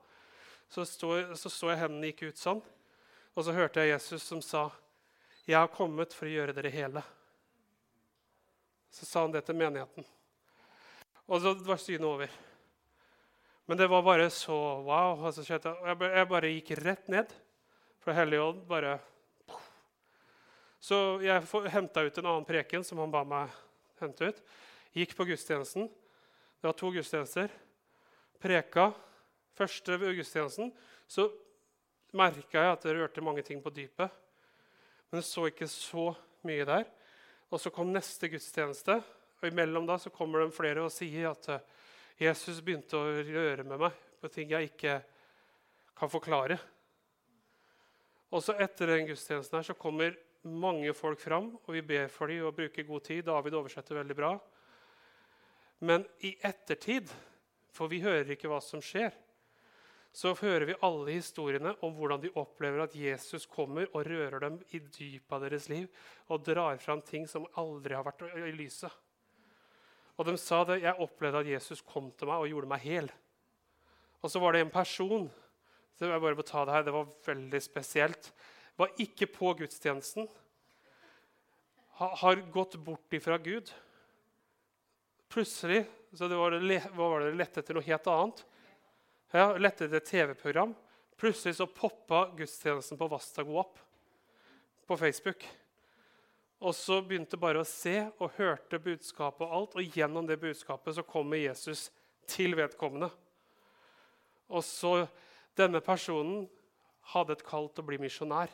så 0.69 0.83
så, 0.85 1.49
så 1.49 1.69
jeg 1.71 1.79
hendene 1.79 2.11
gikk 2.11 2.27
ut 2.27 2.41
sånn. 2.41 2.61
Og 3.37 3.45
så 3.45 3.53
hørte 3.55 3.83
jeg 3.83 3.93
Jesus 3.95 4.23
som 4.25 4.41
sa, 4.41 4.69
'Jeg 5.47 5.59
har 5.59 5.71
kommet 5.71 6.13
for 6.13 6.27
å 6.27 6.33
gjøre 6.33 6.53
dere 6.53 6.69
hele'. 6.73 7.03
Så 8.91 9.05
sa 9.05 9.21
han 9.21 9.31
det 9.31 9.45
til 9.45 9.55
menigheten. 9.55 10.03
Og 11.27 11.41
så 11.41 11.53
var 11.63 11.77
synet 11.77 12.07
over. 12.07 12.31
Men 13.67 13.77
det 13.77 13.87
var 13.87 14.03
bare 14.03 14.29
så 14.29 14.55
wow. 14.83 15.25
Altså, 15.25 15.43
jeg, 15.47 16.27
bare 16.27 16.51
gikk 16.51 16.71
rett 16.83 17.07
ned. 17.07 17.31
For 18.07 18.15
Hellig 18.15 18.37
Ånd 18.39 18.61
bare 18.63 18.93
Så 20.79 20.95
jeg 21.19 21.43
henta 21.73 22.05
ut 22.05 22.19
en 22.21 22.27
annen 22.29 22.45
preken 22.47 22.85
som 22.87 23.01
han 23.03 23.11
ba 23.11 23.25
meg 23.27 23.51
hente 23.99 24.29
ut. 24.29 24.37
Gikk 24.95 25.11
på 25.17 25.25
gudstjenesten. 25.27 25.89
Det 25.91 26.69
var 26.69 26.77
to 26.79 26.87
gudstjenester. 26.95 27.51
Preka. 28.39 28.85
Første 29.59 29.97
gudstjenesten 29.99 30.71
så 31.03 31.25
merka 32.15 32.63
jeg 32.63 32.77
at 32.77 32.87
det 32.87 32.93
rørte 32.95 33.25
mange 33.27 33.43
ting 33.43 33.59
på 33.59 33.75
dypet. 33.75 34.07
Men 35.09 35.19
jeg 35.19 35.27
så 35.27 35.43
ikke 35.51 35.67
så 35.67 36.07
mye 36.47 36.69
der. 36.71 36.87
Og 37.51 37.59
så 37.59 37.73
kom 37.75 37.91
neste 37.91 38.31
gudstjeneste, 38.31 39.01
og 39.41 39.51
imellom 39.51 39.83
da 39.91 39.99
så 39.99 40.13
kommer 40.15 40.45
det 40.45 40.55
flere 40.55 40.87
og 40.87 40.95
sier 40.95 41.33
at 41.33 41.51
eh, 41.51 41.67
Jesus 42.29 42.63
begynte 42.63 42.95
å 42.95 43.19
røre 43.33 43.67
med 43.67 43.83
meg 43.83 44.01
på 44.23 44.31
ting 44.31 44.55
jeg 44.55 44.71
ikke 44.71 44.97
kan 45.99 46.15
forklare. 46.15 46.61
Og 48.33 48.43
så 48.43 48.57
etter 48.59 48.91
den 48.91 49.07
gudstjenesten 49.07 49.59
her 49.59 49.67
så 49.69 49.77
kommer 49.77 50.17
mange 50.47 50.91
folk 50.95 51.19
fram, 51.21 51.53
og 51.63 51.69
vi 51.75 51.83
ber 51.85 52.09
for 52.11 52.31
dem 52.31 52.45
og 52.47 52.55
bruker 52.55 52.87
god 52.87 53.05
tid. 53.07 53.23
David 53.27 53.55
oversetter 53.59 53.99
veldig 53.99 54.17
bra. 54.17 54.33
Men 55.79 56.05
i 56.25 56.33
ettertid, 56.45 57.11
for 57.73 57.91
vi 57.91 58.01
hører 58.01 58.33
ikke 58.33 58.49
hva 58.51 58.59
som 58.63 58.81
skjer, 58.83 59.13
så 60.17 60.31
hører 60.39 60.65
vi 60.65 60.77
alle 60.81 61.13
historiene 61.13 61.75
om 61.85 61.93
hvordan 61.93 62.23
de 62.23 62.31
opplever 62.39 62.81
at 62.81 62.95
Jesus 62.97 63.45
kommer 63.45 63.85
og 63.91 64.07
rører 64.07 64.39
dem 64.41 64.55
i 64.73 64.79
dypet 64.81 65.35
av 65.35 65.43
deres 65.43 65.67
liv 65.69 65.85
og 66.33 66.41
drar 66.47 66.79
fram 66.81 67.03
ting 67.05 67.27
som 67.29 67.45
aldri 67.59 67.93
har 67.93 68.05
vært 68.07 68.23
i 68.33 68.55
lyset. 68.55 68.89
Og 70.17 70.25
de 70.25 70.33
sa 70.41 70.63
det, 70.65 70.79
jeg 70.81 71.03
opplevde 71.03 71.43
at 71.43 71.51
Jesus 71.51 71.83
kom 71.85 72.09
til 72.17 72.31
meg 72.31 72.41
og 72.41 72.49
gjorde 72.49 72.71
meg 72.71 72.81
hel. 72.87 73.11
Og 74.25 74.31
så 74.33 74.41
var 74.41 74.55
det 74.55 74.63
en 74.65 74.73
person 74.73 75.27
så 75.97 76.05
jeg 76.05 76.21
bare 76.21 76.37
må 76.37 76.45
ta 76.45 76.63
Det 76.65 76.75
her, 76.75 76.85
det 76.85 76.93
var 76.93 77.09
veldig 77.25 77.61
spesielt. 77.63 78.31
Var 78.77 78.93
ikke 79.01 79.27
på 79.33 79.53
gudstjenesten. 79.57 80.27
Har 81.97 82.41
gått 82.53 82.77
bort 82.85 83.13
ifra 83.17 83.39
Gud. 83.41 83.71
Plutselig 85.33 85.87
så 86.13 86.27
det 86.27 86.35
var 86.35 86.51
det, 86.51 87.31
lett 87.35 87.57
etter 87.57 87.75
noe 87.75 87.85
helt 87.85 88.07
annet. 88.07 88.43
Ja, 89.33 89.49
lette 89.57 89.87
etter 89.87 89.99
et 89.99 90.07
TV-program. 90.07 90.75
Plutselig 91.17 91.57
så 91.57 91.67
poppa 91.67 92.27
gudstjenesten 92.37 92.99
på 92.99 93.09
Vastago 93.11 93.57
opp 93.59 93.79
på 94.87 94.97
Facebook. 94.97 95.43
Og 96.63 96.73
så 96.73 97.01
begynte 97.05 97.37
bare 97.37 97.61
å 97.61 97.67
se 97.67 97.99
og 98.17 98.37
hørte 98.37 98.79
budskapet 98.81 99.43
og 99.45 99.55
alt. 99.57 99.75
Og 99.77 99.97
gjennom 99.97 100.25
det 100.29 100.39
budskapet 100.41 100.95
så 100.97 101.05
kommer 101.05 101.41
Jesus 101.41 101.89
til 102.29 102.55
vedkommende. 102.57 103.11
Og 104.47 104.63
så 104.63 104.93
Denne 105.57 105.81
personen 105.81 106.45
hadde 107.13 107.37
et 107.37 107.45
kall 107.45 107.69
til 107.71 107.83
å 107.83 107.87
bli 107.89 107.99
misjonær. 108.01 108.51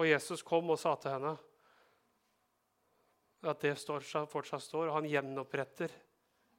Og 0.00 0.08
Jesus 0.08 0.42
kom 0.46 0.70
og 0.72 0.80
sa 0.80 0.94
til 0.98 1.14
henne 1.14 1.36
at 3.42 3.64
det 3.64 3.74
står, 3.78 4.04
fortsatt 4.30 4.62
står, 4.62 4.88
og 4.88 4.96
han 5.00 5.08
gjenoppretter 5.10 5.90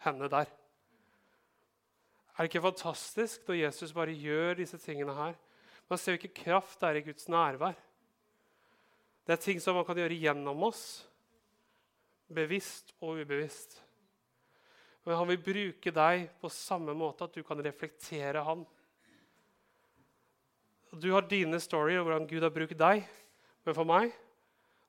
henne 0.03 0.27
der. 0.31 0.49
Er 2.33 2.43
det 2.43 2.49
ikke 2.49 2.65
fantastisk 2.65 3.47
når 3.47 3.59
Jesus 3.61 3.93
bare 3.95 4.15
gjør 4.17 4.57
disse 4.59 4.79
tingene 4.81 5.15
her? 5.15 5.35
Man 5.87 5.99
ser 5.99 6.15
hvilken 6.15 6.33
kraft 6.35 6.81
det 6.81 6.89
er 6.89 6.99
i 6.99 7.05
Guds 7.05 7.27
nærvær. 7.31 7.75
Det 9.23 9.35
er 9.35 9.41
ting 9.43 9.61
som 9.63 9.77
man 9.77 9.85
kan 9.87 9.99
gjøre 9.99 10.17
gjennom 10.19 10.65
oss, 10.67 11.05
bevisst 12.33 12.91
og 12.99 13.21
ubevisst. 13.21 13.77
Men 15.05 15.19
han 15.19 15.29
vil 15.29 15.43
bruke 15.45 15.91
deg 15.93 16.25
på 16.41 16.51
samme 16.51 16.95
måte 16.97 17.27
at 17.27 17.35
du 17.35 17.43
kan 17.45 17.61
reflektere 17.63 18.43
han. 18.43 18.65
Du 20.93 21.09
har 21.11 21.25
dine 21.25 21.57
story 21.61 21.95
om 21.97 22.05
hvordan 22.05 22.27
Gud 22.29 22.43
har 22.45 22.53
brukt 22.53 22.77
deg. 22.77 23.07
Men 23.65 23.75
for 23.77 23.87
meg, 23.87 24.11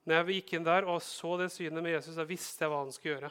når 0.04 0.18
jeg 0.18 0.38
gikk 0.38 0.54
inn 0.56 0.66
der 0.66 0.84
og 0.90 1.00
så 1.04 1.38
det 1.40 1.48
synet 1.54 1.80
med 1.80 1.94
Jesus, 1.94 2.18
da 2.18 2.26
visste 2.28 2.64
jeg 2.64 2.72
hva 2.72 2.82
han 2.82 2.92
skulle 2.92 3.14
gjøre. 3.14 3.30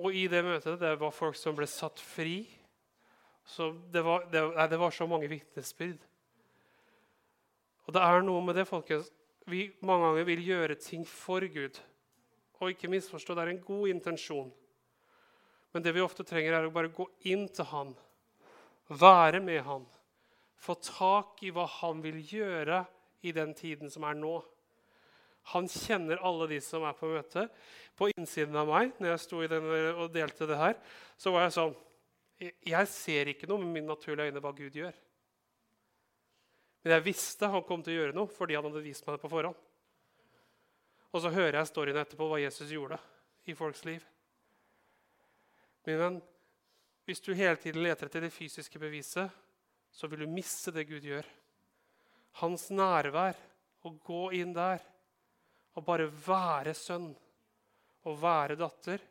Og 0.00 0.16
i 0.16 0.24
det 0.30 0.40
møtet 0.46 0.80
det 0.80 0.94
var 0.98 1.14
folk 1.14 1.36
som 1.38 1.56
ble 1.58 1.68
satt 1.70 2.00
fri. 2.02 2.42
Det 3.92 4.02
var, 4.02 4.24
det, 4.32 4.40
nei, 4.56 4.66
det 4.72 4.80
var 4.80 4.94
så 4.96 5.06
mange 5.06 5.28
vitnesbyrd. 5.30 6.00
Og 7.84 7.92
det 7.92 8.00
er 8.00 8.24
noe 8.24 8.40
med 8.46 8.56
det, 8.56 8.64
folkens. 8.68 9.10
Vi 9.44 9.66
mange 9.84 10.08
ganger 10.08 10.28
vil 10.30 10.46
gjøre 10.46 10.78
ting 10.80 11.04
for 11.04 11.44
Gud. 11.52 11.76
Og 12.62 12.72
ikke 12.72 12.88
misforstå, 12.88 13.36
det 13.36 13.44
er 13.44 13.52
en 13.52 13.66
god 13.66 13.90
intensjon. 13.92 14.48
Men 15.74 15.84
det 15.84 15.92
vi 15.92 16.00
ofte 16.00 16.24
trenger, 16.24 16.56
er 16.56 16.68
å 16.70 16.72
bare 16.72 16.92
gå 16.94 17.04
inn 17.28 17.44
til 17.52 17.68
Han, 17.68 17.92
være 18.88 19.42
med 19.44 19.60
Han, 19.66 19.84
få 20.64 20.76
tak 20.80 21.42
i 21.44 21.52
hva 21.52 21.66
Han 21.80 22.00
vil 22.04 22.20
gjøre 22.24 22.84
i 23.24 23.32
den 23.36 23.52
tiden 23.56 23.90
som 23.92 24.06
er 24.08 24.16
nå. 24.16 24.38
Han 25.52 25.68
kjenner 25.68 26.22
alle 26.24 26.48
de 26.54 26.60
som 26.64 26.84
er 26.88 26.96
på 26.96 27.10
møte. 27.10 27.46
På 27.96 28.08
innsiden 28.14 28.56
av 28.56 28.68
meg 28.70 28.94
når 28.98 29.12
jeg 29.12 29.24
sto 29.26 29.42
i 29.44 29.50
den 29.50 29.66
og 29.92 30.12
delte 30.14 30.48
det 30.48 30.60
her, 30.60 30.78
så 31.20 31.34
var 31.34 31.46
jeg 31.46 31.56
sånn 31.58 31.74
Jeg 32.66 32.88
ser 32.90 33.30
ikke 33.30 33.48
noe 33.48 33.62
med 33.62 33.76
mine 33.76 33.92
naturlige 33.92 34.32
øyne 34.32 34.40
hva 34.42 34.52
Gud 34.56 34.74
gjør. 34.74 34.96
Men 36.84 36.96
jeg 36.96 37.06
visste 37.06 37.48
han 37.48 37.64
kom 37.64 37.84
til 37.84 37.94
å 37.94 38.00
gjøre 38.00 38.16
noe 38.16 38.32
fordi 38.32 38.56
han 38.58 38.66
hadde 38.66 38.84
vist 38.84 39.06
meg 39.06 39.16
det 39.16 39.22
på 39.22 39.32
forhånd. 39.32 39.60
Og 41.14 41.22
så 41.22 41.30
hører 41.30 41.60
jeg 41.60 41.70
storyen 41.70 42.00
etterpå 42.00 42.26
hva 42.28 42.40
Jesus 42.42 42.72
gjorde 42.72 42.98
i 43.46 43.54
folks 43.56 43.84
liv. 43.86 44.02
Min 45.86 46.00
venn, 46.00 46.18
hvis 47.04 47.20
du 47.22 47.30
hele 47.36 47.60
tiden 47.60 47.84
leter 47.84 48.08
etter 48.08 48.24
det 48.24 48.32
fysiske 48.34 48.80
beviset, 48.80 49.30
så 49.94 50.10
vil 50.10 50.24
du 50.24 50.30
miste 50.30 50.72
det 50.74 50.88
Gud 50.90 51.04
gjør. 51.06 51.26
Hans 52.42 52.66
nærvær, 52.74 53.38
å 53.84 53.92
gå 54.00 54.22
inn 54.40 54.54
der 54.56 54.80
og 55.76 55.84
bare 55.86 56.06
være 56.08 56.72
sønn 56.74 57.10
og 58.08 58.16
være 58.20 58.56
datter 58.58 59.02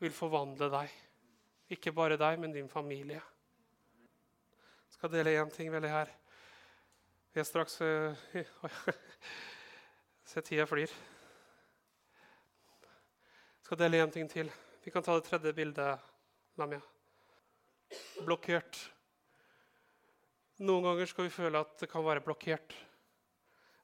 vil 0.00 0.14
forvandle 0.16 0.70
deg. 0.72 0.94
Ikke 1.76 1.92
bare 1.94 2.16
deg, 2.18 2.38
men 2.40 2.54
din 2.54 2.68
familie. 2.68 3.20
Jeg 4.88 4.96
skal 4.96 5.12
dele 5.12 5.36
én 5.38 5.52
ting 5.54 5.70
veldig 5.72 5.90
her. 5.92 6.12
Vi 7.30 7.40
er 7.40 7.46
straks 7.46 7.78
uh, 7.84 8.16
Se, 10.30 10.42
tida 10.42 10.66
flyr. 10.66 10.90
Jeg 13.58 13.66
skal 13.66 13.78
dele 13.78 14.00
én 14.02 14.12
ting 14.14 14.30
til. 14.30 14.50
Vi 14.84 14.90
kan 14.90 15.04
ta 15.04 15.14
det 15.18 15.26
tredje 15.28 15.52
bildet, 15.54 15.98
Lamia. 16.58 16.80
Blokkert. 18.24 18.78
Noen 20.60 20.84
ganger 20.84 21.08
skal 21.08 21.24
vi 21.24 21.32
føle 21.32 21.60
at 21.64 21.70
det 21.80 21.86
kan 21.88 22.04
være 22.04 22.20
blokkert. 22.20 22.74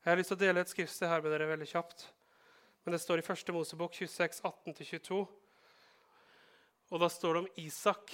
Jeg 0.05 0.11
har 0.11 0.18
lyst 0.20 0.29
til 0.29 0.37
å 0.37 0.41
dele 0.43 0.61
et 0.61 0.68
skriftsted 0.68 1.09
her 1.09 1.22
med 1.24 1.33
dere 1.33 1.47
veldig 1.49 1.68
kjapt. 1.70 2.03
Men 2.85 2.93
det 2.93 2.99
står 3.01 3.22
i 3.22 3.24
1. 3.24 3.53
Mosebok 3.57 3.95
26, 3.97 4.43
18-22. 4.45 5.20
Og 6.93 7.01
da 7.01 7.09
står 7.09 7.33
det 7.33 7.41
om 7.41 7.47
Isak. 7.62 8.12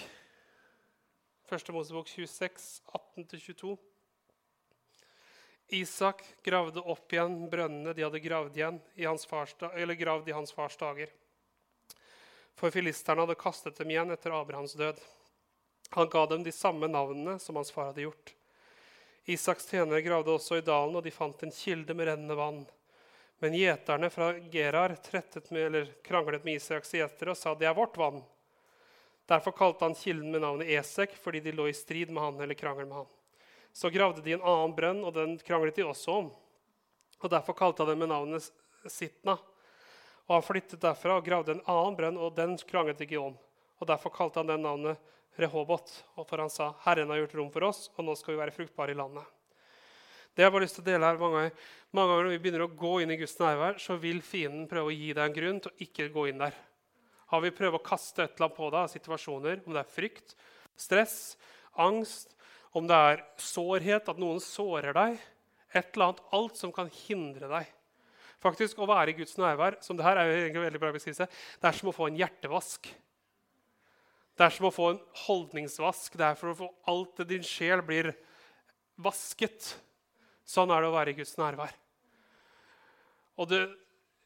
1. 1.50 1.72
Mosebok 1.74 2.06
26, 2.08 2.68
18-22. 3.18 3.72
Isak 5.80 6.22
gravde 6.46 6.84
opp 6.94 7.12
igjen 7.12 7.34
brønnene 7.50 7.96
de 7.98 8.04
hadde 8.06 8.20
gravd, 8.22 8.60
igjen 8.60 8.78
i 8.94 9.08
hans 9.08 9.26
fars, 9.26 9.56
gravd 9.58 10.30
i 10.30 10.36
hans 10.36 10.54
fars 10.54 10.78
dager. 10.78 11.10
For 12.54 12.70
filisterne 12.70 13.26
hadde 13.26 13.36
kastet 13.42 13.82
dem 13.82 13.90
igjen 13.90 14.14
etter 14.14 14.38
Abrahams 14.38 14.76
død. 14.78 15.02
Han 15.98 16.12
ga 16.14 16.24
dem 16.30 16.46
de 16.46 16.54
samme 16.54 16.86
navnene 16.86 17.40
som 17.42 17.58
hans 17.58 17.74
far 17.74 17.90
hadde 17.90 18.06
gjort. 18.06 18.34
Isaks 19.24 19.66
tjenere 19.70 20.02
gravde 20.02 20.32
også 20.34 20.58
i 20.58 20.64
dalen, 20.66 20.96
og 20.98 21.04
de 21.04 21.12
fant 21.14 21.42
en 21.42 21.54
kilde 21.54 21.94
med 21.94 22.08
rennende 22.10 22.36
vann. 22.38 22.62
Men 23.42 23.54
gjeterne 23.54 24.10
fra 24.10 24.32
Gerar 24.50 24.96
med, 25.50 25.88
kranglet 26.02 26.44
med 26.44 26.58
Isaks 26.58 26.94
gjetere 26.94 27.34
og 27.34 27.38
sa 27.38 27.54
det 27.54 27.66
er 27.66 27.74
vårt 27.74 27.96
vann. 27.98 28.22
Derfor 29.30 29.54
kalte 29.54 29.84
han 29.84 29.94
kilden 29.94 30.30
med 30.30 30.42
navnet 30.42 30.68
Esek, 30.68 31.14
fordi 31.16 31.40
de 31.40 31.54
lå 31.54 31.68
i 31.68 31.74
strid 31.74 32.10
med 32.10 32.22
han 32.22 32.40
eller 32.40 32.58
krangel 32.58 32.86
med 32.86 32.96
han. 32.96 33.10
Så 33.72 33.90
gravde 33.90 34.22
de 34.22 34.34
en 34.34 34.42
annen 34.42 34.74
brønn, 34.76 35.04
og 35.04 35.14
den 35.14 35.38
kranglet 35.38 35.78
de 35.78 35.86
også 35.86 36.18
om. 36.18 36.32
Og 37.22 37.30
Derfor 37.30 37.56
kalte 37.56 37.82
han 37.82 37.92
den 37.94 38.02
med 38.02 38.10
navnet 38.10 38.50
Sitna. 38.90 39.38
Og 40.26 40.34
han 40.34 40.44
flyttet 40.44 40.82
derfra 40.82 41.16
og 41.18 41.26
gravde 41.26 41.54
en 41.54 41.64
annen 41.70 41.96
brønn, 41.96 42.18
og 42.18 42.34
den 42.36 42.58
kranglet 42.68 42.98
de 42.98 43.06
ikke 43.06 43.22
om. 43.22 43.38
Og 43.78 43.88
Derfor 43.88 44.12
kalte 44.14 44.42
han 44.42 44.50
den 44.50 44.66
navnet 44.66 45.00
Rehobot. 45.38 45.90
For 46.16 46.38
han 46.38 46.50
sa, 46.50 46.74
'Herren 46.84 47.08
har 47.08 47.22
gjort 47.22 47.34
rom 47.34 47.50
for 47.50 47.64
oss, 47.64 47.90
og 47.96 48.04
nå 48.04 48.16
skal 48.16 48.34
vi 48.34 48.40
være 48.40 48.56
fruktbare 48.56 48.92
i 48.92 48.98
landet'. 48.98 49.26
Det 50.34 50.44
jeg 50.44 50.52
bare 50.52 50.64
lyst 50.64 50.78
til 50.78 50.84
å 50.84 50.88
dele 50.88 51.08
her 51.08 51.18
mange 51.20 51.36
ganger. 51.36 51.56
Mange 51.92 52.08
ganger 52.08 52.24
når 52.24 52.32
vi 52.32 52.40
begynner 52.40 52.64
å 52.64 52.76
gå 52.76 52.92
inn 53.02 53.10
i 53.12 53.18
Guds 53.20 53.36
nærvær, 53.36 53.78
så 53.78 53.98
vil 54.00 54.22
fienden 54.24 54.68
prøve 54.68 54.88
å 54.88 54.96
gi 54.96 55.12
deg 55.12 55.24
en 55.26 55.36
grunn 55.36 55.60
til 55.60 55.72
å 55.72 55.82
ikke 55.84 56.08
gå 56.14 56.28
inn 56.30 56.40
der. 56.40 56.54
Han 57.32 57.42
vil 57.44 57.52
prøve 57.52 57.76
å 57.76 57.84
kaste 57.84 58.24
et 58.24 58.32
eller 58.36 58.48
annet 58.48 58.56
på 58.56 58.70
deg 58.72 58.80
av 58.80 58.92
situasjoner, 58.92 59.60
om 59.66 59.76
det 59.76 59.82
er 59.82 59.92
frykt, 59.92 60.34
stress, 60.76 61.36
angst, 61.76 62.32
om 62.72 62.88
det 62.88 62.96
er 62.96 63.22
sårhet, 63.36 64.08
at 64.08 64.20
noen 64.20 64.40
sårer 64.40 64.96
deg. 64.96 65.20
Et 65.72 65.94
eller 65.94 66.10
annet, 66.10 66.24
Alt 66.32 66.60
som 66.60 66.72
kan 66.72 66.88
hindre 67.06 67.48
deg. 67.48 67.68
Faktisk, 68.42 68.80
Å 68.80 68.88
være 68.88 69.12
i 69.12 69.16
Guds 69.20 69.36
nærvær 69.38 69.78
som 69.84 69.96
det 69.96 70.04
her 70.04 70.18
er 70.18 70.28
jo 70.28 70.38
egentlig 70.40 70.64
veldig 70.64 70.80
bra 70.80 70.92
beskrivelse, 70.96 71.28
det 71.60 71.68
er 71.68 71.76
som 71.76 71.92
å 71.92 71.94
få 71.94 72.08
en 72.08 72.16
hjertevask. 72.18 72.88
Det 74.36 74.46
er 74.46 74.54
som 74.54 74.68
å 74.68 74.74
få 74.74 74.88
en 74.92 75.00
holdningsvask. 75.26 76.16
Det 76.16 76.26
er 76.26 76.38
for 76.38 76.52
å 76.52 76.58
få 76.62 76.68
alt 76.90 77.20
det 77.20 77.28
din 77.34 77.46
sjel 77.46 77.84
blir 77.84 78.12
vasket. 79.02 79.74
Sånn 80.48 80.72
er 80.72 80.82
det 80.82 80.90
å 80.90 80.96
være 80.96 81.12
i 81.12 81.18
Guds 81.20 81.36
nærvær. 81.40 81.74
Og 83.40 83.48
det, 83.50 83.62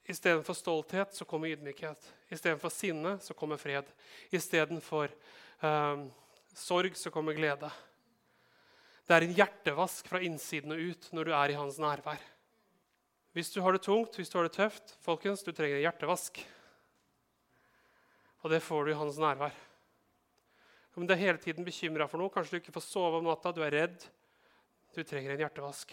Istedenfor 0.07 0.54
stolthet 0.54 1.14
så 1.14 1.24
kommer 1.26 1.50
ydmykhet. 1.50 2.12
Istedenfor 2.30 2.70
sinne 2.70 3.16
så 3.22 3.34
kommer 3.34 3.59
fred. 3.59 3.88
Istedenfor 4.30 5.11
um, 5.61 6.07
sorg 6.54 6.94
så 6.94 7.11
kommer 7.11 7.34
glede. 7.34 7.70
Det 9.07 9.16
er 9.16 9.26
en 9.26 9.34
hjertevask 9.34 10.07
fra 10.07 10.22
innsiden 10.22 10.74
og 10.74 10.82
ut 10.92 11.11
når 11.14 11.26
du 11.26 11.34
er 11.34 11.50
i 11.50 11.59
hans 11.59 11.78
nærvær. 11.82 12.22
Hvis 13.34 13.50
du 13.50 13.59
har 13.64 13.74
det 13.74 13.82
tungt, 13.82 14.14
hvis 14.14 14.30
du 14.30 14.38
har 14.38 14.46
det 14.46 14.54
tøft, 14.54 14.94
folkens, 15.02 15.42
du 15.42 15.50
trenger 15.50 15.80
en 15.80 15.86
hjertevask. 15.88 16.38
Og 18.46 18.54
det 18.54 18.62
får 18.62 18.86
du 18.86 18.94
i 18.94 19.00
hans 19.02 19.18
nærvær. 19.18 19.59
Om 20.97 21.05
du 21.05 21.12
er 21.12 21.20
hele 21.20 21.40
tiden 21.40 21.64
bekymra 21.64 22.07
for 22.09 22.20
noe, 22.20 22.32
kanskje 22.32 22.57
du 22.57 22.62
ikke 22.62 22.74
får 22.74 22.86
sove 22.86 23.20
om 23.20 23.26
natta, 23.28 23.53
du 23.53 23.61
er 23.64 23.74
redd, 23.74 24.05
du 24.97 25.03
trenger 25.05 25.34
en 25.34 25.42
hjertevask. 25.44 25.92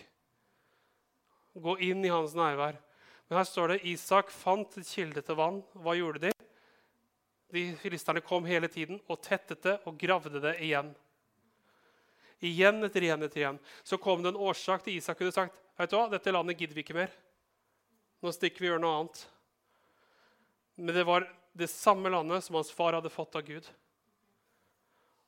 Gå 1.60 1.76
inn 1.84 2.06
i 2.08 2.12
hans 2.12 2.36
nærvær. 2.38 2.80
Men 3.28 3.40
her 3.40 3.48
står 3.48 3.74
det 3.74 3.84
Isak 3.92 4.32
fant 4.32 4.78
et 4.80 4.88
kilde 4.88 5.22
til 5.26 5.38
vann. 5.38 5.60
Hva 5.76 5.96
gjorde 6.00 6.30
de? 6.30 6.32
De 7.54 7.66
filisterne 7.82 8.24
kom 8.26 8.48
hele 8.48 8.70
tiden 8.72 8.98
og 9.12 9.20
tettet 9.22 9.62
det 9.68 9.76
og 9.90 10.00
gravde 10.00 10.40
det 10.42 10.56
igjen. 10.64 10.94
Igjen 12.44 12.82
etter 12.88 13.06
igjen 13.06 13.28
etter 13.28 13.44
igjen. 13.44 13.60
Så 13.84 14.00
kom 14.02 14.24
det 14.24 14.34
en 14.34 14.42
årsak 14.48 14.88
til 14.88 14.98
Isak 14.98 15.20
kunne 15.20 15.36
sagt 15.36 15.60
vet 15.78 15.92
du 15.92 15.98
hva, 15.98 16.08
dette 16.12 16.32
landet 16.34 16.60
gidder 16.60 16.78
vi 16.78 16.84
ikke 16.86 16.98
mer. 16.98 17.14
Nå 18.24 18.32
stikker 18.34 18.64
vi 18.64 18.70
og 18.70 18.76
gjør 18.76 18.84
noe 18.84 18.98
annet. 18.98 19.24
Men 20.80 20.96
det 20.96 21.06
var 21.08 21.28
det 21.54 21.70
samme 21.70 22.10
landet 22.10 22.46
som 22.46 22.58
hans 22.58 22.72
far 22.74 22.96
hadde 22.98 23.12
fått 23.14 23.36
av 23.38 23.46
Gud. 23.46 23.68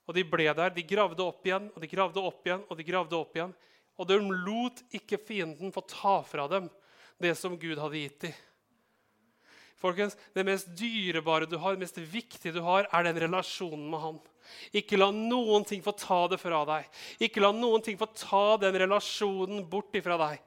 Og 0.06 0.16
de 0.18 0.24
ble 0.28 0.48
der. 0.54 0.74
De 0.74 0.86
gravde 0.86 1.24
opp 1.26 1.46
igjen 1.48 1.70
og 1.74 1.82
de 1.82 1.90
gravde 1.90 2.22
opp 2.22 2.46
igjen. 2.46 2.66
Og 2.70 2.78
de 2.78 2.88
gravde 2.88 3.18
opp 3.18 3.38
igjen. 3.38 3.54
Og 3.96 4.10
de 4.10 4.20
lot 4.20 4.82
ikke 4.96 5.22
fienden 5.22 5.74
få 5.74 5.86
ta 5.88 6.20
fra 6.28 6.50
dem 6.52 6.70
det 7.22 7.32
som 7.40 7.56
Gud 7.58 7.80
hadde 7.80 8.02
gitt 8.02 8.28
dem. 8.28 8.36
Folkens, 9.80 10.16
Det 10.34 10.46
mest 10.46 10.68
dyrebare 10.78 11.46
du 11.46 11.58
har, 11.58 11.76
det 11.76 11.84
mest 11.84 11.98
viktige 11.98 12.54
du 12.56 12.62
har, 12.62 12.88
er 12.92 13.04
den 13.04 13.20
relasjonen 13.28 13.90
med 13.92 14.00
han. 14.00 14.20
Ikke 14.74 14.98
la 14.98 15.12
noen 15.12 15.66
ting 15.68 15.82
få 15.84 15.94
ta 15.98 16.26
det 16.32 16.40
fra 16.42 16.64
deg. 16.66 16.88
Ikke 17.20 17.42
la 17.44 17.52
noen 17.54 17.84
ting 17.84 17.98
få 17.98 18.08
ta 18.14 18.58
den 18.62 18.78
relasjonen 18.82 19.66
bort 19.70 19.96
ifra 19.98 20.18
deg. 20.22 20.42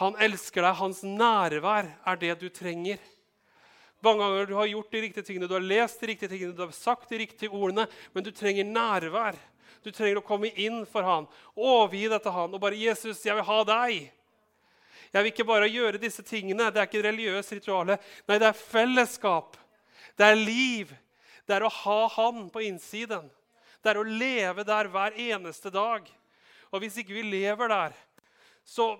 Han 0.00 0.16
elsker 0.20 0.62
deg. 0.62 0.78
Hans 0.80 1.02
nærvær 1.04 1.88
er 2.06 2.20
det 2.20 2.34
du 2.40 2.48
trenger. 2.52 3.00
Mange 4.04 4.22
ganger 4.22 4.46
du 4.46 4.54
har 4.58 4.66
gjort 4.70 4.90
de 4.92 5.02
riktige 5.06 5.24
tingene, 5.24 5.48
du 5.48 5.54
har 5.56 5.64
lest 5.64 6.00
de 6.00 6.10
riktige 6.12 6.28
tingene, 6.28 6.56
du 6.56 6.64
har 6.64 6.74
sagt 6.76 7.08
de 7.10 7.20
riktige 7.22 7.50
ordene, 7.50 7.86
men 8.12 8.24
du 8.24 8.30
trenger 8.30 8.68
nærvær. 8.68 9.38
Du 9.82 9.92
trenger 9.94 10.18
å 10.20 10.26
komme 10.26 10.50
inn 10.58 10.82
for 10.90 11.06
han, 11.06 11.28
overgi 11.54 12.08
deg 12.10 12.22
til 12.22 12.34
han 12.34 12.54
og 12.54 12.60
bare 12.60 12.78
'Jesus, 12.78 13.24
jeg 13.24 13.34
vil 13.34 13.46
ha 13.46 13.58
deg'. 13.64 14.10
Jeg 15.12 15.22
vil 15.22 15.32
ikke 15.32 15.46
bare 15.48 15.70
gjøre 15.70 16.00
disse 16.02 16.22
tingene. 16.26 16.70
Det 16.70 16.80
er 16.82 16.88
ikke 16.88 17.04
religiøst 17.06 17.52
rituale. 17.56 17.98
Nei, 18.28 18.38
det 18.42 18.48
er 18.50 18.58
fellesskap. 18.58 19.56
Det 20.18 20.26
er 20.26 20.36
liv. 20.36 20.92
Det 21.46 21.56
er 21.56 21.64
å 21.64 21.72
ha 21.72 22.08
Han 22.16 22.50
på 22.50 22.64
innsiden. 22.66 23.30
Det 23.82 23.92
er 23.92 24.00
å 24.00 24.06
leve 24.06 24.64
der 24.66 24.90
hver 24.90 25.14
eneste 25.14 25.70
dag. 25.70 26.08
Og 26.72 26.82
hvis 26.82 26.98
ikke 27.00 27.14
vi 27.14 27.22
lever 27.22 27.70
der, 27.70 27.94
så 28.66 28.96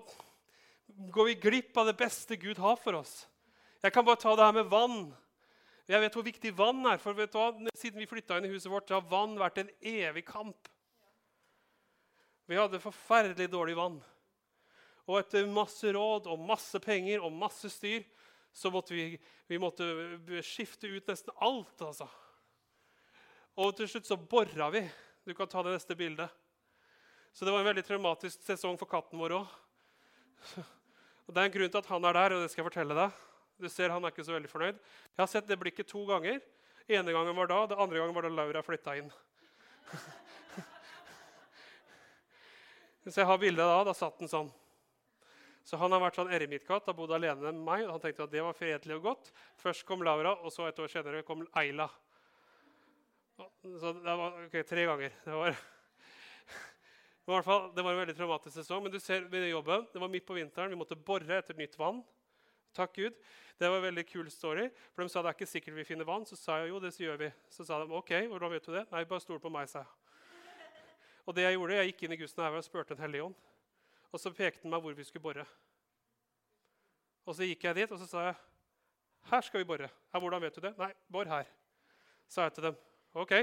går 1.11 1.25
vi 1.25 1.41
glipp 1.43 1.77
av 1.77 1.89
det 1.89 1.97
beste 1.99 2.37
Gud 2.39 2.57
har 2.57 2.77
for 2.79 3.01
oss. 3.01 3.27
Jeg 3.83 3.93
kan 3.93 4.05
bare 4.05 4.19
ta 4.21 4.33
det 4.35 4.45
her 4.45 4.55
med 4.57 4.69
vann. 4.71 5.01
Jeg 5.87 6.01
vet 6.03 6.17
hvor 6.17 6.25
viktig 6.25 6.51
vann 6.57 6.85
er. 6.89 6.97
for 6.99 7.15
vet 7.15 7.31
du 7.31 7.37
hva? 7.39 7.51
Siden 7.77 8.01
vi 8.01 8.09
flytta 8.09 8.37
inn 8.37 8.49
i 8.49 8.51
huset 8.51 8.71
vårt, 8.71 8.89
har 8.89 9.05
vann 9.07 9.37
vært 9.39 9.61
en 9.61 9.71
evig 9.79 10.25
kamp. 10.27 10.67
Vi 12.47 12.57
hadde 12.57 12.81
forferdelig 12.83 13.49
dårlig 13.51 13.75
vann. 13.77 13.99
Og 15.07 15.21
etter 15.21 15.47
masse 15.47 15.91
råd 15.95 16.27
og 16.27 16.43
masse 16.43 16.79
penger 16.83 17.23
og 17.23 17.35
masse 17.35 17.69
styr 17.71 18.03
så 18.57 18.71
måtte 18.73 18.95
vi, 18.95 19.11
vi 19.47 19.59
måtte 19.61 19.85
skifte 20.43 20.89
ut 20.89 21.07
nesten 21.07 21.35
alt. 21.39 21.81
altså. 21.81 22.07
Og 23.57 23.75
til 23.77 23.89
slutt 23.91 24.09
så 24.09 24.17
bora 24.17 24.71
vi. 24.73 24.83
Du 25.27 25.33
kan 25.37 25.47
ta 25.47 25.63
det 25.63 25.75
neste 25.75 25.95
bildet. 25.95 26.31
Så 27.33 27.45
det 27.45 27.53
var 27.53 27.61
en 27.61 27.69
veldig 27.69 27.85
traumatisk 27.85 28.41
sesong 28.41 28.79
for 28.79 28.89
katten 28.89 29.19
vår 29.21 29.37
òg. 29.37 29.55
Det 31.27 31.41
er 31.41 31.49
en 31.49 31.51
grunn 31.51 31.71
til 31.73 31.81
at 31.81 31.89
han 31.91 32.05
er 32.07 32.15
der, 32.15 32.33
og 32.33 32.39
det 32.39 32.51
skal 32.53 32.61
jeg 32.61 32.67
fortelle 32.69 32.95
deg. 32.95 33.15
Du 33.57 33.69
ser 33.69 33.89
Han 33.89 34.03
er 34.05 34.13
ikke 34.13 34.25
så 34.25 34.35
veldig 34.35 34.51
fornøyd. 34.51 34.77
Jeg 35.15 35.21
har 35.21 35.31
sett 35.31 35.47
det 35.49 35.59
blikket 35.59 35.87
to 35.89 36.05
ganger. 36.09 36.39
ene 36.87 37.11
gangen 37.11 37.35
var 37.35 37.47
da, 37.49 37.65
det 37.67 37.77
andre 37.77 37.97
gangen 37.99 38.15
var 38.15 38.21
da 38.23 38.29
Laura 38.29 38.61
flytta 38.63 38.95
inn. 38.97 39.11
Så 43.07 43.21
jeg 43.21 43.27
har 43.27 43.37
bildet 43.39 43.63
da. 43.63 43.83
Da 43.87 43.93
satt 43.95 44.19
den 44.19 44.31
sånn. 44.31 44.51
Så 45.67 45.75
han 45.79 45.91
har 45.91 45.99
vært 45.99 46.15
sånn 46.15 46.31
eremittkatt, 46.31 46.85
har 46.87 46.95
bodd 46.95 47.11
alene 47.11 47.51
med 47.51 47.59
meg. 47.59 47.81
og 47.85 47.97
Han 47.97 48.03
tenkte 48.03 48.23
at 48.23 48.31
det 48.31 48.43
var 48.43 48.55
fredelig 48.55 48.95
og 48.99 49.07
godt. 49.09 49.31
Først 49.59 49.83
kom 49.87 50.03
Laura, 50.05 50.31
og 50.39 50.51
så 50.53 50.67
et 50.67 50.79
år 50.79 50.91
senere 50.91 51.25
kom 51.27 51.43
Eila. 51.59 51.89
Så 53.37 53.91
det 53.99 54.15
var 54.21 54.37
okay, 54.45 54.63
tre 54.63 54.85
ganger. 54.87 55.11
Det 55.25 55.35
var, 55.35 55.57
det 57.75 57.83
var 57.83 57.91
en 57.91 57.99
veldig 57.99 58.15
traumatisk 58.15 58.55
sesong. 58.61 58.85
Men 58.85 58.95
du 58.95 58.99
ser 59.03 59.27
ved 59.31 59.49
jobben, 59.49 59.83
det 59.91 59.99
var 60.03 60.13
midt 60.13 60.27
på 60.27 60.37
vinteren. 60.37 60.71
Vi 60.71 60.79
måtte 60.79 60.95
bore 60.95 61.41
etter 61.41 61.57
nytt 61.59 61.75
vann. 61.79 61.99
Takk 62.75 62.95
Gud. 62.95 63.15
Det 63.57 63.69
var 63.69 63.79
en 63.79 63.87
veldig 63.87 64.03
kul 64.09 64.27
story. 64.31 64.67
For 64.93 65.03
De 65.03 65.09
sa 65.09 65.21
det 65.21 65.31
er 65.31 65.37
ikke 65.37 65.49
sikkert 65.49 65.77
vi 65.79 65.85
finner 65.87 66.05
vann. 66.05 66.25
Så 66.25 66.37
sa 66.39 66.59
jeg 66.61 66.69
jo, 66.69 66.81
det 66.81 66.93
så 66.93 67.03
gjør 67.03 67.21
vi. 67.23 67.31
Så 67.49 67.65
sa 67.65 67.79
de 67.81 67.93
ok, 67.93 68.11
hvordan 68.31 68.53
vet 68.53 68.67
du 68.67 68.73
det? 68.75 68.85
Nei, 68.91 69.05
bare 69.09 69.23
stol 69.23 69.39
på 69.41 69.51
meg, 69.53 69.69
sa 69.71 69.81
jeg. 69.85 69.93
Og 71.27 71.35
det 71.35 71.43
jeg 71.43 71.57
gjorde, 71.57 71.75
jeg 71.75 71.91
gikk 71.91 72.03
inn 72.05 72.13
i 72.15 72.19
Guds 72.21 72.37
nærvær 72.37 72.61
og 72.61 72.65
spurte 72.67 72.95
en 72.95 73.01
hellig 73.03 73.23
ånd. 73.25 73.39
Og 74.13 74.21
så 74.21 74.31
pekte 74.31 74.63
han 74.63 74.71
meg 74.71 74.83
hvor 74.83 74.95
vi 74.95 75.05
skulle 75.07 75.25
bore. 75.25 75.43
Og 77.27 77.35
så 77.35 77.47
gikk 77.47 77.65
jeg 77.67 77.75
dit 77.81 77.91
og 77.91 77.99
så 77.99 78.07
sa 78.07 78.27
jeg, 78.29 78.37
her 79.27 79.43
skal 79.43 79.59
vi 79.59 79.67
bore. 79.67 79.89
Ja, 79.91 80.21
hvordan 80.23 80.43
vet 80.45 80.55
du 80.55 80.63
det? 80.63 80.71
Nei, 80.79 80.93
bor 81.11 81.27
her. 81.27 81.49
sa 82.31 82.45
jeg 82.47 82.55
til 82.55 82.69
dem. 82.69 82.77
Ok, 83.17 83.33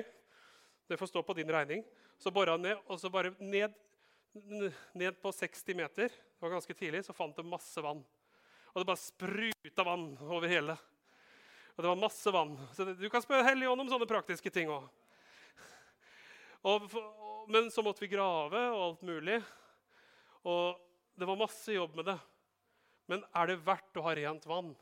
det 0.88 0.98
får 1.00 1.10
stå 1.10 1.22
på 1.22 1.36
din 1.36 1.52
regning. 1.52 1.84
Så 2.16 2.32
bora 2.32 2.54
han 2.56 2.64
ned, 2.64 2.80
og 2.88 3.00
så 3.00 3.10
bare 3.12 3.34
ned, 3.38 3.74
ned 4.94 5.20
på 5.20 5.32
60 5.32 5.76
meter. 5.76 6.08
Det 6.08 6.40
var 6.40 6.54
ganske 6.56 6.74
tidlig, 6.74 7.04
så 7.04 7.12
fant 7.12 7.36
de 7.36 7.44
masse 7.44 7.84
vann. 7.84 8.00
Og 8.74 8.82
det 8.82 8.88
bare 8.90 8.98
spruta 8.98 9.84
vann 9.86 10.08
over 10.26 10.50
hele. 10.50 10.74
Og 11.74 11.82
det 11.82 11.90
var 11.90 11.98
masse 11.98 12.30
vann. 12.34 12.56
Så 12.74 12.86
du 12.98 13.06
kan 13.10 13.22
spørre 13.22 13.46
Helligånd 13.46 13.84
om 13.84 13.90
sånne 13.90 14.08
praktiske 14.10 14.50
ting 14.50 14.70
òg. 14.70 14.88
Men 17.46 17.70
så 17.70 17.84
måtte 17.86 18.02
vi 18.02 18.10
grave 18.10 18.62
og 18.72 18.82
alt 18.82 19.04
mulig. 19.06 19.38
Og 20.42 20.80
det 21.14 21.28
var 21.28 21.38
masse 21.38 21.76
jobb 21.76 21.94
med 22.00 22.08
det. 22.10 22.18
Men 23.06 23.22
er 23.36 23.50
det 23.50 23.62
verdt 23.62 24.00
å 24.00 24.04
ha 24.06 24.14
rent 24.16 24.46
vann? 24.48 24.72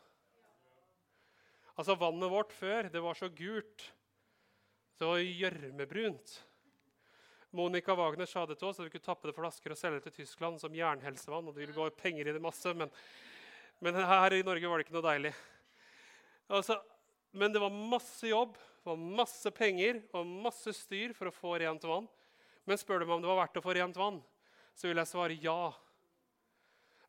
Altså 1.77 1.97
Vannet 1.99 2.33
vårt 2.33 2.53
før 2.57 2.89
det 2.93 3.03
var 3.05 3.19
så 3.19 3.29
gult. 3.29 3.91
Det 4.97 5.09
var 5.09 5.21
gjørmebrunt. 5.21 6.39
Monica 7.53 7.93
Wagner 7.99 8.25
sa 8.25 8.47
det 8.49 8.57
til 8.57 8.71
oss 8.71 8.81
at 8.81 8.87
vi 8.87 8.95
kunne 8.95 9.05
tappe 9.05 9.29
det 9.29 9.37
flasker 9.37 9.75
og 9.75 9.77
selge 9.77 10.01
det 10.01 10.09
til 10.09 10.23
Tyskland 10.23 10.61
som 10.63 10.73
jernhelsevann. 10.73 11.49
og 11.49 11.53
det 11.53 11.67
ville 11.67 11.77
gå 11.77 11.91
penger 11.99 12.31
i 12.31 12.33
det 12.33 12.41
masse, 12.41 12.73
men 12.73 12.89
men 13.83 13.99
her 13.99 14.35
i 14.37 14.45
Norge 14.47 14.69
var 14.71 14.79
det 14.79 14.87
ikke 14.87 14.95
noe 14.95 15.09
deilig. 15.09 15.33
Altså, 16.53 16.77
men 17.35 17.55
det 17.55 17.63
var 17.63 17.73
masse 17.75 18.29
jobb, 18.29 18.55
var 18.87 19.01
masse 19.01 19.51
penger 19.55 20.03
og 20.15 20.29
masse 20.45 20.75
styr 20.77 21.15
for 21.17 21.31
å 21.31 21.35
få 21.35 21.57
rent 21.63 21.87
vann. 21.89 22.07
Men 22.69 22.79
spør 22.79 23.03
du 23.03 23.09
meg 23.09 23.17
om 23.17 23.25
det 23.25 23.31
var 23.33 23.41
verdt 23.41 23.59
å 23.59 23.65
få 23.65 23.75
rent 23.75 23.99
vann, 23.99 24.21
så 24.79 24.87
vil 24.87 25.01
jeg 25.03 25.11
svare 25.11 25.39
ja. 25.43 25.73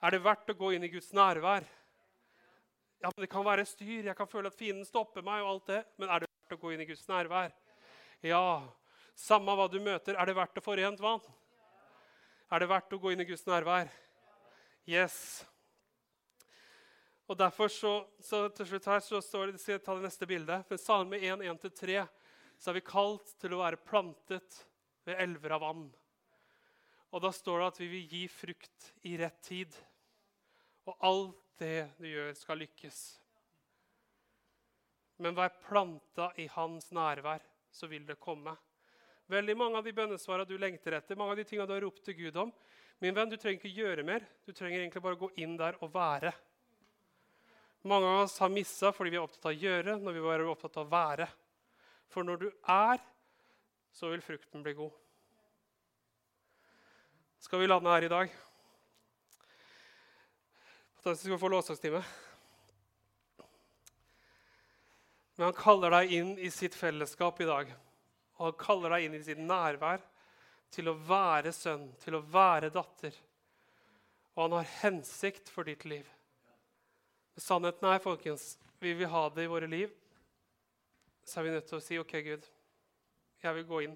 Er 0.02 0.16
det 0.16 0.24
verdt 0.26 0.50
å 0.50 0.58
gå 0.58 0.74
inn 0.74 0.88
i 0.88 0.92
Guds 0.92 1.12
nærvær? 1.14 1.68
Ja, 3.04 3.12
men 3.12 3.22
Det 3.22 3.30
kan 3.30 3.46
være 3.46 3.68
styr, 3.68 4.10
jeg 4.10 4.18
kan 4.18 4.32
føle 4.32 4.50
at 4.50 4.58
fienden 4.58 4.88
stopper 4.88 5.22
meg. 5.22 5.44
og 5.44 5.50
alt 5.50 5.68
det, 5.68 5.86
Men 5.98 6.10
er 6.10 6.20
det 6.24 6.32
verdt 6.32 6.58
å 6.58 6.62
gå 6.62 6.74
inn 6.74 6.82
i 6.82 6.90
Guds 6.90 7.06
nærvær? 7.08 7.54
Ja. 8.24 8.68
Samme 9.14 9.54
hva 9.54 9.70
du 9.70 9.80
møter, 9.80 10.16
er 10.18 10.26
det 10.26 10.36
verdt 10.36 10.58
å 10.58 10.64
få 10.66 10.78
rent 10.80 11.00
vann? 11.00 11.22
Er 12.50 12.60
det 12.60 12.70
verdt 12.70 12.94
å 12.94 13.00
gå 13.00 13.12
inn 13.12 13.22
i 13.22 13.30
Guds 13.30 13.46
nærvær? 13.46 13.92
Yes. 14.88 15.46
Og 17.32 17.38
derfor 17.40 17.72
så, 17.72 17.94
så 18.20 18.46
til 18.52 18.68
slutt 18.68 18.90
her 18.92 19.02
så 19.04 19.22
står 19.24 19.54
det, 19.54 19.62
skal 19.62 19.78
jeg 19.78 19.84
ta 19.86 19.96
det 19.96 20.06
neste 20.06 20.28
bildet. 20.28 20.66
For 20.68 20.82
Salme 20.82 21.20
1, 21.22 21.46
1-3 21.54 22.04
så 22.60 22.72
er 22.72 22.78
vi 22.78 22.86
kalt 22.86 23.36
til 23.40 23.56
å 23.56 23.62
være 23.64 23.80
plantet 23.84 24.60
ved 25.08 25.20
elver 25.24 25.56
av 25.56 25.64
vann. 25.64 25.88
Og 27.14 27.24
da 27.24 27.32
står 27.36 27.62
det 27.62 27.70
at 27.70 27.82
vi 27.84 27.90
vil 27.92 28.14
gi 28.18 28.24
frukt 28.32 28.92
i 29.08 29.16
rett 29.22 29.40
tid. 29.46 29.76
Og 30.90 30.96
alt 31.06 31.42
det 31.62 31.88
du 32.00 32.08
gjør, 32.10 32.34
skal 32.36 32.60
lykkes. 32.64 33.02
Men 35.24 35.38
vær 35.38 35.54
planta 35.64 36.32
i 36.42 36.50
hans 36.52 36.90
nærvær, 36.96 37.44
så 37.72 37.88
vil 37.88 38.08
det 38.08 38.20
komme. 38.22 38.56
Veldig 39.32 39.56
mange 39.56 39.80
av 39.80 39.86
de 39.86 39.94
bønnesvarene 39.96 40.50
du 40.50 40.58
lengter 40.60 40.98
etter, 40.98 41.16
mange 41.16 41.36
av 41.36 41.40
de 41.40 41.46
tingene 41.48 41.70
du 41.70 41.76
har 41.78 41.86
ropt 41.86 42.04
til 42.04 42.18
Gud 42.18 42.40
om. 42.42 42.52
Min 43.00 43.16
venn, 43.16 43.30
du 43.32 43.38
trenger 43.38 43.62
ikke 43.62 43.78
gjøre 43.78 44.04
mer. 44.08 44.26
Du 44.44 44.52
trenger 44.52 44.82
egentlig 44.82 45.04
bare 45.06 45.20
gå 45.22 45.30
inn 45.40 45.56
der 45.60 45.78
og 45.80 45.94
være. 45.94 46.34
Mange 47.84 48.08
av 48.08 48.22
oss 48.24 48.38
har 48.40 48.52
missa 48.52 48.94
fordi 48.96 49.12
vi 49.12 49.18
er 49.20 49.26
opptatt 49.26 49.50
av 49.50 49.52
å 49.52 49.60
gjøre, 49.60 49.98
når 50.00 50.16
vi 50.16 50.22
var 50.24 50.44
opptatt 50.48 50.78
av 50.80 50.86
å 50.86 50.92
være. 50.94 51.28
For 52.14 52.24
når 52.24 52.40
du 52.40 52.50
er, 52.72 53.02
så 53.92 54.12
vil 54.14 54.24
frukten 54.24 54.64
bli 54.64 54.76
god. 54.78 54.94
Skal 57.44 57.60
vi 57.60 57.68
lande 57.68 57.92
her 57.92 58.08
i 58.08 58.12
dag? 58.12 58.32
Fantastisk 61.02 61.36
å 61.36 61.42
få 61.42 61.52
lovsangstime. 61.52 62.00
Men 65.36 65.50
han 65.50 65.58
kaller 65.58 65.92
deg 65.98 66.16
inn 66.16 66.34
i 66.40 66.48
sitt 66.54 66.78
fellesskap 66.78 67.42
i 67.44 67.50
dag. 67.50 67.76
Og 68.40 68.48
han 68.48 68.60
kaller 68.64 68.96
deg 68.96 69.10
inn 69.10 69.20
i 69.20 69.24
sitt 69.26 69.42
nærvær 69.44 70.00
til 70.72 70.88
å 70.88 70.98
være 71.04 71.52
sønn, 71.52 71.90
til 72.00 72.16
å 72.16 72.24
være 72.32 72.72
datter. 72.72 73.18
Og 74.38 74.46
han 74.46 74.60
har 74.62 74.76
hensikt 74.86 75.52
for 75.52 75.68
ditt 75.68 75.84
liv. 75.90 76.08
Sannheten 77.40 77.88
er, 77.90 78.02
folkens, 78.02 78.60
vi 78.80 78.94
vil 78.94 79.10
ha 79.10 79.24
det 79.34 79.48
i 79.48 79.50
våre 79.50 79.68
liv, 79.70 79.94
så 81.26 81.40
er 81.40 81.48
vi 81.48 81.54
nødt 81.56 81.66
til 81.66 81.80
å 81.80 81.82
si 81.82 81.98
OK, 81.98 82.12
Gud, 82.22 82.44
jeg 83.42 83.58
vil 83.58 83.66
gå 83.66 83.80
inn. 83.88 83.96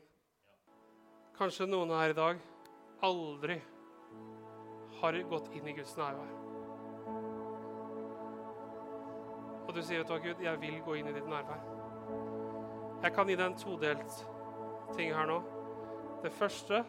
Kanskje 1.37 1.67
noen 1.69 1.93
her 1.93 2.15
i 2.15 2.17
dag 2.17 2.39
aldri 3.05 3.59
har 4.97 5.19
gått 5.29 5.51
inn 5.53 5.69
i 5.69 5.75
Guds 5.77 5.93
nærvær. 5.99 6.31
Og 9.67 9.75
du 9.75 9.83
sier, 9.85 10.01
hva, 10.01 10.17
Gud, 10.23 10.41
jeg 10.41 10.61
vil 10.63 10.81
gå 10.81 10.97
inn 10.97 11.11
i 11.11 11.13
ditt 11.13 11.29
nærvær. 11.29 11.61
Jeg 13.03 13.13
kan 13.13 13.29
gi 13.29 13.37
deg 13.37 13.51
en 13.51 13.59
todelt 13.61 14.17
ting 14.97 15.13
her 15.13 15.29
nå. 15.29 15.37
Det 16.23 16.33
første 16.33 16.81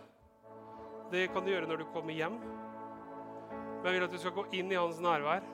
det 1.13 1.27
kan 1.35 1.45
du 1.45 1.53
gjøre 1.53 1.69
når 1.69 1.83
du 1.83 1.91
kommer 1.93 2.17
hjem. 2.17 2.41
Men 2.41 3.91
jeg 3.91 3.99
vil 3.99 4.09
at 4.09 4.17
du 4.17 4.21
skal 4.23 4.37
gå 4.39 4.49
inn 4.57 4.73
i 4.73 4.81
hans 4.81 5.03
nærvær 5.05 5.45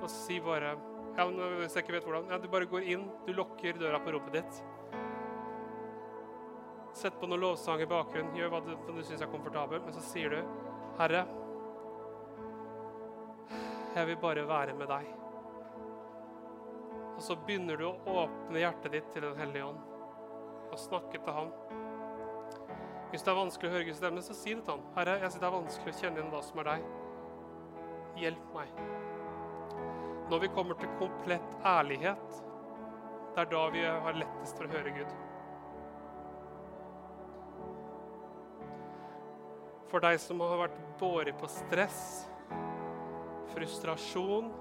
og 0.00 0.10
si 0.12 0.40
bare 0.40 0.76
ja, 1.16 1.26
Hvis 1.26 1.74
jeg 1.76 1.84
ikke 1.84 1.96
vet 1.98 2.06
hvordan 2.06 2.30
ja, 2.30 2.38
Du 2.38 2.48
bare 2.48 2.68
går 2.70 2.86
inn, 2.94 3.08
du 3.26 3.32
lukker 3.34 3.78
døra 3.78 4.00
på 4.02 4.14
rommet 4.14 4.38
ditt. 4.38 4.60
Sett 6.96 7.16
på 7.20 7.28
noen 7.30 7.42
lovsang 7.42 7.82
i 7.82 7.88
bakgrunnen, 7.88 8.34
gjør 8.36 8.50
hva 8.52 8.60
du, 8.64 8.72
hva 8.74 8.94
du 8.96 9.02
syns 9.06 9.22
er 9.22 9.30
komfortabel, 9.30 9.80
men 9.84 9.94
så 9.94 10.02
sier 10.04 10.34
du, 10.34 10.40
'Herre, 10.98 11.22
jeg 13.94 14.06
vil 14.06 14.18
bare 14.22 14.46
være 14.48 14.74
med 14.74 14.90
deg.' 14.90 15.12
Og 17.16 17.22
så 17.22 17.36
begynner 17.36 17.76
du 17.76 17.86
å 17.86 18.16
åpne 18.24 18.58
hjertet 18.62 18.92
ditt 18.92 19.12
til 19.12 19.22
Den 19.22 19.36
hellige 19.36 19.66
ånd 19.66 19.80
og 20.70 20.78
snakke 20.78 21.18
til 21.18 21.32
Han. 21.32 21.50
Hvis 23.10 23.22
det 23.22 23.32
er 23.32 23.40
vanskelig 23.40 23.70
å 23.70 23.74
høre 23.74 23.84
Guds 23.84 23.98
stemme, 23.98 24.22
så 24.22 24.34
si 24.34 24.54
det 24.54 24.64
til 24.64 24.72
Han. 24.72 24.84
'Herre, 24.96 25.20
jeg 25.20 25.30
sier 25.30 25.40
det 25.40 25.48
er 25.48 25.58
vanskelig 25.58 25.94
å 25.94 26.00
kjenne 26.00 26.20
igjen 26.20 26.34
hva 26.34 26.42
som 26.42 26.58
er 26.58 26.70
deg. 26.72 26.84
Hjelp 28.16 28.54
meg.' 28.54 29.19
Når 30.30 30.38
vi 30.38 30.48
kommer 30.54 30.74
til 30.78 30.88
komplett 30.98 31.54
ærlighet, 31.66 32.36
det 33.34 33.42
er 33.42 33.48
da 33.50 33.62
vi 33.74 33.80
har 33.82 34.14
lettest 34.14 34.58
for 34.58 34.68
å 34.68 34.74
høre 34.76 34.92
Gud. 34.94 35.14
For 39.90 40.04
deg 40.04 40.20
som 40.22 40.42
har 40.44 40.60
vært 40.60 40.76
båret 41.00 41.34
på 41.40 41.50
stress, 41.50 42.28
frustrasjon, 43.50 44.52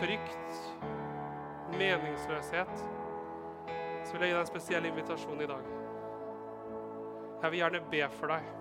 frykt, 0.00 0.58
meningsløshet, 1.78 2.74
så 2.82 4.18
vil 4.18 4.26
jeg 4.26 4.32
gi 4.32 4.34
deg 4.34 4.42
en 4.42 4.50
spesiell 4.50 4.90
invitasjon 4.90 5.46
i 5.46 5.50
dag. 5.54 5.70
Jeg 7.44 7.54
vil 7.54 7.60
gjerne 7.62 7.84
be 7.94 8.02
for 8.18 8.34
deg. 8.34 8.52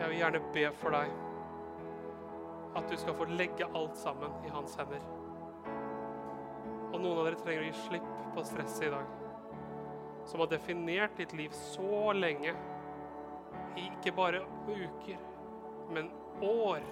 Jeg 0.00 0.08
vil 0.08 0.20
gjerne 0.22 0.44
be 0.56 0.68
for 0.80 0.96
deg 0.96 1.25
at 2.76 2.90
du 2.90 2.96
skal 2.96 3.14
få 3.16 3.24
legge 3.24 3.68
alt 3.74 3.96
sammen 3.96 4.32
i 4.44 4.50
hans 4.52 4.76
hender. 4.76 5.02
Og 6.92 6.98
noen 7.00 7.20
av 7.20 7.26
dere 7.26 7.40
trenger 7.40 7.64
å 7.64 7.68
gi 7.70 7.84
slipp 7.86 8.10
på 8.34 8.44
stresset 8.44 8.88
i 8.88 8.92
dag. 8.92 9.12
Som 10.26 10.42
har 10.42 10.50
definert 10.50 11.16
ditt 11.16 11.32
liv 11.36 11.54
så 11.56 12.12
lenge. 12.16 12.54
I 13.76 13.86
ikke 13.90 14.14
bare 14.16 14.42
uker, 14.68 15.20
men 15.92 16.10
år. 16.44 16.84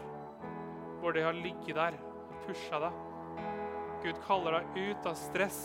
Hvor 1.01 1.17
det 1.17 1.25
har 1.27 1.37
ligget 1.37 1.77
der 1.77 1.99
og 1.99 2.39
pusha 2.47 2.81
deg. 2.87 3.03
Gud 4.05 4.21
kaller 4.27 4.59
deg 4.59 4.79
ut 4.91 5.09
av 5.09 5.17
stress 5.17 5.61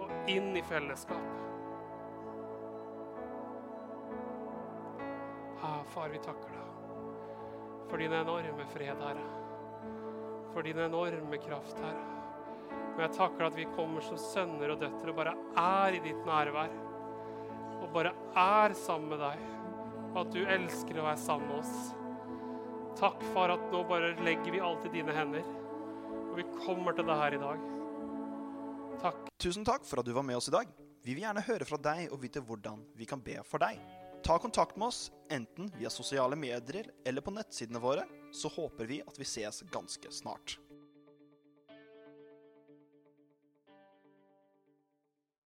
og 0.00 0.12
inn 0.32 0.52
i 0.56 0.64
fellesskap. 0.64 1.32
Ah, 5.64 5.80
far, 5.88 6.10
vi 6.12 6.20
takker 6.20 6.52
deg 6.52 6.63
for 7.94 7.98
din 7.98 8.12
enorme 8.12 8.64
fred, 8.72 8.96
Herre. 8.98 9.24
For 10.52 10.62
din 10.62 10.78
enorme 10.78 11.38
kraft, 11.38 11.76
Herre. 11.78 12.00
Og 12.96 13.02
jeg 13.04 13.10
takker 13.14 13.44
at 13.46 13.54
vi 13.54 13.66
kommer 13.76 14.02
som 14.02 14.18
sønner 14.18 14.72
og 14.74 14.80
døtre 14.80 15.12
og 15.12 15.20
bare 15.20 15.34
er 15.62 15.94
i 15.94 16.00
ditt 16.02 16.26
nærvær. 16.26 16.74
Og 17.76 17.86
bare 17.94 18.10
er 18.34 18.74
sammen 18.74 19.12
med 19.14 19.22
deg. 19.22 19.46
Og 20.08 20.18
at 20.24 20.34
du 20.34 20.40
elsker 20.42 20.98
å 20.98 21.06
være 21.06 21.22
sammen 21.22 21.52
med 21.52 21.60
oss. 21.60 21.94
Takk, 22.98 23.22
far, 23.30 23.54
at 23.54 23.70
nå 23.70 23.84
bare 23.86 24.10
legger 24.26 24.56
vi 24.56 24.66
alt 24.72 24.90
i 24.90 24.94
dine 24.96 25.14
hender. 25.14 25.46
Og 26.32 26.34
vi 26.40 26.50
kommer 26.64 26.98
til 26.98 27.06
deg 27.06 27.22
her 27.22 27.38
i 27.38 27.42
dag. 27.44 27.66
Takk. 29.06 29.26
Tusen 29.38 29.70
takk 29.70 29.86
for 29.86 30.02
at 30.02 30.10
du 30.10 30.16
var 30.18 30.26
med 30.26 30.42
oss 30.42 30.50
i 30.50 30.56
dag. 30.58 30.66
Vi 31.06 31.14
vil 31.14 31.28
gjerne 31.28 31.46
høre 31.46 31.70
fra 31.70 31.78
deg 31.78 32.10
og 32.10 32.26
vite 32.26 32.42
hvordan 32.42 32.88
vi 32.98 33.06
kan 33.06 33.22
be 33.22 33.38
for 33.46 33.62
deg. 33.62 33.78
Ta 34.24 34.38
kontakt 34.38 34.76
med 34.76 34.88
oss 34.88 35.12
enten 35.30 35.72
via 35.78 35.90
sosiale 35.90 36.36
medier 36.36 36.86
eller 37.04 37.20
på 37.20 37.30
nettsidene 37.30 37.78
våre, 37.78 38.06
så 38.32 38.48
håper 38.48 38.88
vi 38.88 39.02
at 39.04 39.18
vi 39.20 39.26
ses 39.28 39.60
ganske 39.72 40.12
snart. 40.12 40.56